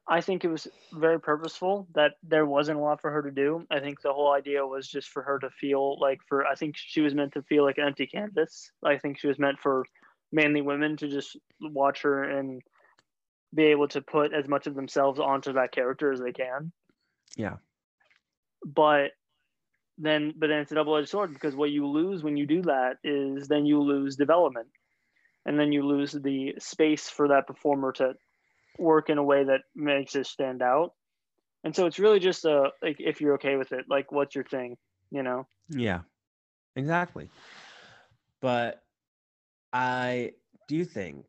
I 0.07 0.21
think 0.21 0.45
it 0.45 0.47
was 0.47 0.67
very 0.93 1.19
purposeful 1.19 1.87
that 1.93 2.13
there 2.23 2.45
wasn't 2.45 2.79
a 2.79 2.81
lot 2.81 3.01
for 3.01 3.11
her 3.11 3.21
to 3.23 3.31
do. 3.31 3.67
I 3.69 3.79
think 3.79 4.01
the 4.01 4.13
whole 4.13 4.31
idea 4.31 4.65
was 4.65 4.87
just 4.87 5.09
for 5.09 5.21
her 5.21 5.37
to 5.39 5.49
feel 5.49 5.99
like 5.99 6.21
for 6.27 6.45
I 6.45 6.55
think 6.55 6.77
she 6.77 7.01
was 7.01 7.13
meant 7.13 7.33
to 7.33 7.41
feel 7.41 7.63
like 7.63 7.77
an 7.77 7.87
empty 7.87 8.07
canvas. 8.07 8.71
I 8.83 8.97
think 8.97 9.19
she 9.19 9.27
was 9.27 9.37
meant 9.37 9.59
for 9.59 9.85
mainly 10.31 10.61
women 10.61 10.95
to 10.97 11.07
just 11.09 11.35
watch 11.59 12.03
her 12.03 12.23
and 12.23 12.61
be 13.53 13.63
able 13.63 13.87
to 13.89 14.01
put 14.01 14.33
as 14.33 14.47
much 14.47 14.67
of 14.67 14.75
themselves 14.75 15.19
onto 15.19 15.53
that 15.53 15.71
character 15.71 16.11
as 16.11 16.19
they 16.21 16.31
can. 16.31 16.71
Yeah. 17.35 17.57
But 18.65 19.11
then 19.97 20.33
but 20.37 20.47
then 20.47 20.59
it's 20.59 20.71
a 20.71 20.75
double-edged 20.75 21.09
sword 21.09 21.33
because 21.33 21.55
what 21.55 21.71
you 21.71 21.85
lose 21.87 22.23
when 22.23 22.37
you 22.37 22.45
do 22.45 22.61
that 22.61 22.97
is 23.03 23.47
then 23.47 23.65
you 23.65 23.81
lose 23.81 24.15
development. 24.15 24.67
And 25.47 25.57
then 25.57 25.71
you 25.71 25.81
lose 25.81 26.11
the 26.11 26.55
space 26.59 27.09
for 27.09 27.29
that 27.29 27.47
performer 27.47 27.93
to 27.93 28.13
work 28.77 29.09
in 29.09 29.17
a 29.17 29.23
way 29.23 29.45
that 29.45 29.61
makes 29.75 30.15
it 30.15 30.27
stand 30.27 30.61
out. 30.61 30.91
And 31.63 31.75
so 31.75 31.85
it's 31.85 31.99
really 31.99 32.19
just 32.19 32.45
a 32.45 32.71
like 32.81 32.97
if 32.99 33.21
you're 33.21 33.35
okay 33.35 33.55
with 33.55 33.71
it, 33.71 33.85
like 33.89 34.11
what's 34.11 34.35
your 34.35 34.43
thing, 34.43 34.77
you 35.09 35.23
know? 35.23 35.47
Yeah, 35.69 36.01
exactly. 36.75 37.29
But 38.41 38.83
I 39.73 40.33
do 40.67 40.85
think 40.85 41.25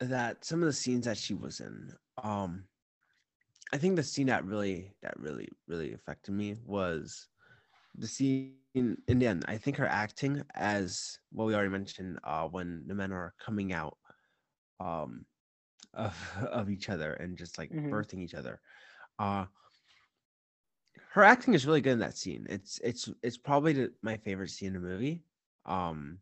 that 0.00 0.44
some 0.44 0.60
of 0.62 0.66
the 0.66 0.72
scenes 0.72 1.06
that 1.06 1.18
she 1.18 1.34
was 1.34 1.60
in, 1.60 1.92
um, 2.22 2.64
I 3.72 3.78
think 3.78 3.96
the 3.96 4.02
scene 4.02 4.26
that 4.26 4.44
really 4.44 4.92
that 5.02 5.18
really 5.18 5.48
really 5.66 5.94
affected 5.94 6.32
me 6.32 6.56
was 6.64 7.26
the 7.98 8.08
scene 8.08 8.58
in 8.74 9.18
the 9.18 9.26
end. 9.26 9.44
I 9.48 9.58
think 9.58 9.76
her 9.78 9.86
acting 9.86 10.44
as 10.54 11.18
well 11.32 11.46
we 11.48 11.54
already 11.54 11.70
mentioned 11.70 12.20
uh 12.24 12.48
when 12.48 12.86
the 12.86 12.94
men 12.94 13.12
are 13.12 13.34
coming 13.38 13.72
out 13.72 13.98
um 14.80 15.26
of 15.94 16.16
of 16.50 16.70
each 16.70 16.90
other 16.90 17.14
and 17.14 17.38
just 17.38 17.58
like 17.58 17.72
Mhm. 17.72 17.92
birthing 17.92 18.22
each 18.22 18.34
other. 18.34 18.60
Uh 19.18 19.46
her 21.10 21.22
acting 21.22 21.54
is 21.54 21.66
really 21.66 21.80
good 21.80 21.92
in 21.92 21.98
that 22.00 22.16
scene. 22.16 22.46
It's 22.48 22.78
it's 22.80 23.08
it's 23.22 23.38
probably 23.38 23.72
the, 23.72 23.94
my 24.02 24.16
favorite 24.16 24.50
scene 24.50 24.68
in 24.68 24.82
the 24.82 24.88
movie. 24.88 25.24
Um 25.64 26.20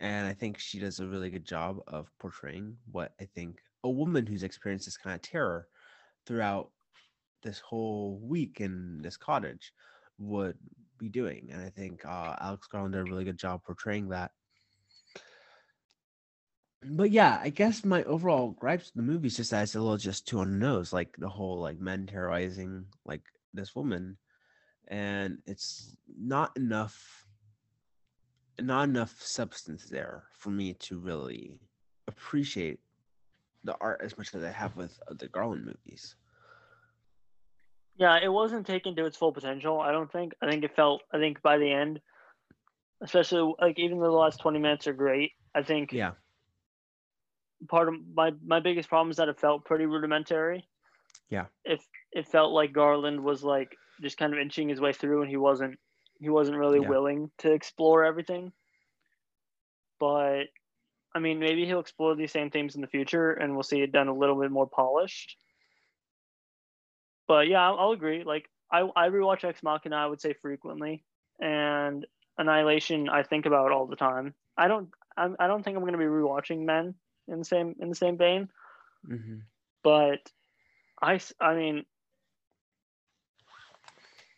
and 0.00 0.26
I 0.26 0.34
think 0.34 0.58
she 0.58 0.80
does 0.80 1.00
a 1.00 1.08
really 1.08 1.30
good 1.30 1.46
job 1.46 1.80
of 1.88 2.16
portraying 2.18 2.78
what 2.90 3.14
I 3.20 3.26
think 3.26 3.62
a 3.84 3.90
woman 3.90 4.26
who's 4.26 4.44
experienced 4.44 4.86
this 4.86 4.98
kind 4.98 5.14
of 5.16 5.22
terror 5.22 5.68
throughout 6.26 6.72
this 7.42 7.60
whole 7.60 8.18
week 8.20 8.60
in 8.60 9.02
this 9.02 9.16
cottage 9.16 9.74
would 10.18 10.58
be 11.02 11.08
doing. 11.08 11.48
And 11.52 11.60
I 11.60 11.68
think 11.68 12.04
uh, 12.06 12.36
Alex 12.40 12.68
Garland 12.68 12.94
did 12.94 13.00
a 13.00 13.10
really 13.10 13.24
good 13.24 13.38
job 13.38 13.62
portraying 13.64 14.08
that. 14.10 14.30
But 16.84 17.10
yeah, 17.10 17.38
I 17.42 17.50
guess 17.50 17.84
my 17.84 18.02
overall 18.04 18.50
gripes 18.50 18.86
with 18.86 18.94
the 18.94 19.12
movie 19.12 19.28
is 19.28 19.36
just 19.36 19.50
that 19.50 19.62
it's 19.62 19.74
a 19.74 19.80
little 19.80 19.96
just 19.96 20.26
too 20.26 20.38
on 20.40 20.50
the 20.50 20.58
nose, 20.58 20.92
like 20.92 21.14
the 21.16 21.28
whole 21.28 21.60
like 21.60 21.78
men 21.78 22.06
terrorizing 22.06 22.86
like 23.04 23.22
this 23.54 23.76
woman, 23.76 24.16
and 24.88 25.38
it's 25.46 25.94
not 26.18 26.56
enough, 26.56 27.24
not 28.60 28.88
enough 28.88 29.14
substance 29.20 29.86
there 29.88 30.24
for 30.32 30.50
me 30.50 30.74
to 30.74 30.98
really 30.98 31.60
appreciate 32.08 32.80
the 33.62 33.76
art 33.80 34.00
as 34.02 34.18
much 34.18 34.34
as 34.34 34.42
I 34.42 34.50
have 34.50 34.74
with 34.74 34.98
the 35.08 35.28
Garland 35.28 35.64
movies. 35.64 36.16
Yeah, 37.96 38.18
it 38.22 38.28
wasn't 38.28 38.66
taken 38.66 38.96
to 38.96 39.04
its 39.06 39.16
full 39.16 39.32
potential. 39.32 39.80
I 39.80 39.92
don't 39.92 40.10
think. 40.10 40.32
I 40.42 40.48
think 40.50 40.64
it 40.64 40.74
felt. 40.74 41.02
I 41.12 41.18
think 41.18 41.42
by 41.42 41.58
the 41.58 41.70
end, 41.70 42.00
especially 43.02 43.54
like 43.60 43.78
even 43.78 43.98
though 43.98 44.06
the 44.10 44.12
last 44.12 44.40
twenty 44.40 44.58
minutes 44.58 44.86
are 44.86 44.92
great, 44.92 45.32
I 45.54 45.62
think 45.62 45.92
Yeah, 45.92 46.12
part 47.68 47.88
of 47.88 47.94
my 48.14 48.32
my 48.44 48.60
biggest 48.60 48.88
problem 48.88 49.10
is 49.10 49.18
that 49.18 49.28
it 49.28 49.38
felt 49.40 49.64
pretty 49.64 49.86
rudimentary. 49.86 50.66
Yeah. 51.28 51.46
If 51.64 51.80
it 52.12 52.26
felt 52.28 52.52
like 52.52 52.72
Garland 52.72 53.22
was 53.22 53.42
like 53.44 53.76
just 54.00 54.16
kind 54.18 54.32
of 54.32 54.38
inching 54.38 54.68
his 54.68 54.80
way 54.80 54.92
through, 54.92 55.22
and 55.22 55.30
he 55.30 55.36
wasn't 55.36 55.78
he 56.18 56.28
wasn't 56.28 56.56
really 56.58 56.80
Yeah. 56.80 56.88
willing 56.88 57.30
to 57.38 57.52
explore 57.52 58.04
everything. 58.04 58.52
But 60.00 60.44
I 61.14 61.18
mean, 61.18 61.38
maybe 61.38 61.66
he'll 61.66 61.80
explore 61.80 62.14
these 62.16 62.32
same 62.32 62.50
themes 62.50 62.74
in 62.74 62.80
the 62.80 62.86
future, 62.86 63.32
and 63.32 63.52
we'll 63.52 63.62
see 63.62 63.82
it 63.82 63.92
done 63.92 64.08
a 64.08 64.14
little 64.14 64.40
bit 64.40 64.50
more 64.50 64.66
polished. 64.66 65.36
But 67.32 67.48
yeah, 67.48 67.66
I'll, 67.66 67.78
I'll 67.78 67.92
agree. 67.92 68.24
Like 68.24 68.50
I 68.70 68.80
I 68.94 69.08
rewatch 69.08 69.42
Ex 69.42 69.62
Machina, 69.62 69.96
I 69.96 70.06
would 70.06 70.20
say 70.20 70.34
frequently, 70.34 71.02
and 71.40 72.06
Annihilation 72.36 73.08
I 73.08 73.22
think 73.22 73.46
about 73.46 73.72
all 73.72 73.86
the 73.86 73.96
time. 73.96 74.34
I 74.58 74.68
don't 74.68 74.90
I'm, 75.16 75.34
I 75.40 75.46
don't 75.46 75.62
think 75.62 75.74
I'm 75.74 75.82
going 75.82 75.94
to 75.94 75.98
be 75.98 76.04
rewatching 76.04 76.66
Men 76.66 76.94
in 77.28 77.38
the 77.38 77.44
same 77.46 77.74
in 77.80 77.88
the 77.88 77.94
same 77.94 78.18
vein, 78.18 78.50
hmm 79.06 79.38
but 79.82 80.30
I 81.00 81.54
mean 81.54 81.86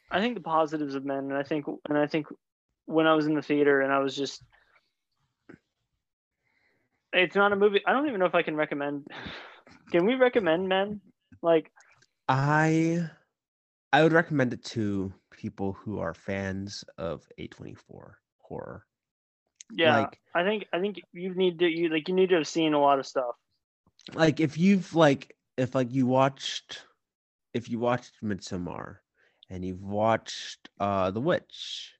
I 0.08 0.20
think 0.20 0.36
the 0.36 0.40
positives 0.40 0.94
of 0.94 1.04
Men, 1.04 1.30
and 1.30 1.34
I 1.34 1.42
think 1.42 1.66
and 1.88 1.98
I 1.98 2.06
think 2.06 2.28
when 2.86 3.08
I 3.08 3.14
was 3.14 3.26
in 3.26 3.34
the 3.34 3.42
theater 3.42 3.80
and 3.80 3.92
I 3.92 3.98
was 3.98 4.14
just 4.14 4.40
it's 7.12 7.34
not 7.34 7.52
a 7.52 7.56
movie. 7.56 7.82
I 7.84 7.92
don't 7.92 8.06
even 8.06 8.20
know 8.20 8.26
if 8.26 8.36
I 8.36 8.42
can 8.42 8.54
recommend. 8.54 9.08
Can 9.90 10.06
we 10.06 10.14
recommend 10.14 10.68
Men? 10.68 11.00
Like 11.42 11.72
I 12.28 13.10
I 13.92 14.02
would 14.02 14.12
recommend 14.12 14.52
it 14.52 14.64
to 14.66 15.14
people 15.30 15.72
who 15.74 15.98
are 15.98 16.14
fans 16.14 16.84
of 16.98 17.28
A24 17.38 18.20
horror. 18.38 18.86
yeah, 19.70 20.08
Like 20.08 20.20
I 20.34 20.44
think 20.44 20.66
I 20.72 20.80
think 20.80 21.00
you 21.12 21.34
need 21.34 21.58
to 21.60 21.66
you 21.68 21.88
like 21.88 22.08
you 22.08 22.14
need 22.14 22.30
to 22.30 22.36
have 22.36 22.46
seen 22.48 22.74
a 22.74 22.80
lot 22.80 22.98
of 22.98 23.06
stuff. 23.06 23.34
like 24.14 24.40
if 24.40 24.58
you've 24.58 24.94
like 24.94 25.36
if 25.56 25.74
like 25.74 25.92
you 25.92 26.06
watched 26.06 26.86
if 27.54 27.70
you 27.70 27.78
watched 27.78 28.22
Midsommar 28.22 28.98
and 29.50 29.64
you've 29.64 29.82
watched 29.82 30.70
uh 30.80 31.10
The 31.10 31.20
Witch, 31.20 31.94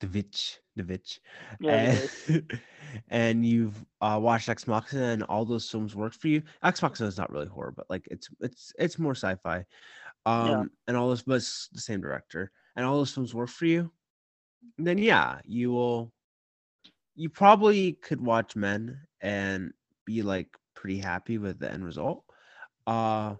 The 0.00 0.08
Witch, 0.08 0.60
The 0.76 0.84
Witch, 0.84 1.20
Yeah, 1.58 1.78
and, 1.86 2.10
and 3.08 3.46
you've 3.46 3.84
uh, 4.00 4.18
watched 4.20 4.48
Ex 4.48 4.66
Machina 4.66 5.04
and 5.04 5.22
all 5.24 5.44
those 5.44 5.68
films 5.70 5.94
work 5.94 6.14
for 6.14 6.28
you. 6.28 6.42
Ex 6.62 6.82
Machina 6.82 7.08
is 7.08 7.18
not 7.18 7.30
really 7.32 7.46
horror, 7.46 7.72
but 7.76 7.86
like 7.88 8.06
it's 8.10 8.28
it's 8.40 8.72
it's 8.78 8.98
more 8.98 9.14
sci-fi. 9.14 9.64
Um 10.26 10.70
and 10.86 10.96
all 10.96 11.08
those 11.08 11.22
but 11.22 11.34
it's 11.34 11.68
the 11.68 11.80
same 11.80 12.00
director 12.00 12.50
and 12.76 12.86
all 12.86 12.96
those 12.96 13.12
films 13.12 13.34
work 13.34 13.50
for 13.50 13.66
you, 13.66 13.90
then 14.78 14.98
yeah, 14.98 15.40
you 15.44 15.70
will 15.72 16.12
you 17.14 17.28
probably 17.28 17.92
could 17.92 18.20
watch 18.20 18.56
Men 18.56 18.98
and 19.20 19.72
be 20.04 20.22
like 20.22 20.48
pretty 20.74 20.98
happy 20.98 21.38
with 21.38 21.58
the 21.58 21.70
end 21.70 21.84
result. 21.84 22.24
Uh 22.86 23.34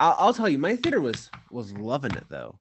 I'll, 0.00 0.14
I'll 0.18 0.34
tell 0.34 0.48
you, 0.48 0.58
my 0.58 0.76
theater 0.76 1.00
was 1.00 1.30
was 1.50 1.72
loving 1.72 2.12
it 2.12 2.28
though. 2.28 2.58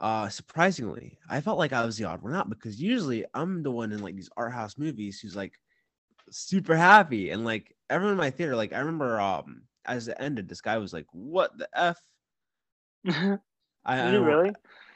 Uh 0.00 0.28
surprisingly, 0.28 1.18
I 1.28 1.40
felt 1.42 1.58
like 1.58 1.72
I 1.72 1.84
was 1.84 1.96
the 1.98 2.04
odd 2.04 2.22
one 2.22 2.34
out 2.34 2.48
because 2.48 2.80
usually 2.80 3.24
I'm 3.34 3.62
the 3.62 3.70
one 3.70 3.92
in 3.92 4.00
like 4.02 4.16
these 4.16 4.30
art 4.36 4.52
house 4.52 4.78
movies 4.78 5.20
who's 5.20 5.36
like 5.36 5.52
super 6.30 6.74
happy 6.76 7.30
and 7.30 7.44
like 7.44 7.76
everyone 7.90 8.12
in 8.12 8.18
my 8.18 8.30
theater. 8.30 8.56
Like 8.56 8.72
I 8.72 8.78
remember 8.78 9.20
um 9.20 9.62
as 9.84 10.08
it 10.08 10.16
ended, 10.18 10.48
this 10.48 10.60
guy 10.60 10.78
was 10.78 10.92
like, 10.92 11.06
"What 11.12 11.56
the 11.58 11.68
f?" 11.74 11.98
I, 13.08 13.38
I 13.84 14.06
you 14.06 14.12
don't- 14.12 14.24
really? 14.24 14.52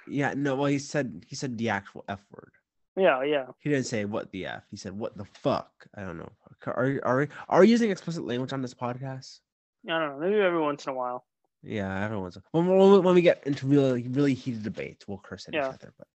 Yeah, 0.07 0.35
no. 0.37 0.55
Well, 0.57 0.67
he 0.67 0.79
said 0.79 1.25
he 1.27 1.35
said 1.37 1.57
the 1.57 1.71
actual 1.71 2.05
f 2.09 2.21
word. 2.31 2.53
Yeah, 2.97 3.23
yeah. 3.25 3.47
He 3.61 3.71
didn't 3.71 3.87
say 3.87 4.05
what 4.05 4.31
the 4.31 4.47
f. 4.47 4.63
He 4.71 4.77
said 4.77 4.93
what 4.97 5.17
the 5.17 5.25
fuck. 5.25 5.71
I 5.97 6.03
don't 6.03 6.19
know. 6.19 6.31
Are 6.67 7.01
are 7.05 7.29
are 7.49 7.61
we 7.61 7.69
using 7.69 7.91
explicit 7.91 8.25
language 8.25 8.53
on 8.53 8.63
this 8.63 8.75
podcast? 8.75 9.41
I 9.89 9.99
don't 9.99 10.21
know. 10.21 10.27
Maybe 10.27 10.41
every 10.41 10.61
once 10.61 10.87
in 10.87 10.93
a 10.93 10.95
while. 10.95 11.25
Yeah, 11.65 12.05
everyone's 12.05 12.39
when, 12.53 12.67
when, 12.67 13.03
when 13.03 13.15
we 13.15 13.23
get 13.23 13.43
into 13.47 13.67
really 13.67 14.03
really 14.09 14.35
heated 14.35 14.63
debates, 14.63 15.09
we'll 15.09 15.19
curse 15.19 15.49
at 15.49 15.55
Yeah. 15.55 15.69
each 15.69 15.75
other, 15.75 15.95
but 15.99 16.07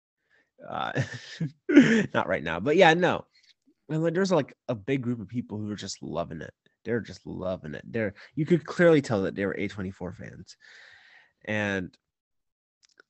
uh, 0.68 1.02
not 2.14 2.28
right 2.28 2.42
now. 2.44 2.60
But 2.60 2.76
yeah, 2.76 2.94
no. 2.94 3.24
And 3.88 4.02
like, 4.02 4.14
there's 4.14 4.30
like 4.30 4.54
a 4.68 4.74
big 4.74 5.02
group 5.02 5.20
of 5.20 5.28
people 5.28 5.58
who 5.58 5.70
are 5.70 5.76
just 5.76 6.02
loving 6.02 6.40
it. 6.40 6.54
They're 6.84 7.00
just 7.00 7.26
loving 7.26 7.74
it. 7.74 7.82
They're 7.84 8.14
you 8.34 8.46
could 8.46 8.64
clearly 8.64 9.02
tell 9.02 9.22
that 9.22 9.34
they 9.34 9.44
were 9.44 9.56
A24 9.58 10.16
fans, 10.16 10.56
and 11.44 11.96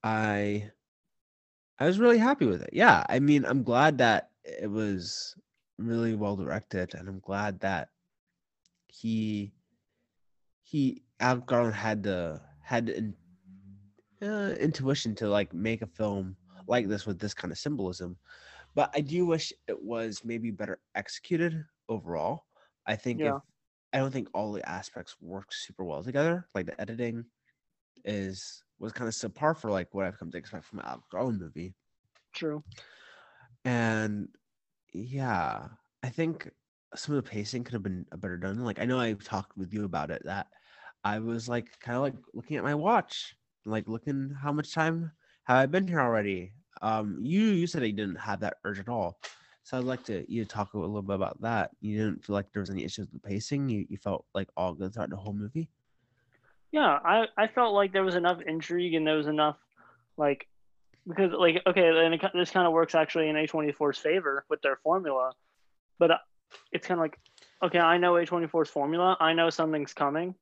I 0.02 0.70
I 1.78 1.86
was 1.86 1.98
really 1.98 2.18
happy 2.18 2.46
with 2.46 2.62
it. 2.62 2.70
Yeah, 2.72 3.04
I 3.08 3.20
mean, 3.20 3.44
I'm 3.44 3.62
glad 3.62 3.98
that 3.98 4.30
it 4.44 4.70
was 4.70 5.34
really 5.78 6.14
well 6.14 6.36
directed, 6.36 6.94
and 6.94 7.08
I'm 7.08 7.20
glad 7.20 7.60
that 7.60 7.88
he 8.88 9.52
he 10.62 11.02
Al 11.20 11.38
Garland 11.38 11.74
had 11.74 12.02
the 12.02 12.40
had 12.62 12.88
in, 12.88 13.14
uh, 14.22 14.54
intuition 14.60 15.14
to 15.16 15.28
like 15.28 15.52
make 15.52 15.82
a 15.82 15.86
film 15.86 16.36
like 16.66 16.88
this 16.88 17.06
with 17.06 17.18
this 17.18 17.34
kind 17.34 17.52
of 17.52 17.58
symbolism. 17.58 18.16
But 18.74 18.90
I 18.94 19.00
do 19.00 19.26
wish 19.26 19.52
it 19.68 19.82
was 19.82 20.24
maybe 20.24 20.50
better 20.50 20.80
executed 20.94 21.64
overall. 21.88 22.46
I 22.86 22.96
think 22.96 23.20
Yeah. 23.20 23.36
if 23.36 23.42
I 23.92 23.98
don't 23.98 24.12
think 24.12 24.28
all 24.34 24.52
the 24.52 24.66
aspects 24.68 25.16
work 25.20 25.52
super 25.52 25.84
well 25.84 26.02
together. 26.04 26.48
Like 26.54 26.66
the 26.66 26.80
editing 26.80 27.26
is 28.04 28.64
was 28.78 28.92
kind 28.92 29.08
of 29.08 29.14
subpar 29.14 29.56
for 29.56 29.70
like 29.70 29.92
what 29.92 30.06
I've 30.06 30.18
come 30.18 30.30
to 30.30 30.38
expect 30.38 30.64
from 30.64 30.78
an 30.80 30.86
Al 30.86 31.04
Garland 31.10 31.40
movie. 31.40 31.74
True. 32.32 32.62
And 33.64 34.28
yeah, 34.92 35.68
I 36.02 36.08
think 36.08 36.50
some 36.94 37.14
of 37.14 37.22
the 37.24 37.30
pacing 37.30 37.64
could 37.64 37.74
have 37.74 37.82
been 37.82 38.06
better 38.16 38.36
done. 38.36 38.64
Like 38.64 38.78
I 38.78 38.84
know 38.84 38.98
I 39.00 39.14
talked 39.14 39.56
with 39.56 39.74
you 39.74 39.84
about 39.84 40.10
it 40.10 40.22
that 40.24 40.48
I 41.04 41.18
was 41.18 41.48
like 41.48 41.78
kind 41.80 41.96
of 41.96 42.02
like 42.02 42.14
looking 42.34 42.56
at 42.56 42.64
my 42.64 42.74
watch, 42.74 43.34
like 43.64 43.88
looking 43.88 44.34
how 44.40 44.52
much 44.52 44.72
time 44.72 45.12
have 45.44 45.56
I 45.58 45.66
been 45.66 45.88
here 45.88 46.00
already. 46.00 46.52
Um, 46.82 47.18
you 47.20 47.40
you 47.40 47.66
said 47.66 47.84
you 47.84 47.92
didn't 47.92 48.16
have 48.16 48.40
that 48.40 48.58
urge 48.64 48.78
at 48.78 48.88
all, 48.88 49.18
so 49.62 49.78
I'd 49.78 49.84
like 49.84 50.04
to 50.04 50.24
you 50.32 50.44
talk 50.44 50.74
a 50.74 50.78
little 50.78 51.02
bit 51.02 51.16
about 51.16 51.40
that. 51.42 51.70
You 51.80 51.98
didn't 51.98 52.24
feel 52.24 52.34
like 52.34 52.52
there 52.52 52.60
was 52.60 52.70
any 52.70 52.84
issues 52.84 53.08
with 53.12 53.22
pacing. 53.22 53.68
You 53.68 53.86
you 53.88 53.96
felt 53.96 54.24
like 54.34 54.48
all 54.56 54.74
good 54.74 54.94
throughout 54.94 55.10
the 55.10 55.16
whole 55.16 55.32
movie. 55.32 55.70
Yeah, 56.72 56.98
I, 57.04 57.26
I 57.36 57.48
felt 57.48 57.74
like 57.74 57.92
there 57.92 58.04
was 58.04 58.14
enough 58.14 58.40
intrigue 58.46 58.94
and 58.94 59.06
there 59.06 59.16
was 59.16 59.26
enough, 59.26 59.56
like, 60.16 60.46
because, 61.06 61.32
like, 61.32 61.62
okay, 61.66 61.88
and 61.88 62.14
it, 62.14 62.20
this 62.32 62.50
kind 62.50 62.66
of 62.66 62.72
works 62.72 62.94
actually 62.94 63.28
in 63.28 63.34
A24's 63.34 63.98
favor 63.98 64.44
with 64.48 64.62
their 64.62 64.76
formula, 64.76 65.32
but 65.98 66.12
uh, 66.12 66.18
it's 66.70 66.86
kind 66.86 67.00
of 67.00 67.02
like, 67.02 67.18
okay, 67.64 67.80
I 67.80 67.98
know 67.98 68.12
A24's 68.12 68.70
formula, 68.70 69.16
I 69.18 69.32
know 69.32 69.50
something's 69.50 69.92
coming, 69.92 70.34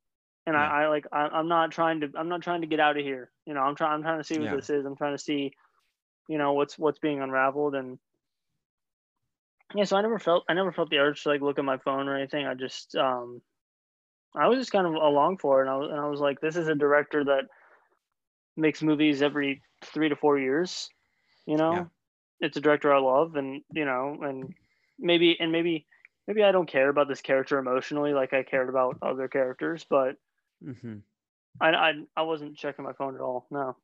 and 0.45 0.55
Yeah. 0.55 0.61
I, 0.61 0.83
I 0.83 0.87
like, 0.87 1.05
I, 1.11 1.27
I'm 1.27 1.47
not 1.47 1.71
trying 1.71 2.01
to, 2.01 2.09
I'm 2.17 2.29
not 2.29 2.41
trying 2.41 2.61
to 2.61 2.67
get 2.67 2.79
out 2.79 2.97
of 2.97 3.03
here, 3.03 3.31
you 3.45 3.53
know, 3.53 3.61
I'm 3.61 3.75
trying, 3.75 3.93
I'm 3.93 4.01
trying 4.01 4.19
to 4.19 4.23
see 4.23 4.39
what 4.39 4.45
Yeah. 4.45 4.55
this 4.55 4.69
is, 4.69 4.85
I'm 4.85 4.95
trying 4.95 5.15
to 5.15 5.23
see, 5.23 5.53
you 6.27 6.37
know, 6.37 6.53
what's 6.53 6.77
what's 6.77 6.99
being 6.99 7.21
unraveled, 7.21 7.75
and 7.75 7.99
yeah, 9.75 9.83
so 9.83 9.97
I 9.97 10.01
never 10.01 10.19
felt, 10.19 10.45
I 10.49 10.53
never 10.53 10.71
felt 10.71 10.89
the 10.89 10.97
urge 10.97 11.23
to 11.23 11.29
like 11.29 11.41
look 11.41 11.59
at 11.59 11.65
my 11.65 11.77
phone 11.77 12.07
or 12.07 12.17
anything. 12.17 12.47
I 12.47 12.55
just, 12.55 12.95
um, 12.95 13.41
I 14.35 14.47
was 14.47 14.59
just 14.59 14.71
kind 14.71 14.87
of 14.87 14.93
along 14.93 15.37
for 15.37 15.59
it, 15.59 15.61
and 15.63 15.69
I 15.69 15.75
was, 15.77 15.89
and 15.91 15.99
I 15.99 16.07
was 16.07 16.19
like, 16.19 16.39
this 16.41 16.55
is 16.55 16.67
a 16.67 16.75
director 16.75 17.23
that 17.25 17.45
makes 18.55 18.81
movies 18.81 19.21
every 19.21 19.61
three 19.83 20.09
to 20.09 20.15
four 20.15 20.37
years. 20.37 20.89
You 21.45 21.57
know, 21.57 21.73
Yeah. 21.73 21.85
it's 22.39 22.57
a 22.57 22.61
director 22.61 22.93
I 22.93 22.99
love, 22.99 23.35
and 23.35 23.61
you 23.73 23.85
know, 23.85 24.17
and 24.21 24.53
maybe, 24.99 25.37
and 25.39 25.51
maybe, 25.51 25.87
maybe 26.27 26.43
I 26.43 26.51
don't 26.51 26.69
care 26.69 26.89
about 26.89 27.07
this 27.07 27.21
character 27.21 27.57
emotionally 27.57 28.13
like 28.13 28.33
I 28.33 28.43
cared 28.43 28.69
about 28.69 28.97
other 29.01 29.27
characters, 29.27 29.85
but 29.89 30.15
Mm-hmm. 30.65 30.97
I, 31.61 31.69
I, 31.69 31.93
I 32.15 32.21
wasn't 32.23 32.57
checking 32.57 32.85
my 32.85 32.93
phone 32.93 33.15
at 33.15 33.21
all. 33.21 33.47
No. 33.51 33.75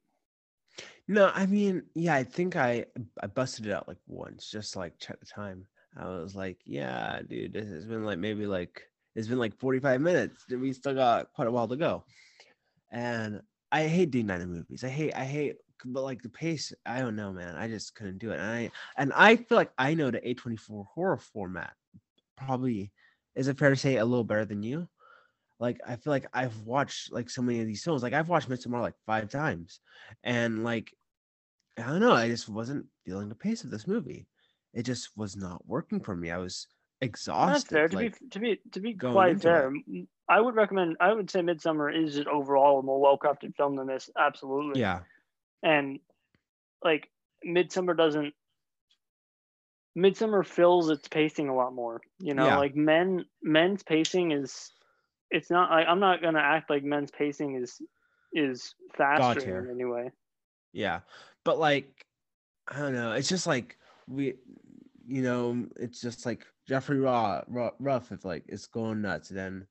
No, 1.07 1.31
I 1.33 1.45
mean, 1.45 1.83
yeah, 1.93 2.15
I 2.15 2.23
think 2.23 2.55
I 2.55 2.85
I 3.21 3.27
busted 3.27 3.67
it 3.67 3.71
out 3.71 3.87
like 3.87 3.99
once, 4.07 4.49
just 4.49 4.73
to, 4.73 4.79
like 4.79 4.97
check 4.99 5.19
the 5.19 5.25
time. 5.25 5.67
I 5.97 6.09
was 6.09 6.35
like, 6.35 6.57
yeah, 6.65 7.19
dude, 7.27 7.53
this 7.53 7.69
has 7.69 7.85
been 7.85 8.03
like 8.03 8.17
maybe 8.17 8.47
like 8.47 8.81
it's 9.15 9.27
been 9.27 9.39
like 9.39 9.57
45 9.57 10.01
minutes. 10.01 10.45
We 10.49 10.73
still 10.73 10.95
got 10.95 11.31
quite 11.33 11.47
a 11.47 11.51
while 11.51 11.67
to 11.67 11.77
go. 11.77 12.03
And 12.91 13.41
I 13.71 13.87
hate 13.87 14.11
doing 14.11 14.27
night 14.27 14.45
movies. 14.45 14.83
I 14.83 14.89
hate 14.89 15.15
I 15.15 15.23
hate 15.23 15.57
but 15.85 16.03
like 16.03 16.21
the 16.21 16.29
pace, 16.29 16.73
I 16.85 16.99
don't 16.99 17.15
know, 17.15 17.31
man. 17.31 17.55
I 17.55 17.67
just 17.67 17.95
couldn't 17.95 18.19
do 18.19 18.31
it. 18.31 18.39
And 18.39 18.49
I 18.49 18.71
and 18.97 19.13
I 19.13 19.35
feel 19.35 19.57
like 19.57 19.71
I 19.77 19.93
know 19.93 20.11
the 20.11 20.19
A24 20.21 20.85
horror 20.87 21.17
format 21.17 21.73
probably 22.35 22.91
is 23.35 23.47
it 23.47 23.57
fair 23.57 23.69
to 23.69 23.75
say 23.75 23.97
a 23.97 24.05
little 24.05 24.23
better 24.23 24.45
than 24.45 24.63
you? 24.63 24.87
Like 25.59 25.79
I 25.87 25.95
feel 25.95 26.11
like 26.11 26.27
I've 26.33 26.57
watched 26.61 27.11
like 27.13 27.29
so 27.29 27.41
many 27.41 27.61
of 27.61 27.67
these 27.67 27.83
films. 27.83 28.03
Like 28.03 28.13
I've 28.13 28.29
watched 28.29 28.49
Midsommar 28.49 28.81
like 28.81 28.95
five 29.05 29.29
times. 29.29 29.79
And 30.23 30.63
like 30.63 30.93
I 31.77 31.83
don't 31.83 31.99
know, 32.01 32.13
I 32.13 32.27
just 32.29 32.49
wasn't 32.49 32.85
feeling 33.05 33.29
the 33.29 33.35
pace 33.35 33.63
of 33.63 33.71
this 33.71 33.87
movie. 33.87 34.27
It 34.73 34.83
just 34.83 35.09
was 35.15 35.35
not 35.37 35.65
working 35.67 36.01
for 36.01 36.15
me. 36.15 36.31
I 36.31 36.37
was 36.37 36.67
exhausted. 37.01 37.53
That's 37.55 37.69
fair. 37.69 37.87
To 37.87 37.95
like, 37.95 38.19
be 38.19 38.27
to 38.29 38.39
be 38.39 38.59
to 38.73 38.79
be 38.81 38.93
quite 38.93 39.41
fair, 39.41 39.71
I 40.27 40.41
would 40.41 40.55
recommend. 40.55 40.97
I 40.99 41.13
would 41.13 41.29
say 41.29 41.39
Midsommar 41.41 41.95
is 41.95 42.15
just 42.15 42.27
overall 42.27 42.79
a 42.79 42.83
more 42.83 42.99
well 42.99 43.17
crafted 43.17 43.55
film 43.55 43.75
than 43.77 43.87
this. 43.87 44.09
Absolutely. 44.19 44.81
yeah. 44.81 44.99
And 45.63 45.99
like 46.83 47.09
Midsommar 47.47 47.95
doesn't. 47.95 48.33
Midsommar 49.97 50.45
fills 50.45 50.89
its 50.89 51.07
pacing 51.07 51.47
a 51.47 51.55
lot 51.55 51.73
more. 51.73 52.01
You 52.19 52.33
know, 52.33 52.45
Yeah. 52.45 52.57
like 52.57 52.75
men 52.75 53.25
men's 53.41 53.83
pacing 53.83 54.31
is. 54.31 54.71
It's 55.31 55.49
not. 55.49 55.71
like 55.71 55.87
I'm 55.87 55.99
not 55.99 56.21
gonna 56.21 56.39
act 56.39 56.69
like 56.69 56.83
men's 56.83 57.11
pacing 57.11 57.55
is 57.55 57.81
is 58.33 58.75
faster 58.95 59.39
tier. 59.39 59.59
in 59.59 59.69
any 59.69 59.85
way. 59.85 60.11
Yeah. 60.73 60.99
But 61.43 61.57
like, 61.57 62.05
I 62.67 62.79
don't 62.79 62.93
know. 62.93 63.13
It's 63.13 63.29
just 63.29 63.47
like 63.47 63.77
we, 64.07 64.35
you 65.07 65.21
know, 65.21 65.65
it's 65.77 66.01
just 66.01 66.25
like 66.25 66.45
Jeffrey 66.67 66.99
Raw, 66.99 67.41
Ruff, 67.47 68.11
if 68.11 68.25
like 68.25 68.43
it's 68.47 68.67
going 68.67 69.01
nuts. 69.01 69.29
Then 69.29 69.65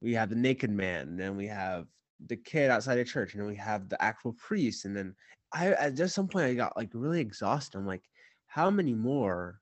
we 0.00 0.14
have 0.14 0.30
the 0.30 0.36
naked 0.36 0.70
man, 0.70 1.08
and 1.08 1.20
then 1.20 1.36
we 1.36 1.46
have 1.46 1.86
the 2.26 2.36
kid 2.36 2.70
outside 2.70 2.96
the 2.96 3.04
church, 3.04 3.32
and 3.32 3.42
then 3.42 3.48
we 3.48 3.56
have 3.56 3.88
the 3.88 4.00
actual 4.02 4.34
priest. 4.34 4.84
And 4.84 4.96
then 4.96 5.14
I, 5.52 5.68
at 5.68 5.94
just 5.94 6.14
some 6.14 6.28
point, 6.28 6.46
I 6.46 6.54
got 6.54 6.76
like 6.76 6.90
really 6.92 7.20
exhausted. 7.20 7.78
I'm 7.78 7.86
like, 7.86 8.04
how 8.46 8.70
many 8.70 8.94
more 8.94 9.60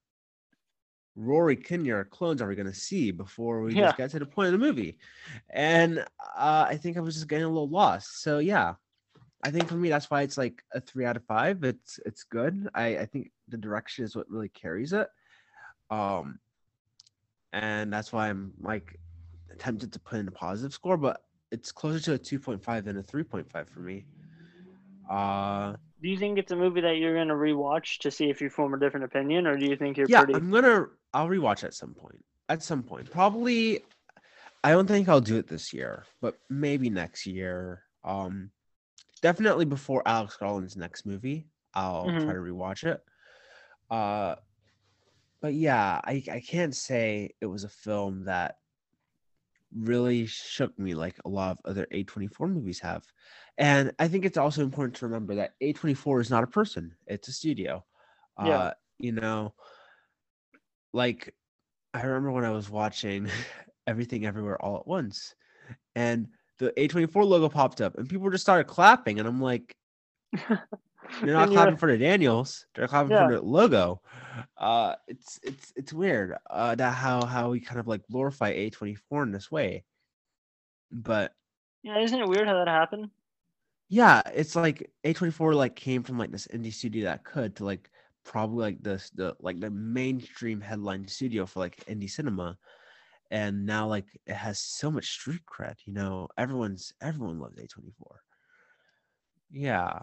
Rory 1.18 1.56
Kinnear 1.56 2.04
clones 2.04 2.40
are 2.40 2.48
we 2.48 2.54
going 2.54 2.66
to 2.68 2.74
see 2.74 3.10
before 3.10 3.62
we 3.62 3.74
Yeah. 3.74 3.86
just 3.86 3.96
get 3.96 4.10
to 4.10 4.18
the 4.20 4.26
point 4.26 4.46
of 4.46 4.52
the 4.52 4.66
movie? 4.66 4.98
And 5.50 5.98
uh, 6.36 6.66
I 6.68 6.76
think 6.76 6.96
I 6.96 7.00
was 7.00 7.14
just 7.14 7.28
getting 7.28 7.44
a 7.44 7.48
little 7.48 7.68
lost. 7.68 8.22
So 8.22 8.38
yeah, 8.38 8.74
I 9.42 9.50
think 9.50 9.68
for 9.68 9.74
me 9.74 9.88
that's 9.88 10.10
why 10.10 10.22
it's 10.22 10.38
like 10.38 10.64
a 10.72 10.80
three 10.80 11.04
out 11.04 11.16
of 11.16 11.24
five. 11.24 11.64
It's 11.64 11.98
it's 12.06 12.22
good. 12.24 12.68
I 12.74 12.98
I 12.98 13.06
think 13.06 13.32
the 13.48 13.56
direction 13.56 14.04
is 14.04 14.14
what 14.16 14.30
really 14.30 14.48
carries 14.48 14.92
it. 14.92 15.08
Um, 15.90 16.38
and 17.52 17.92
that's 17.92 18.12
why 18.12 18.28
I'm 18.28 18.52
like 18.60 19.00
tempted 19.58 19.92
to 19.92 19.98
put 19.98 20.18
in 20.20 20.28
a 20.28 20.32
positive 20.32 20.72
score, 20.72 20.96
but 20.96 21.24
it's 21.50 21.72
closer 21.72 21.98
to 22.00 22.12
a 22.12 22.18
two 22.18 22.38
point 22.38 22.62
five 22.62 22.84
than 22.84 22.96
a 22.98 23.02
three 23.02 23.24
point 23.24 23.50
five 23.50 23.68
for 23.68 23.80
me. 23.80 24.04
Uh, 25.10 25.74
Do 26.02 26.08
you 26.08 26.18
think 26.18 26.38
it's 26.38 26.52
a 26.52 26.56
movie 26.56 26.80
that 26.82 26.96
you're 26.98 27.16
gonna 27.16 27.34
rewatch 27.34 27.98
to 28.00 28.10
see 28.10 28.30
if 28.30 28.40
you 28.40 28.50
form 28.50 28.74
a 28.74 28.78
different 28.78 29.04
opinion, 29.04 29.46
or 29.46 29.56
do 29.56 29.66
you 29.66 29.76
think 29.76 29.96
you're 29.96 30.08
yeah, 30.08 30.20
pretty? 30.20 30.34
I'm 30.34 30.50
gonna 30.50 30.86
I'll 31.14 31.28
rewatch 31.28 31.64
at 31.64 31.74
some 31.74 31.94
point. 31.94 32.24
At 32.48 32.62
some 32.62 32.82
point, 32.82 33.11
probably. 33.11 33.84
I 34.64 34.72
don't 34.72 34.86
think 34.86 35.09
I'll 35.09 35.20
do 35.20 35.36
it 35.38 35.46
this 35.46 35.72
year, 35.72 36.04
but 36.20 36.38
maybe 36.50 36.90
next 36.90 37.26
year. 37.26 37.84
Um, 38.04 38.50
definitely 39.22 39.64
before 39.64 40.02
Alex 40.06 40.36
Garland's 40.36 40.76
next 40.76 41.06
movie, 41.06 41.48
I'll 41.74 42.06
Mhm. 42.06 42.24
try 42.24 42.34
to 42.34 42.40
rewatch 42.40 42.84
it. 42.84 43.02
Uh, 43.90 44.36
but 45.40 45.54
yeah, 45.54 46.00
I 46.04 46.22
I 46.30 46.40
can't 46.40 46.74
say 46.74 47.34
it 47.40 47.46
was 47.46 47.64
a 47.64 47.68
film 47.68 48.24
that 48.24 48.59
really 49.74 50.26
shook 50.26 50.78
me 50.78 50.94
like 50.94 51.18
a 51.24 51.28
lot 51.28 51.52
of 51.52 51.59
other 51.64 51.86
A24 51.92 52.48
movies 52.48 52.80
have. 52.80 53.04
And 53.59 53.92
I 53.98 54.09
think 54.09 54.24
it's 54.24 54.38
also 54.38 54.62
important 54.62 54.96
to 54.96 55.06
remember 55.06 55.34
that 55.36 55.54
A24 55.62 56.20
is 56.20 56.30
not 56.30 56.44
a 56.44 56.48
person, 56.48 56.96
it's 57.06 57.28
a 57.28 57.32
studio. 57.32 57.84
Yeah. 58.38 58.59
Uh, 58.59 58.74
you 58.98 59.12
know, 59.12 59.54
like 60.99 61.34
I 61.94 62.03
remember 62.03 62.32
when 62.32 62.44
I 62.44 62.51
was 62.51 62.70
watching 62.70 63.28
Everything 63.86 64.26
Everywhere 64.26 64.61
All 64.62 64.78
at 64.78 64.86
Once 64.88 65.34
and 65.96 66.28
the 66.59 66.72
A24 66.76 67.24
logo 67.24 67.49
popped 67.49 67.80
up 67.80 67.96
and 67.99 68.09
people 68.09 68.30
just 68.30 68.44
started 68.44 68.64
clapping 68.66 69.20
and 69.20 69.28
I'm 69.28 69.40
like 69.40 69.74
they're 71.22 71.34
not 71.34 71.51
clapping 71.51 71.76
for 71.76 71.90
the 71.90 71.99
Daniels. 71.99 72.66
They're 72.74 72.88
clapping 72.88 73.12
Yeah. 73.12 73.26
for 73.26 73.34
the 73.34 73.42
logo. 73.42 74.03
Uh, 74.57 74.94
it's 75.09 75.40
it's 75.42 75.72
it's 75.76 75.92
weird. 75.92 76.36
Uh, 76.51 76.74
that 76.76 76.94
how 76.94 77.24
how 77.24 77.51
we 77.51 77.61
kind 77.61 77.80
of 77.80 77.88
like 77.88 78.07
glorify 78.11 78.53
A24 78.53 79.22
in 79.24 79.32
this 79.32 79.51
way. 79.51 79.84
But 80.92 81.34
Yeah, 81.82 81.99
isn't 82.01 82.20
it 82.20 82.28
weird 82.28 82.46
how 82.49 82.55
that 82.55 82.68
happened? 82.68 83.11
yeah, 83.88 84.22
it's 84.34 84.55
like 84.55 84.90
A24 85.05 85.55
like 85.55 85.74
came 85.76 86.03
from 86.03 86.18
like 86.18 86.30
this 86.30 86.46
indie 86.49 86.72
studio 86.72 87.05
that 87.05 87.24
could 87.24 87.57
to 87.57 87.64
like 87.64 87.90
probably 88.28 88.60
like 88.60 88.82
this 88.82 89.10
the 89.10 89.34
like 89.40 89.58
the 89.58 89.70
mainstream 89.70 90.60
headline 90.60 91.08
studio 91.08 91.46
for 91.46 91.60
like 91.60 91.84
indie 91.86 92.10
cinema. 92.10 92.58
And 93.30 93.66
now 93.66 93.88
like 93.88 94.06
it 94.26 94.34
has 94.34 94.58
so 94.60 94.90
much 94.90 95.10
street 95.10 95.42
cred, 95.46 95.76
you 95.86 95.92
know. 95.94 96.28
Everyone's 96.38 96.92
everyone 97.00 97.40
loves 97.40 97.58
A24. 97.58 98.20
Yeah. 99.50 100.00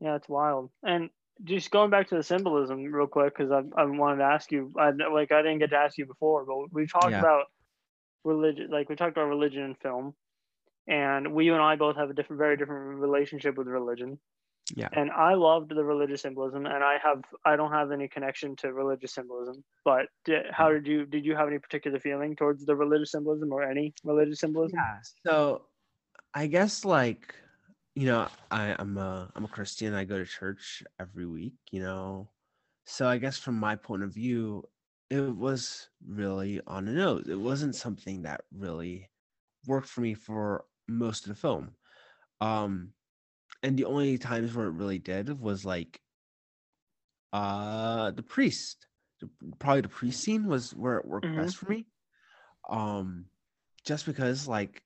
Yeah, 0.00 0.16
it's 0.16 0.28
wild. 0.28 0.70
And 0.82 1.10
just 1.44 1.70
going 1.70 1.90
back 1.90 2.08
to 2.08 2.16
the 2.16 2.22
symbolism 2.22 2.82
real 2.84 3.06
quick, 3.06 3.34
because 3.36 3.50
I 3.50 3.62
I 3.80 3.84
wanted 3.86 4.18
to 4.18 4.24
ask 4.24 4.50
you, 4.52 4.72
I 4.78 4.90
like 4.90 5.32
I 5.32 5.42
didn't 5.42 5.60
get 5.60 5.70
to 5.70 5.76
ask 5.76 5.96
you 5.98 6.06
before, 6.06 6.44
but 6.44 6.72
we 6.72 6.86
talked 6.86 7.10
Yeah. 7.10 7.20
about 7.20 7.46
religion, 8.24 8.70
like 8.70 8.88
we 8.88 8.96
talked 8.96 9.16
about 9.16 9.28
religion 9.28 9.62
in 9.64 9.74
film, 9.76 10.14
and 10.88 11.34
we 11.34 11.46
you 11.46 11.54
and 11.54 11.62
I 11.62 11.76
both 11.76 11.96
have 11.96 12.10
a 12.10 12.14
different, 12.14 12.38
very 12.38 12.56
different 12.56 13.00
relationship 13.00 13.56
with 13.56 13.68
religion. 13.68 14.20
Yeah. 14.74 14.88
And 14.92 15.10
I 15.10 15.34
loved 15.34 15.70
the 15.70 15.84
religious 15.84 16.22
symbolism, 16.22 16.64
and 16.66 16.82
I 16.82 16.98
have 16.98 17.22
I 17.44 17.56
don't 17.56 17.72
have 17.72 17.92
any 17.92 18.08
connection 18.08 18.56
to 18.56 18.72
religious 18.72 19.12
symbolism. 19.12 19.64
But 19.84 20.06
di- 20.24 20.48
how 20.50 20.70
Mm. 20.70 20.74
did 20.74 20.86
you 20.86 21.06
did 21.06 21.24
you 21.26 21.36
have 21.36 21.48
any 21.48 21.58
particular 21.58 22.00
feeling 22.00 22.36
towards 22.36 22.64
the 22.64 22.74
religious 22.74 23.12
symbolism 23.12 23.52
or 23.52 23.62
any 23.62 23.92
religious 24.04 24.40
symbolism? 24.40 24.78
Yeah. 24.78 25.00
So 25.26 25.66
I 26.34 26.46
guess 26.46 26.84
like 26.84 27.34
you 27.94 28.06
know 28.06 28.28
I, 28.50 28.74
I'm 28.78 28.96
a 28.96 29.30
I'm 29.34 29.44
a 29.44 29.48
Christian. 29.48 29.94
I 29.94 30.04
go 30.04 30.18
to 30.18 30.24
church 30.24 30.82
every 30.98 31.26
week. 31.26 31.54
You 31.70 31.82
know, 31.82 32.30
so 32.86 33.06
I 33.06 33.18
guess 33.18 33.38
from 33.38 33.56
my 33.58 33.76
point 33.76 34.02
of 34.02 34.14
view, 34.14 34.64
it 35.10 35.36
was 35.36 35.90
really 36.06 36.60
on 36.66 36.86
the 36.86 36.92
nose. 36.92 37.28
It 37.28 37.38
wasn't 37.38 37.74
something 37.76 38.22
that 38.22 38.44
really 38.56 39.10
worked 39.66 39.88
for 39.88 40.00
me 40.00 40.14
for 40.14 40.64
most 40.88 41.26
of 41.26 41.28
the 41.28 41.40
film. 41.40 41.76
Um, 42.40 42.94
and 43.62 43.78
the 43.78 43.84
only 43.84 44.18
times 44.18 44.54
where 44.54 44.66
it 44.66 44.72
really 44.72 44.98
did 44.98 45.40
was 45.40 45.64
like 45.64 46.00
uh 47.32 48.10
the 48.12 48.22
priest. 48.22 48.86
The- 49.20 49.30
Probably 49.58 49.82
the 49.82 49.88
priest 49.88 50.20
scene 50.22 50.46
was 50.46 50.74
where 50.74 50.98
it 50.98 51.06
worked 51.06 51.26
Mhm. 51.26 51.36
best 51.36 51.56
for 51.56 51.66
me. 51.70 51.86
Um, 52.68 53.26
just 53.84 54.06
because 54.06 54.48
like 54.48 54.82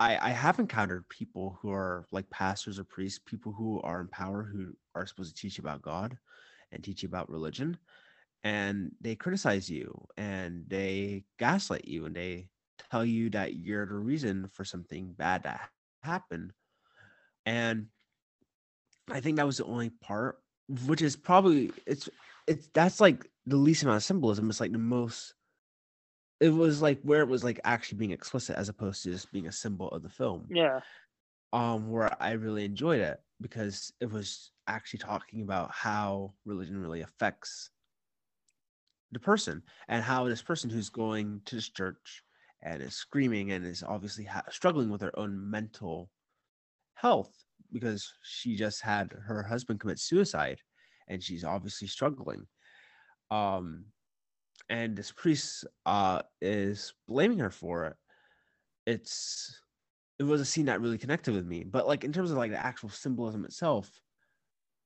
I 0.00 0.18
I 0.18 0.30
have 0.30 0.58
encountered 0.58 1.08
people 1.08 1.58
who 1.60 1.70
are 1.72 2.06
like 2.12 2.30
pastors 2.30 2.78
or 2.78 2.84
priests, 2.84 3.20
people 3.24 3.52
who 3.52 3.80
are 3.82 4.00
in 4.00 4.08
power 4.08 4.44
who 4.44 4.74
are 4.94 5.06
supposed 5.06 5.36
to 5.36 5.40
teach 5.42 5.58
you 5.58 5.62
about 5.62 5.82
God 5.82 6.18
and 6.72 6.82
teach 6.84 7.02
you 7.02 7.08
about 7.08 7.30
religion, 7.30 7.78
and 8.44 8.92
they 9.00 9.16
criticize 9.16 9.70
you 9.70 10.06
and 10.16 10.68
they 10.68 11.24
gaslight 11.38 11.86
you 11.86 12.06
and 12.06 12.16
they 12.16 12.48
tell 12.90 13.04
you 13.04 13.30
that 13.30 13.54
you're 13.54 13.86
the 13.86 13.94
reason 13.94 14.48
for 14.48 14.64
something 14.64 15.12
bad 15.14 15.44
that 15.44 15.70
happened. 16.02 16.52
And 17.46 17.86
I 19.10 19.20
think 19.20 19.36
that 19.36 19.46
was 19.46 19.58
the 19.58 19.64
only 19.64 19.90
part, 19.90 20.40
which 20.86 21.02
is 21.02 21.16
probably 21.16 21.72
it's 21.86 22.08
it's 22.46 22.68
that's 22.72 23.00
like 23.00 23.26
the 23.46 23.56
least 23.56 23.82
amount 23.82 23.96
of 23.96 24.02
symbolism. 24.04 24.48
It's 24.48 24.60
like 24.60 24.72
the 24.72 24.78
most 24.78 25.34
it 26.40 26.50
was 26.50 26.82
like 26.82 27.00
where 27.02 27.20
it 27.20 27.28
was 27.28 27.44
like 27.44 27.60
actually 27.64 27.98
being 27.98 28.10
explicit 28.10 28.56
as 28.56 28.68
opposed 28.68 29.02
to 29.02 29.10
just 29.10 29.32
being 29.32 29.46
a 29.46 29.52
symbol 29.52 29.88
of 29.90 30.02
the 30.02 30.08
film 30.08 30.46
Yeah, 30.50 30.80
um 31.52 31.90
where 31.90 32.10
i 32.22 32.32
really 32.32 32.64
enjoyed 32.64 33.00
it 33.00 33.20
because 33.40 33.92
it 34.00 34.10
was 34.10 34.50
actually 34.66 34.98
talking 34.98 35.42
about 35.42 35.70
how 35.70 36.32
religion 36.44 36.76
really 36.78 37.02
affects 37.02 37.70
the 39.12 39.18
person 39.20 39.62
and 39.88 40.02
how 40.02 40.24
this 40.24 40.42
person 40.42 40.70
who's 40.70 40.88
going 40.88 41.40
to 41.44 41.56
this 41.56 41.68
church 41.68 42.22
and 42.62 42.82
is 42.82 42.94
screaming 42.96 43.52
and 43.52 43.64
is 43.64 43.82
obviously 43.82 44.24
ha- 44.24 44.42
struggling 44.50 44.90
with 44.90 45.00
their 45.00 45.16
own 45.18 45.50
mental 45.50 46.10
health 46.94 47.32
because 47.72 48.12
she 48.22 48.56
just 48.56 48.80
had 48.82 49.12
her 49.12 49.42
husband 49.42 49.80
commit 49.80 49.98
suicide 49.98 50.60
and 51.08 51.22
she's 51.22 51.44
obviously 51.44 51.88
struggling. 51.88 52.46
Um 53.30 53.86
and 54.68 54.96
this 54.96 55.12
priest 55.12 55.66
uh 55.86 56.22
is 56.40 56.94
blaming 57.08 57.38
her 57.40 57.50
for 57.50 57.86
it. 57.86 57.96
It's 58.86 59.60
it 60.18 60.24
was 60.24 60.40
a 60.40 60.44
scene 60.44 60.66
that 60.66 60.80
really 60.80 60.98
connected 60.98 61.34
with 61.34 61.44
me 61.46 61.64
but 61.64 61.86
like 61.86 62.04
in 62.04 62.12
terms 62.12 62.30
of 62.30 62.36
like 62.36 62.50
the 62.50 62.66
actual 62.66 62.88
symbolism 62.88 63.44
itself 63.44 64.00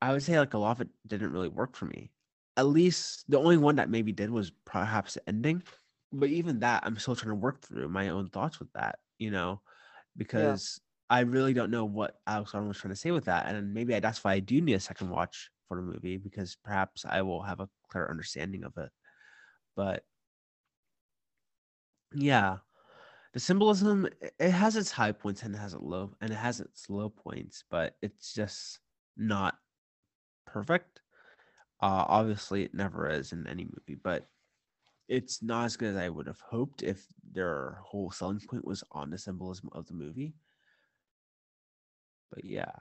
i 0.01 0.13
would 0.13 0.23
say 0.23 0.39
like 0.39 0.55
a 0.55 0.59
lot 0.59 0.73
of 0.73 0.81
it 0.81 0.89
didn't 1.07 1.33
really 1.33 1.49
work 1.49 1.77
for 1.77 1.85
me. 1.87 2.11
At 2.57 2.67
least 2.67 3.25
the 3.29 3.39
only 3.39 3.57
one 3.57 3.77
that 3.77 3.91
maybe 3.91 4.11
did 4.11 4.31
was 4.31 4.51
perhaps 4.65 5.15
the 5.15 5.29
ending 5.29 5.63
but 6.13 6.31
even 6.31 6.61
that 6.61 6.83
i'm 6.85 6.97
still 6.97 7.15
trying 7.15 7.31
to 7.31 7.35
work 7.37 7.61
through 7.61 7.89
my 7.89 8.09
own 8.09 8.29
thoughts 8.31 8.59
with 8.59 8.73
that 8.73 8.99
you 9.19 9.31
know 9.31 9.61
because 10.17 10.81
I 11.11 11.21
really 11.21 11.55
don't 11.55 11.71
know 11.71 11.85
what 11.85 12.21
Alex 12.27 12.53
Garland 12.53 12.69
was 12.69 12.79
trying 12.79 12.93
to 12.93 12.97
say 12.97 13.11
with 13.11 13.25
that, 13.27 13.47
and 13.47 13.73
maybe 13.75 13.99
that's 13.99 14.23
why 14.23 14.35
I 14.35 14.41
do 14.41 14.61
need 14.61 14.75
a 14.75 14.81
second 14.81 15.11
watch 15.11 15.51
for 15.67 15.77
the 15.77 15.83
movie 15.83 16.17
because 16.19 16.57
perhaps 16.57 17.05
I 17.05 17.23
will 17.23 17.43
have 17.43 17.61
a 17.61 17.69
clear 17.91 18.09
understanding 18.09 18.65
of 18.65 18.77
it. 18.77 18.91
But 19.77 20.05
yeah, 22.15 22.59
the 23.35 23.41
symbolism 23.41 24.09
it 24.41 24.51
has 24.51 24.77
its 24.77 24.93
high 24.93 25.13
points 25.13 25.43
and 25.43 25.55
it 25.55 25.59
has 25.59 25.75
its 25.75 25.83
low 25.83 26.13
and 26.21 26.31
it 26.33 26.37
has 26.37 26.61
its 26.61 26.91
low 26.91 27.11
points, 27.11 27.65
but 27.71 27.97
it's 28.03 28.35
just 28.35 28.81
not 29.17 29.59
perfect. 30.47 31.03
Uh, 31.83 32.07
obviously, 32.09 32.65
it 32.65 32.75
never 32.75 33.11
is 33.11 33.33
in 33.33 33.47
any 33.47 33.65
movie, 33.65 34.01
but 34.03 34.29
it's 35.09 35.43
not 35.43 35.67
as 35.67 35.77
good 35.77 35.91
as 35.91 35.97
I 35.97 36.09
would 36.09 36.27
have 36.27 36.41
hoped 36.41 36.83
if 36.83 37.07
their 37.33 37.81
whole 37.85 38.11
selling 38.11 38.41
point 38.41 38.67
was 38.67 38.85
on 38.93 39.11
the 39.11 39.19
symbolism 39.19 39.71
of 39.73 39.87
the 39.87 39.95
movie. 39.95 40.35
But 42.31 42.45
yeah, 42.45 42.73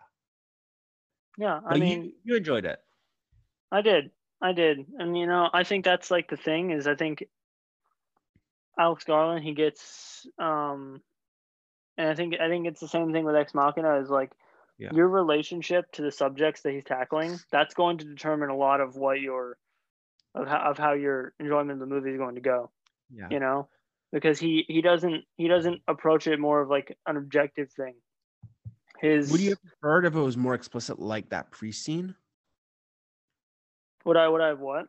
Yeah, 1.38 1.62
I 1.66 1.74
but 1.74 1.78
mean, 1.78 2.06
you, 2.06 2.14
you 2.24 2.36
enjoyed 2.36 2.66
it. 2.66 2.80
I 3.72 3.82
did. 3.82 4.12
I 4.42 4.52
did. 4.52 4.88
And 5.00 5.18
you 5.18 5.26
know, 5.26 5.50
I 5.54 5.64
think 5.64 5.86
that's 5.86 6.12
like 6.12 6.30
the 6.30 6.38
thing 6.38 6.72
is 6.72 6.88
I 6.88 6.96
think 6.96 7.24
Alex 8.80 9.04
Garland 9.04 9.44
he 9.44 9.54
gets 9.54 10.28
um 10.40 11.02
and 11.98 12.10
I 12.10 12.16
think 12.16 12.36
I 12.40 12.50
think 12.50 12.68
it's 12.68 12.80
the 12.82 12.88
same 12.88 13.12
thing 13.12 13.26
with 13.26 13.36
Ex 13.36 13.54
Machina 13.54 14.00
is 14.00 14.10
like 14.10 14.32
Yeah. 14.78 14.92
your 14.92 15.08
relationship 15.08 15.92
to 15.94 16.02
the 16.02 16.12
subjects 16.12 16.62
that 16.62 16.74
he's 16.74 16.84
tackling, 16.86 17.42
that's 17.52 17.74
going 17.74 17.98
to 18.00 18.06
determine 18.06 18.50
a 18.50 18.56
lot 18.58 18.82
of 18.82 18.96
what 18.96 19.20
your 19.20 19.58
of 20.36 20.48
how 20.48 20.72
of 20.72 20.78
how 20.78 20.94
your 20.94 21.34
enjoyment 21.40 21.72
of 21.74 21.80
the 21.80 21.86
movie 21.94 22.12
is 22.12 22.18
going 22.18 22.36
to 22.36 22.42
go, 22.42 22.72
Yeah, 23.10 23.30
you 23.30 23.40
know? 23.40 23.70
Because 24.12 24.40
he 24.40 24.66
he 24.68 24.82
doesn't 24.82 25.26
he 25.36 25.48
doesn't 25.48 25.82
approach 25.88 26.28
it 26.28 26.40
more 26.40 26.62
of 26.62 26.70
like 26.70 26.98
an 27.06 27.18
objective 27.18 27.72
thing. 27.72 27.96
His 29.02 29.32
would 29.32 29.42
you 29.42 29.52
have 29.52 29.62
preferred 29.62 30.06
if 30.06 30.16
it 30.16 30.20
was 30.20 30.38
more 30.38 30.54
explicit, 30.54 31.00
like 31.00 31.30
that 31.30 31.52
pre-scene? 31.52 32.16
would 34.06 34.18
I 34.18 34.28
would 34.28 34.42
I 34.42 34.48
have 34.48 34.60
what? 34.60 34.88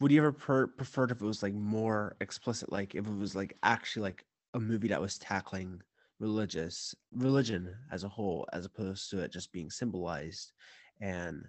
Would 0.00 0.10
you 0.12 0.18
ever 0.18 0.32
per- 0.32 0.66
preferred 0.66 1.10
if 1.10 1.20
it 1.20 1.24
was 1.24 1.42
like 1.42 1.54
more 1.54 2.16
explicit, 2.20 2.72
like 2.72 2.94
if 2.94 3.06
it 3.06 3.16
was 3.18 3.34
like 3.34 3.56
actually 3.62 4.02
like 4.02 4.24
a 4.54 4.60
movie 4.60 4.88
that 4.88 5.00
was 5.00 5.18
tackling 5.18 5.82
religious 6.18 6.94
religion 7.12 7.74
as 7.92 8.04
a 8.04 8.08
whole, 8.08 8.46
as 8.52 8.64
opposed 8.64 9.10
to 9.10 9.20
it 9.20 9.32
just 9.32 9.52
being 9.52 9.70
symbolized 9.70 10.52
and 11.00 11.44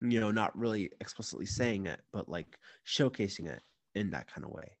you 0.00 0.20
know 0.20 0.30
not 0.30 0.56
really 0.58 0.90
explicitly 1.00 1.46
saying 1.46 1.86
it, 1.86 2.00
but 2.12 2.28
like 2.28 2.58
showcasing 2.86 3.48
it 3.48 3.62
in 3.94 4.10
that 4.10 4.32
kind 4.32 4.44
of 4.44 4.50
way. 4.50 4.76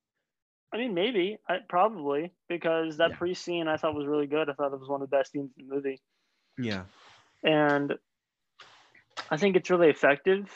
I 0.72 0.76
mean, 0.76 0.92
maybe, 0.94 1.38
I, 1.48 1.58
probably, 1.68 2.34
because 2.48 2.96
that 2.96 3.10
Yeah. 3.10 3.16
pre-scene 3.16 3.68
I 3.68 3.76
thought 3.76 3.94
was 3.94 4.06
really 4.06 4.26
good. 4.26 4.50
I 4.50 4.54
thought 4.54 4.72
it 4.72 4.80
was 4.80 4.88
one 4.88 5.02
of 5.02 5.08
the 5.08 5.16
best 5.16 5.30
scenes 5.30 5.52
in 5.56 5.68
the 5.68 5.74
movie, 5.74 6.02
Yeah, 6.58 6.84
and 7.42 7.94
I 9.30 9.36
think 9.36 9.56
it's 9.56 9.70
really 9.70 9.90
effective. 9.90 10.50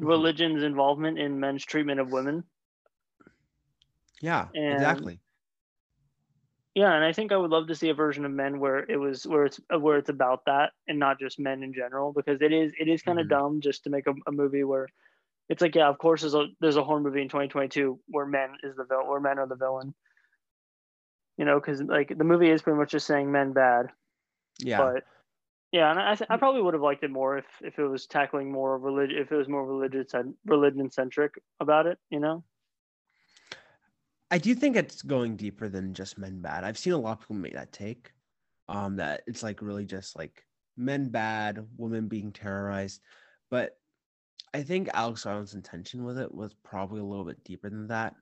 Mhm. 0.00 0.08
Religion's 0.08 0.62
involvement 0.62 1.18
in 1.18 1.38
men's 1.40 1.64
treatment 1.64 2.00
of 2.00 2.10
women. 2.12 2.44
yeah, 4.20 4.48
And- 4.54 4.74
exactly. 4.74 5.20
Yeah, 6.74 6.92
and 6.92 7.04
I 7.04 7.12
think 7.12 7.30
I 7.30 7.36
would 7.36 7.50
love 7.52 7.68
to 7.68 7.74
see 7.76 7.90
a 7.90 7.94
version 7.94 8.24
of 8.24 8.32
Men 8.32 8.58
where 8.58 8.78
it 8.90 8.96
was 8.96 9.24
where 9.28 9.44
it's 9.44 9.60
where 9.78 9.96
it's 9.96 10.08
about 10.08 10.44
that 10.46 10.72
and 10.88 10.98
not 10.98 11.20
just 11.20 11.38
men 11.38 11.62
in 11.62 11.72
general, 11.72 12.12
because 12.12 12.42
it 12.42 12.52
is 12.52 12.72
it 12.78 12.88
is 12.88 13.00
kind 13.02 13.20
of 13.20 13.26
Mhm. 13.26 13.30
dumb 13.30 13.60
just 13.60 13.84
to 13.84 13.90
make 13.90 14.08
a, 14.08 14.14
a 14.26 14.32
movie 14.32 14.64
where 14.64 14.88
it's 15.48 15.62
like 15.62 15.76
yeah, 15.76 15.88
of 15.88 15.98
course 15.98 16.22
there's 16.22 16.34
a 16.34 16.48
there's 16.60 16.76
a 16.76 16.82
horror 16.82 17.00
movie 17.00 17.22
in 17.22 17.28
2022 17.28 18.00
where 18.08 18.26
men 18.26 18.56
is 18.64 18.74
the 18.74 18.84
villain, 18.84 19.06
where 19.06 19.20
men 19.20 19.38
are 19.38 19.46
the 19.46 19.54
villain. 19.54 19.94
You 21.36 21.44
know, 21.44 21.60
because 21.60 21.80
like 21.82 22.08
the 22.16 22.24
movie 22.24 22.50
is 22.50 22.62
pretty 22.62 22.78
much 22.78 22.90
just 22.90 23.06
saying 23.06 23.30
men 23.30 23.52
bad. 23.52 23.92
Yeah, 24.58 24.78
But 24.78 25.04
yeah, 25.74 25.90
and 25.90 25.98
I 25.98 26.16
I 26.30 26.36
probably 26.36 26.62
would 26.62 26.74
have 26.74 26.84
liked 26.84 27.02
it 27.02 27.10
more 27.10 27.36
if 27.36 27.46
if 27.60 27.80
it 27.80 27.84
was 27.84 28.06
tackling 28.06 28.52
more 28.52 28.78
religion, 28.78 29.18
if 29.18 29.32
it 29.32 29.36
was 29.36 29.48
more 29.48 29.66
religious 29.66 30.14
and 30.14 30.34
religion 30.46 30.88
centric 30.88 31.34
about 31.58 31.86
it. 31.86 31.98
You 32.10 32.20
know. 32.20 32.44
I 34.30 34.38
do 34.38 34.54
think 34.54 34.76
it's 34.76 35.02
going 35.02 35.34
deeper 35.34 35.68
than 35.68 35.92
just 35.92 36.16
men 36.16 36.40
bad. 36.40 36.62
I've 36.62 36.78
seen 36.78 36.92
a 36.92 36.96
lot 36.98 37.14
of 37.14 37.20
people 37.22 37.34
make 37.34 37.54
that 37.54 37.72
take. 37.72 38.12
Um, 38.68 38.96
that 38.96 39.22
it's 39.26 39.42
like 39.42 39.62
really 39.62 39.84
just 39.84 40.16
like 40.16 40.44
men 40.76 41.08
bad, 41.08 41.66
women 41.76 42.06
being 42.06 42.30
terrorized. 42.30 43.00
But 43.50 43.76
I 44.54 44.62
think 44.62 44.88
Alex 44.94 45.24
Garland's 45.24 45.54
intention 45.54 46.04
with 46.04 46.18
it 46.18 46.32
was 46.32 46.54
probably 46.62 47.00
a 47.00 47.04
little 47.04 47.24
bit 47.24 47.42
deeper 47.42 47.68
than 47.68 47.88
that. 47.88 48.14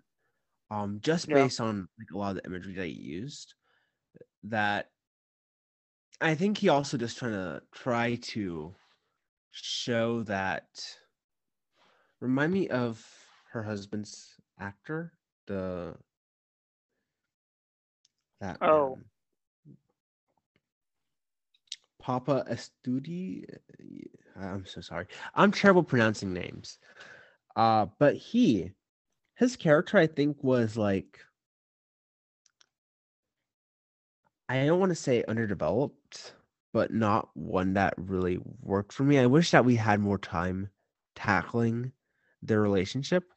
Um, 0.70 1.00
just 1.02 1.28
Yeah. 1.28 1.34
based 1.34 1.60
on 1.60 1.86
like 1.98 2.12
a 2.14 2.16
lot 2.18 2.30
of 2.30 2.36
the 2.36 2.46
imagery 2.46 2.74
that 2.76 2.86
he 2.86 2.92
used. 2.92 3.52
That 4.44 4.88
I 6.22 6.34
think 6.34 6.58
he 6.58 6.68
also 6.68 6.96
just 6.96 7.18
trying 7.18 7.32
to 7.32 7.62
try 7.72 8.14
to 8.16 8.74
show 9.50 10.22
that 10.24 10.66
remind 12.20 12.52
me 12.52 12.68
of 12.68 13.04
her 13.50 13.62
husband's 13.62 14.40
actor 14.58 15.12
the 15.46 15.94
that 18.40 18.58
Oh. 18.62 18.96
man. 18.96 19.04
Paapa 22.02 22.48
Essiedu. 22.48 23.44
I'm 24.36 24.66
so 24.66 24.80
sorry. 24.80 25.06
I'm 25.34 25.52
terrible 25.52 25.84
pronouncing 25.84 26.32
names. 26.32 26.78
Uh, 27.54 27.86
but 27.98 28.16
he, 28.16 28.72
his 29.36 29.56
character, 29.56 29.98
I 29.98 30.06
think, 30.06 30.42
was 30.42 30.76
like, 30.76 31.20
I 34.60 34.66
don't 34.66 34.80
want 34.80 34.90
to 34.90 34.96
say 34.96 35.24
underdeveloped, 35.26 36.34
but 36.72 36.92
not 36.92 37.34
one 37.36 37.74
that 37.74 37.94
really 37.96 38.38
worked 38.60 38.92
for 38.92 39.04
me. 39.04 39.18
I 39.18 39.26
wish 39.26 39.50
that 39.50 39.64
we 39.64 39.76
had 39.76 40.00
more 40.00 40.18
time 40.18 40.70
tackling 41.14 41.92
their 42.42 42.60
relationship 42.60 43.32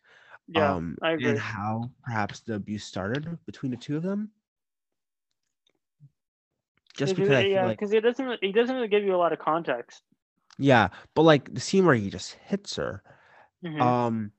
Yeah, 0.48 0.76
um, 0.76 0.98
I 1.02 1.12
agree. 1.14 1.38
and 1.38 1.40
how 1.40 1.92
perhaps 2.04 2.42
the 2.42 2.56
abuse 2.56 2.86
started 2.86 3.40
between 3.46 3.72
the 3.72 3.78
two 3.78 3.98
of 3.98 4.04
them. 4.04 4.32
Just 6.96 7.16
because 7.16 7.36
I 7.36 7.44
feel 7.44 7.62
yeah, 7.62 7.66
like, 7.66 7.80
because 7.80 7.92
he 7.92 8.00
doesn't 8.00 8.44
he 8.44 8.52
doesn't 8.52 8.76
really 8.76 8.88
give 8.88 9.04
you 9.04 9.16
a 9.16 9.18
lot 9.18 9.34
of 9.34 9.40
context. 9.40 10.04
yeah, 10.58 10.90
but 11.14 11.24
like 11.24 11.54
the 11.54 11.60
scene 11.60 11.86
where 11.86 11.96
he 11.96 12.10
just 12.10 12.34
hits 12.34 12.76
her, 12.78 13.04
Mhm. 13.62 13.96
um, 14.06 14.32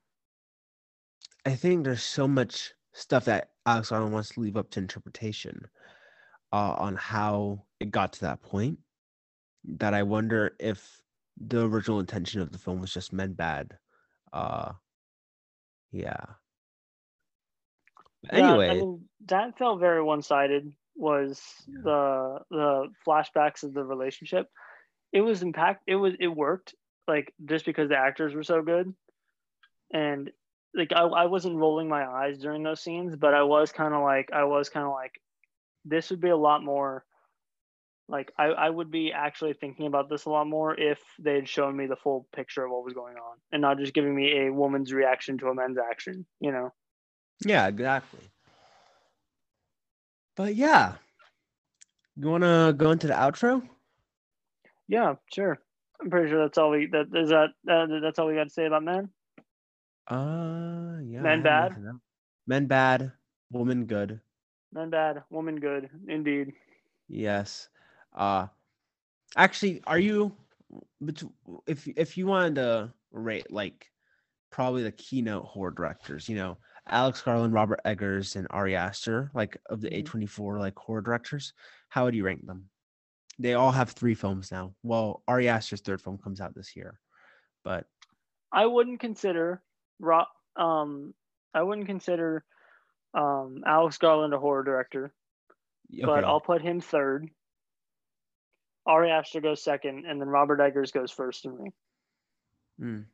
I 1.47 1.55
think 1.57 1.85
there's 1.85 2.03
so 2.03 2.29
much 2.29 2.75
stuff 2.93 3.25
that 3.25 3.53
Alex 3.65 3.89
Garland 3.91 4.13
wants 4.13 4.31
to 4.31 4.41
leave 4.41 4.57
up 4.57 4.71
to 4.73 4.81
interpretation, 4.81 5.69
uh, 6.53 6.75
on 6.79 6.97
how 6.97 7.65
it 7.81 7.91
got 7.91 8.15
to 8.15 8.21
that 8.23 8.43
point. 8.43 8.79
That 9.65 9.95
I 9.95 10.05
wonder 10.05 10.55
if 10.61 11.03
the 11.37 11.65
original 11.65 12.01
intention 12.01 12.41
of 12.41 12.53
the 12.53 12.59
film 12.59 12.81
was 12.81 12.93
just 12.93 13.13
men 13.13 13.33
bad. 13.33 13.79
Uh, 14.33 14.73
yeah. 15.91 16.25
But 18.23 18.39
Yeah, 18.39 18.49
anyway, 18.51 18.69
I 18.71 18.75
mean 18.75 19.09
that 19.27 19.59
felt 19.59 19.81
very 19.81 20.03
one 20.03 20.23
sided. 20.23 20.73
Was 20.95 21.43
Yeah. 21.67 21.81
the 21.83 22.41
the 22.51 22.89
flashbacks 23.07 23.63
of 23.65 23.75
the 23.75 23.85
relationship? 23.85 24.49
It 25.13 25.21
was 25.21 25.43
impact. 25.43 25.83
It 25.87 25.97
was 25.97 26.15
it 26.19 26.29
worked 26.29 26.75
like 27.07 27.33
just 27.45 27.65
because 27.65 27.89
the 27.89 27.97
actors 27.97 28.35
were 28.35 28.43
so 28.43 28.63
good, 28.63 28.95
and 29.93 30.31
like 30.75 30.93
I, 30.93 31.03
I 31.03 31.27
wasn't 31.27 31.57
rolling 31.57 31.89
my 31.89 32.07
eyes 32.07 32.39
during 32.39 32.63
those 32.63 32.83
scenes, 32.83 33.17
but 33.17 33.35
I 33.35 33.43
was 33.43 33.73
kind 33.73 33.95
of 33.95 34.03
like 34.03 34.31
I 34.33 34.45
was 34.45 34.69
kind 34.69 34.87
of 34.87 34.93
like 34.93 35.21
this 35.87 36.11
would 36.11 36.21
be 36.21 36.29
a 36.29 36.37
lot 36.37 36.63
more. 36.63 37.05
Like 38.09 38.33
I, 38.39 38.47
I 38.47 38.71
would 38.71 38.91
be 38.91 39.13
actually 39.13 39.55
thinking 39.55 39.87
about 39.87 40.09
this 40.09 40.27
a 40.27 40.31
lot 40.31 40.47
more 40.47 40.79
if 40.79 41.01
they 41.19 41.35
had 41.35 41.49
shown 41.49 41.77
me 41.77 41.87
the 41.87 41.97
full 41.97 42.29
picture 42.35 42.65
of 42.65 42.71
what 42.71 42.85
was 42.85 42.95
going 42.95 43.17
on 43.17 43.37
and 43.51 43.61
not 43.61 43.79
just 43.79 43.95
giving 43.95 44.15
me 44.15 44.47
a 44.47 44.53
woman's 44.53 44.93
reaction 44.93 45.39
to 45.39 45.49
a 45.49 45.55
man's 45.55 45.79
action. 45.79 46.25
You 46.41 46.53
know. 46.53 46.73
Yeah, 47.45 47.67
exactly. 47.67 48.21
But 50.37 50.55
yeah, 50.55 50.95
you 52.17 52.29
want 52.29 52.45
to 52.45 52.75
go 52.77 52.91
into 52.91 53.07
the 53.07 53.15
outro? 53.15 53.63
Yeah, 54.89 55.15
sure. 55.33 55.59
I'm 56.01 56.11
pretty 56.11 56.31
sure 56.31 56.43
that's 56.43 56.59
all 56.59 56.71
we 56.71 56.87
that 56.87 57.07
is 57.15 57.31
that 57.31 57.51
uh, 57.69 57.87
that's 58.03 58.19
all 58.19 58.29
we 58.29 58.35
got 58.35 58.45
to 58.45 58.51
say 58.51 58.67
about 58.67 58.85
men. 58.85 59.09
Uh, 60.09 61.01
yeah. 61.05 61.21
Men 61.21 61.43
bad? 61.43 61.77
Men 62.47 62.67
bad, 62.67 63.13
woman 63.51 63.87
good. 63.87 64.21
Men 64.77 64.91
bad, 64.91 65.25
woman 65.31 65.59
good. 65.59 65.89
Indeed. 66.07 66.53
Yes. 67.09 67.71
Uh, 68.15 68.49
actually, 69.35 69.83
are 69.87 69.99
you? 69.99 70.37
If 71.67 71.89
if 71.89 72.19
you 72.19 72.27
wanted 72.27 72.57
to 72.57 72.93
rate 73.11 73.51
like 73.51 73.91
probably 74.51 74.83
the 74.83 74.93
keynote 74.93 75.47
horror 75.47 75.71
directors, 75.71 76.29
you 76.29 76.37
know, 76.37 76.59
Alex 76.89 77.23
Garland, 77.23 77.55
Robert 77.55 77.81
Eggers, 77.87 78.37
and 78.37 78.47
Ari 78.51 78.77
Aster, 78.77 79.31
like 79.33 79.57
of 79.71 79.81
the 79.81 79.89
Mhm. 79.89 80.05
A24 80.05 80.59
like 80.59 80.77
horror 80.79 81.01
directors, 81.01 81.55
how 81.89 82.05
would 82.05 82.15
you 82.15 82.25
rank 82.25 82.45
them? 82.47 82.69
They 83.39 83.55
all 83.55 83.73
have 83.73 83.91
three 83.91 84.15
films 84.15 84.53
now. 84.53 84.75
Well, 84.83 85.23
Ari 85.27 85.49
Aster's 85.49 85.81
third 85.81 86.03
film 86.03 86.19
comes 86.19 86.41
out 86.41 86.55
this 86.55 86.77
year, 86.77 87.01
but 87.65 87.87
I 88.53 88.67
wouldn't 88.67 89.01
consider 89.01 89.63
um 90.57 91.15
I 91.55 91.63
wouldn't 91.63 91.87
consider 91.87 92.45
um 93.17 93.63
Alex 93.67 93.99
Garland 93.99 94.35
a 94.35 94.39
horror 94.39 94.63
director, 94.63 95.13
okay. 95.93 96.05
but 96.05 96.25
I'll 96.25 96.41
put 96.41 96.63
him 96.63 96.81
third. 96.81 97.29
Ari 98.87 99.11
Aster 99.11 99.41
goes 99.41 99.65
second, 99.65 100.05
and 100.07 100.21
then 100.21 100.29
Robert 100.29 100.61
Eggers 100.61 100.93
goes 100.93 101.11
first 101.11 101.43
for 101.43 101.51
me. 101.51 101.71
Mm. 102.81 103.05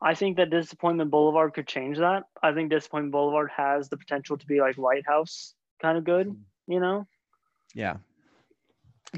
I 0.00 0.14
think 0.14 0.36
that 0.36 0.50
Disappointment 0.50 1.10
Boulevard 1.10 1.54
could 1.54 1.66
change 1.66 1.98
that. 1.98 2.24
I 2.42 2.52
think 2.52 2.70
Disappointment 2.70 3.12
Boulevard 3.12 3.50
has 3.56 3.88
the 3.88 3.96
potential 3.96 4.36
to 4.36 4.46
be 4.46 4.60
like 4.60 4.76
Lighthouse 4.76 5.54
kind 5.80 5.96
of 5.96 6.04
good, 6.04 6.36
you 6.66 6.80
know? 6.80 7.06
Yeah. 7.74 7.96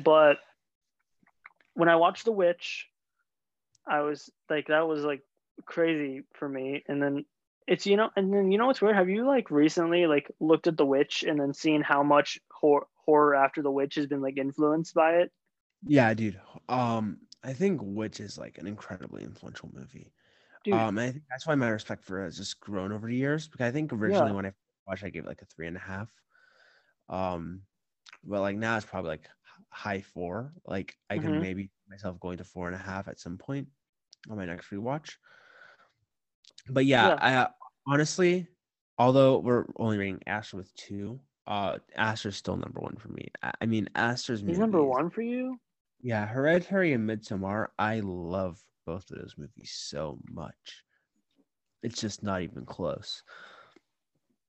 But 0.03 0.39
when 1.75 1.89
I 1.89 1.97
watched 1.97 2.25
The 2.25 2.33
Witch, 2.33 2.87
I 3.87 4.03
was 4.03 4.31
like, 4.49 4.69
that 4.69 4.87
was 4.87 5.03
like 5.03 5.23
crazy 5.65 6.23
for 6.35 6.49
me. 6.49 6.85
And 6.87 7.03
then 7.03 7.25
it's, 7.69 7.87
you 7.87 7.97
know, 7.97 8.11
and 8.17 8.33
then 8.33 8.51
you 8.53 8.59
know 8.59 8.67
what's 8.67 8.83
weird? 8.83 8.97
Have 8.97 9.09
you 9.11 9.27
like 9.27 9.51
recently 9.51 10.07
like 10.07 10.31
looked 10.41 10.67
at 10.67 10.77
The 10.77 10.87
Witch 10.87 11.23
and 11.25 11.41
then 11.41 11.55
seen 11.55 11.83
how 11.83 12.03
much 12.03 12.39
horror, 12.51 12.87
horror 12.97 13.35
after 13.37 13.63
The 13.63 13.71
Witch 13.71 13.97
has 13.97 14.07
been 14.07 14.23
like 14.23 14.39
influenced 14.39 14.95
by 14.95 15.17
it? 15.19 15.33
Yeah, 15.87 16.13
dude. 16.15 16.41
Um, 16.69 17.21
I 17.43 17.53
think 17.53 17.81
Witch 17.83 18.21
is 18.21 18.37
like 18.39 18.59
an 18.59 18.67
incredibly 18.67 19.23
influential 19.23 19.71
movie. 19.73 20.13
Dude, 20.65 20.87
Um, 20.87 20.99
I 20.99 21.13
think 21.13 21.25
that's 21.31 21.47
why 21.47 21.55
my 21.57 21.69
respect 21.71 22.05
for 22.05 22.21
it 22.23 22.27
has 22.27 22.39
just 22.39 22.61
grown 22.61 22.93
over 22.93 23.09
the 23.09 23.17
years. 23.17 23.49
Because 23.49 23.67
I 23.69 23.73
think 23.73 23.93
originally 23.93 24.33
Yeah. 24.33 24.35
when 24.35 24.47
I 24.47 24.55
watched, 24.87 25.05
I 25.05 25.11
gave 25.11 25.25
it 25.25 25.29
like 25.29 25.43
a 25.43 25.47
three 25.47 25.69
and 25.69 25.77
a 25.77 25.81
half. 25.81 26.13
Um, 27.09 27.65
but 28.25 28.41
like 28.43 28.57
now 28.57 28.77
it's 28.77 28.87
probably 28.87 29.11
like 29.11 29.29
high 29.71 30.03
four. 30.03 30.55
Like 30.67 30.99
I 31.11 31.19
can 31.19 31.39
Mhm. 31.39 31.41
maybe 31.41 31.71
myself 31.89 32.21
going 32.21 32.39
to 32.39 32.45
four 32.45 32.69
and 32.69 32.77
a 32.77 32.79
half 32.79 33.09
at 33.09 33.21
some 33.21 33.39
point 33.39 33.69
on 34.31 34.39
my 34.39 34.47
next 34.47 34.71
rewatch. 34.71 35.17
But 36.69 36.87
yeah, 36.87 37.13
Yeah. 37.21 37.53
Honestly, 37.89 38.47
although 38.99 39.39
we're 39.39 39.65
only 39.77 39.99
rating 39.99 40.23
Aster 40.27 40.57
with 40.59 40.75
two, 40.75 41.19
uh, 41.47 41.79
Aster's 41.97 42.37
still 42.37 42.57
number 42.57 42.81
one 42.81 42.97
for 42.97 43.09
me. 43.09 43.29
I, 43.43 43.53
I 43.63 43.67
mean, 43.67 43.89
Aster's 43.95 44.43
he's 44.43 44.59
number 44.59 44.85
one 44.85 45.09
for 45.11 45.23
you? 45.23 45.59
yeah, 46.03 46.27
Hereditary 46.27 46.93
and 46.93 47.09
Midsommar, 47.09 47.69
I 47.79 48.01
love 48.01 48.61
both 48.87 49.11
of 49.11 49.19
those 49.19 49.35
movies 49.39 49.73
so 49.75 50.19
much. 50.31 50.85
It's 51.83 52.01
just 52.01 52.23
not 52.23 52.43
even 52.43 52.65
close. 52.67 53.23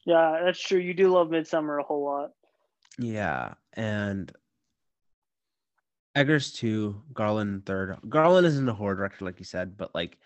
Yeah, 0.05 0.41
that's 0.43 0.59
true. 0.59 0.79
You 0.79 0.93
do 0.93 1.09
love 1.09 1.29
Midsommar 1.29 1.79
a 1.79 1.83
whole 1.83 2.03
lot. 2.03 2.31
Yeah, 2.97 3.53
and 3.73 4.31
Eggers 6.15 6.51
two, 6.51 7.01
Garland 7.13 7.65
third. 7.65 7.97
Garland 8.09 8.47
isn't 8.47 8.67
a 8.67 8.73
horror 8.73 8.95
director 8.95 9.25
like 9.25 9.39
you 9.39 9.45
said, 9.45 9.77
but 9.77 9.93
like 9.95 10.17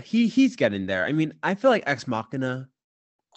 he 0.00 0.28
he's 0.28 0.56
getting 0.56 0.86
there. 0.86 1.04
I 1.04 1.12
mean, 1.12 1.34
I 1.42 1.54
feel 1.54 1.70
like 1.70 1.84
Ex 1.86 2.06
Machina 2.06 2.68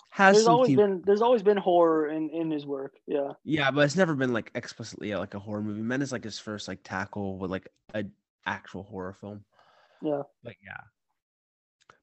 has 0.09 0.37
There's 0.37 0.47
always 0.47 0.75
been 0.75 1.01
there's 1.05 1.21
always 1.21 1.43
been 1.43 1.57
horror 1.57 2.07
in 2.07 2.29
in 2.29 2.49
his 2.49 2.65
work. 2.65 2.95
Yeah. 3.05 3.33
Yeah, 3.43 3.71
but 3.71 3.81
it's 3.81 3.97
never 3.97 4.15
been 4.15 4.31
like 4.31 4.51
explicitly 4.55 5.13
like 5.15 5.33
a 5.33 5.39
horror 5.39 5.61
movie. 5.61 5.81
Men 5.81 6.01
is 6.01 6.11
like 6.11 6.23
his 6.23 6.39
first 6.39 6.67
like 6.67 6.79
tackle 6.83 7.37
with 7.37 7.51
like 7.51 7.67
a 7.93 8.05
actual 8.45 8.83
horror 8.83 9.13
film. 9.13 9.43
Yeah. 10.01 10.21
But 10.43 10.53
yeah. 10.63 10.81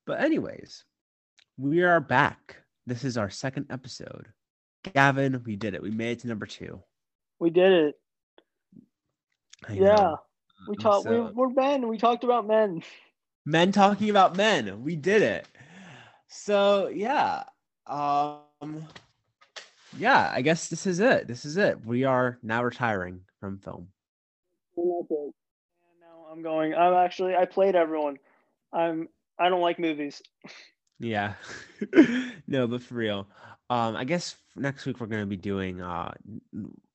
But 0.07 0.21
anyways, 0.21 0.85
we 1.57 1.83
are 1.83 2.01
back. 2.01 2.57
This 2.87 3.05
is 3.05 3.17
our 3.17 3.31
second 3.31 3.67
episode. 3.71 4.29
Gavin, 4.93 5.43
we 5.47 5.57
did 5.57 5.75
it. 5.75 5.83
We 5.83 5.91
made 5.91 6.13
it 6.13 6.19
to 6.21 6.29
number 6.29 6.47
two. 6.47 6.83
We 7.39 7.51
did 7.51 7.73
it. 7.73 7.95
I 9.69 9.73
Yeah. 9.75 9.95
know. 9.95 10.19
We 10.69 10.77
talked 10.77 11.09
we, 11.09 11.19
we're 11.21 11.49
men. 11.49 11.89
We 11.89 11.99
talked 11.99 12.25
about 12.25 12.47
men. 12.47 12.83
Men 13.45 13.73
talking 13.73 14.11
about 14.11 14.37
men. 14.37 14.83
We 14.83 14.97
did 14.97 15.23
it. 15.23 15.47
So 16.29 16.89
yeah. 16.89 17.45
Um 17.87 18.87
yeah, 19.99 20.31
I 20.35 20.41
guess 20.41 20.69
this 20.69 20.87
is 20.87 21.01
it. 21.01 21.27
This 21.27 21.45
is 21.45 21.57
it. 21.57 21.85
We 21.85 22.05
are 22.05 22.39
now 22.43 22.65
retiring 22.65 23.21
from 23.41 23.59
film. 23.59 23.89
Now 26.01 26.27
I'm 26.33 26.43
going. 26.43 26.75
I'm 26.75 26.95
actually 26.95 27.37
I 27.37 27.45
played 27.45 27.75
everyone. 27.75 28.19
I'm 28.73 29.09
I 29.39 29.49
don't 29.49 29.61
like 29.61 29.79
movies. 29.79 30.23
Yeah. 30.99 31.35
no, 32.47 32.67
but 32.67 32.83
for 32.83 32.95
real. 32.95 33.27
Um, 33.69 33.97
I 33.97 34.05
guess 34.05 34.37
next 34.57 34.87
week 34.87 35.01
we're 35.01 35.07
gonna 35.07 35.27
be 35.27 35.37
doing 35.37 35.81
uh 35.81 36.13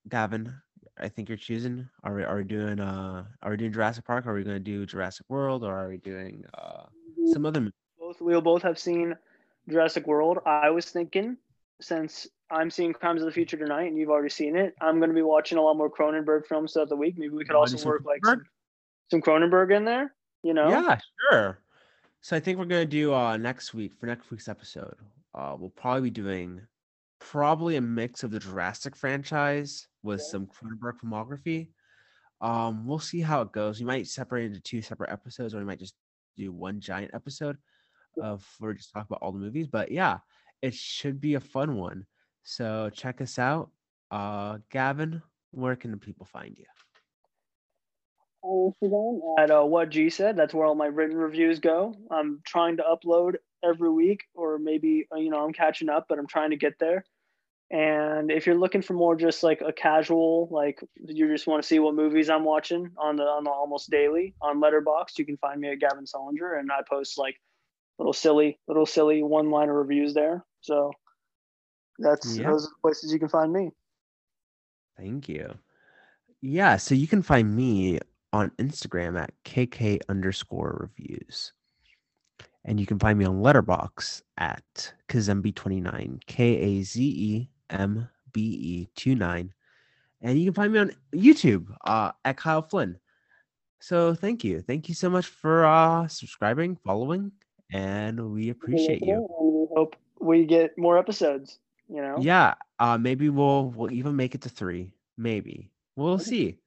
Gavin. 0.09 0.53
I 0.99 1.09
think 1.09 1.29
you're 1.29 1.37
choosing. 1.37 1.87
Are 2.03 2.13
we 2.13 2.23
are 2.23 2.37
we 2.37 2.43
doing 2.43 2.79
uh 2.79 3.25
are 3.43 3.51
we 3.51 3.57
doing 3.57 3.71
Jurassic 3.71 4.05
Park? 4.05 4.25
Are 4.25 4.33
we 4.33 4.43
gonna 4.43 4.59
do 4.59 4.85
Jurassic 4.85 5.25
World 5.29 5.63
or 5.63 5.73
are 5.73 5.89
we 5.89 5.97
doing 5.97 6.43
uh 6.53 6.83
some 7.31 7.45
other 7.45 7.71
Both 7.99 8.21
we'll 8.21 8.41
both 8.41 8.61
have 8.63 8.79
seen 8.79 9.15
Jurassic 9.69 10.07
World. 10.07 10.39
I 10.45 10.69
was 10.69 10.89
thinking 10.89 11.37
since 11.81 12.27
I'm 12.49 12.71
seeing 12.71 12.93
Crimes 12.93 13.21
of 13.21 13.25
the 13.25 13.31
Future 13.31 13.57
tonight 13.57 13.87
and 13.87 13.97
you've 13.97 14.09
already 14.09 14.29
seen 14.29 14.55
it, 14.55 14.73
I'm 14.81 14.97
going 14.97 15.09
to 15.09 15.15
be 15.15 15.21
watching 15.21 15.57
a 15.57 15.61
lot 15.61 15.75
more 15.75 15.91
Cronenberg 15.91 16.45
films 16.45 16.73
throughout 16.73 16.89
the 16.89 16.95
week. 16.95 17.15
Maybe 17.17 17.33
we 17.33 17.43
could 17.43 17.55
also 17.55 17.85
work 17.85 18.03
like 18.05 18.25
some, 18.25 18.43
some 19.11 19.21
Cronenberg 19.21 19.75
in 19.75 19.85
there. 19.85 20.13
You 20.43 20.53
know? 20.53 20.69
Yeah, 20.69 20.97
sure. 21.29 21.59
So 22.21 22.35
I 22.35 22.39
think 22.39 22.57
we're 22.57 22.65
gonna 22.65 22.85
do 22.85 23.13
uh 23.13 23.37
next 23.37 23.73
week 23.73 23.93
for 23.99 24.05
next 24.05 24.31
week's 24.31 24.47
episode. 24.47 24.95
Uh 25.35 25.55
we'll 25.57 25.69
probably 25.69 26.01
be 26.01 26.09
doing 26.09 26.61
probably 27.19 27.75
a 27.75 27.81
mix 27.81 28.23
of 28.23 28.31
the 28.31 28.39
Jurassic 28.39 28.95
franchise 28.95 29.87
with 30.07 30.21
some 30.21 30.47
Cronenberg 30.47 30.93
filmography. 31.03 31.69
Um, 32.41 32.87
we'll 32.87 32.99
see 32.99 33.21
how 33.21 33.41
it 33.41 33.51
goes. 33.51 33.79
We 33.79 33.85
might 33.85 34.07
separate 34.07 34.45
into 34.45 34.59
two 34.59 34.81
separate 34.81 35.11
episodes, 35.11 35.53
or 35.53 35.59
we 35.59 35.65
might 35.65 35.79
just 35.79 35.95
do 36.35 36.51
one 36.51 36.79
giant 36.79 37.11
episode 37.13 37.57
of 38.21 38.45
where 38.59 38.71
we 38.71 38.77
just 38.77 38.91
talk 38.91 39.05
about 39.05 39.19
all 39.21 39.31
the 39.31 39.39
movies. 39.39 39.67
But 39.67 39.91
yeah, 39.91 40.19
it 40.61 40.73
should 40.73 41.21
be 41.21 41.35
a 41.35 41.39
fun 41.39 41.75
one. 41.75 42.05
So 42.43 42.89
check 42.93 43.21
us 43.21 43.37
out. 43.37 43.69
Uh 44.09 44.59
Gavin, 44.71 45.21
where 45.51 45.75
can 45.75 45.91
the 45.91 45.97
people 45.97 46.25
find 46.25 46.57
you? 46.57 46.65
Instagram 48.45 49.19
at 49.37 49.51
uh, 49.51 49.63
what 49.63 49.89
G 49.89 50.09
said. 50.09 50.37
That's 50.37 50.53
where 50.53 50.65
all 50.65 50.75
my 50.75 50.85
written 50.85 51.17
reviews 51.17 51.59
go. 51.59 51.95
I'm 52.09 52.41
trying 52.45 52.77
to 52.77 52.83
upload 52.83 53.35
every 53.63 53.89
week, 53.89 54.23
or 54.33 54.57
maybe 54.57 55.07
uh, 55.13 55.17
you 55.17 55.29
know 55.29 55.43
I'm 55.43 55.53
catching 55.53 55.89
up, 55.89 56.05
but 56.07 56.19
I'm 56.19 56.27
trying 56.27 56.51
to 56.51 56.57
get 56.57 56.79
there. 56.79 57.03
And 57.69 58.31
if 58.31 58.45
you're 58.45 58.55
looking 58.57 58.81
for 58.81 58.93
more 58.93 59.15
just 59.15 59.43
like 59.43 59.61
a 59.61 59.73
casual, 59.73 60.47
like 60.51 60.79
you 60.95 61.27
just 61.27 61.47
want 61.47 61.61
to 61.61 61.67
see 61.67 61.79
what 61.79 61.95
movies 61.95 62.29
I'm 62.29 62.45
watching 62.45 62.91
on 62.97 63.17
the 63.17 63.23
on 63.23 63.43
the 63.43 63.49
almost 63.49 63.89
daily 63.89 64.35
on 64.41 64.61
Letterboxd, 64.61 65.17
you 65.17 65.25
can 65.25 65.37
find 65.37 65.59
me 65.59 65.71
at 65.71 65.79
Gavin 65.79 66.05
Solinger, 66.05 66.59
and 66.59 66.71
I 66.71 66.79
post 66.89 67.17
like 67.17 67.35
little 67.99 68.13
silly, 68.13 68.59
little 68.67 68.85
silly 68.85 69.21
one-liner 69.21 69.73
reviews 69.73 70.13
there. 70.13 70.45
So 70.61 70.91
that's 71.99 72.35
Yeah. 72.37 72.51
those 72.51 72.65
are 72.65 72.69
the 72.69 72.81
places 72.81 73.11
you 73.11 73.19
can 73.19 73.27
find 73.27 73.51
me. 73.51 73.71
Thank 74.95 75.27
you. 75.27 75.53
Yeah, 76.41 76.77
so 76.77 76.95
you 76.95 77.07
can 77.07 77.21
find 77.21 77.53
me 77.53 77.99
on 78.31 78.51
Instagram 78.51 79.19
at 79.19 79.33
KK 79.43 79.99
underscore 80.07 80.77
reviews. 80.79 81.53
And 82.63 82.79
you 82.79 82.85
can 82.85 82.99
find 82.99 83.17
me 83.17 83.25
on 83.25 83.41
Letterboxd 83.41 84.21
at 84.37 84.93
Kazembe29, 85.09 86.21
K 86.25 86.57
A 86.57 86.81
Z 86.83 87.01
E 87.03 87.49
M 87.69 88.09
B 88.31 88.41
E 88.41 88.89
29. 88.95 89.53
And 90.21 90.39
you 90.39 90.45
can 90.45 90.53
find 90.53 90.73
me 90.73 90.79
on 90.79 90.91
YouTube 91.13 91.67
uh, 91.85 92.11
at 92.25 92.37
Kyle 92.37 92.61
Flynn. 92.61 92.97
So 93.79 94.13
thank 94.13 94.43
you. 94.43 94.61
Thank 94.61 94.89
you 94.89 94.95
so 94.95 95.09
much 95.09 95.27
for 95.27 95.65
uh, 95.65 96.07
subscribing, 96.07 96.77
following, 96.83 97.31
and 97.71 98.33
we 98.33 98.49
appreciate 98.49 99.03
you. 99.03 99.27
We 99.39 99.67
hope 99.75 99.95
we 100.19 100.45
get 100.45 100.77
more 100.77 100.97
episodes. 100.97 101.59
You 101.87 102.01
know. 102.01 102.15
Yeah, 102.19 102.55
uh, 102.79 102.97
maybe 102.97 103.29
we'll 103.29 103.69
we'll 103.69 103.91
even 103.91 104.15
make 104.15 104.35
it 104.35 104.41
to 104.41 104.49
three. 104.49 104.91
Maybe 105.17 105.71
we'll 105.95 106.19
see. 106.19 106.57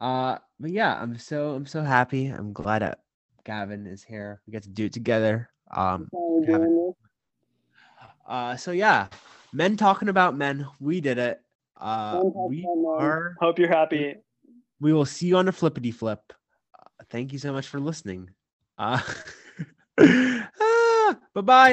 Uh, 0.00 0.38
but 0.60 0.70
yeah, 0.70 1.00
I'm 1.00 1.18
so 1.18 1.54
I'm 1.54 1.66
so 1.66 1.82
happy. 1.82 2.26
I'm 2.26 2.52
glad 2.52 2.82
that 2.82 3.00
Gavin 3.44 3.86
is 3.86 4.02
here. 4.02 4.40
We 4.46 4.52
get 4.52 4.62
to 4.64 4.68
do 4.68 4.86
it 4.86 4.92
together. 4.92 5.48
Um, 5.74 6.08
uh, 8.26 8.56
so 8.56 8.70
yeah, 8.70 9.08
men 9.54 9.76
talking 9.76 10.08
about 10.08 10.36
men. 10.36 10.66
We 10.80 11.00
did 11.00 11.16
it. 11.16 11.40
Uh, 11.80 12.20
we 12.24 12.66
are. 12.86 13.36
Hope 13.40 13.58
you're 13.58 13.68
happy. 13.68 14.16
We 14.80 14.92
will 14.92 15.06
see 15.06 15.28
you 15.28 15.36
on 15.36 15.46
the 15.46 15.52
flippity 15.52 15.92
flip. 15.92 16.20
Uh, 16.78 17.04
thank 17.08 17.32
you 17.32 17.38
so 17.38 17.52
much 17.52 17.68
for 17.68 17.80
listening. 17.80 18.30
Uh, 18.76 19.00
ah, 20.00 21.18
bye 21.34 21.40
bye. 21.40 21.72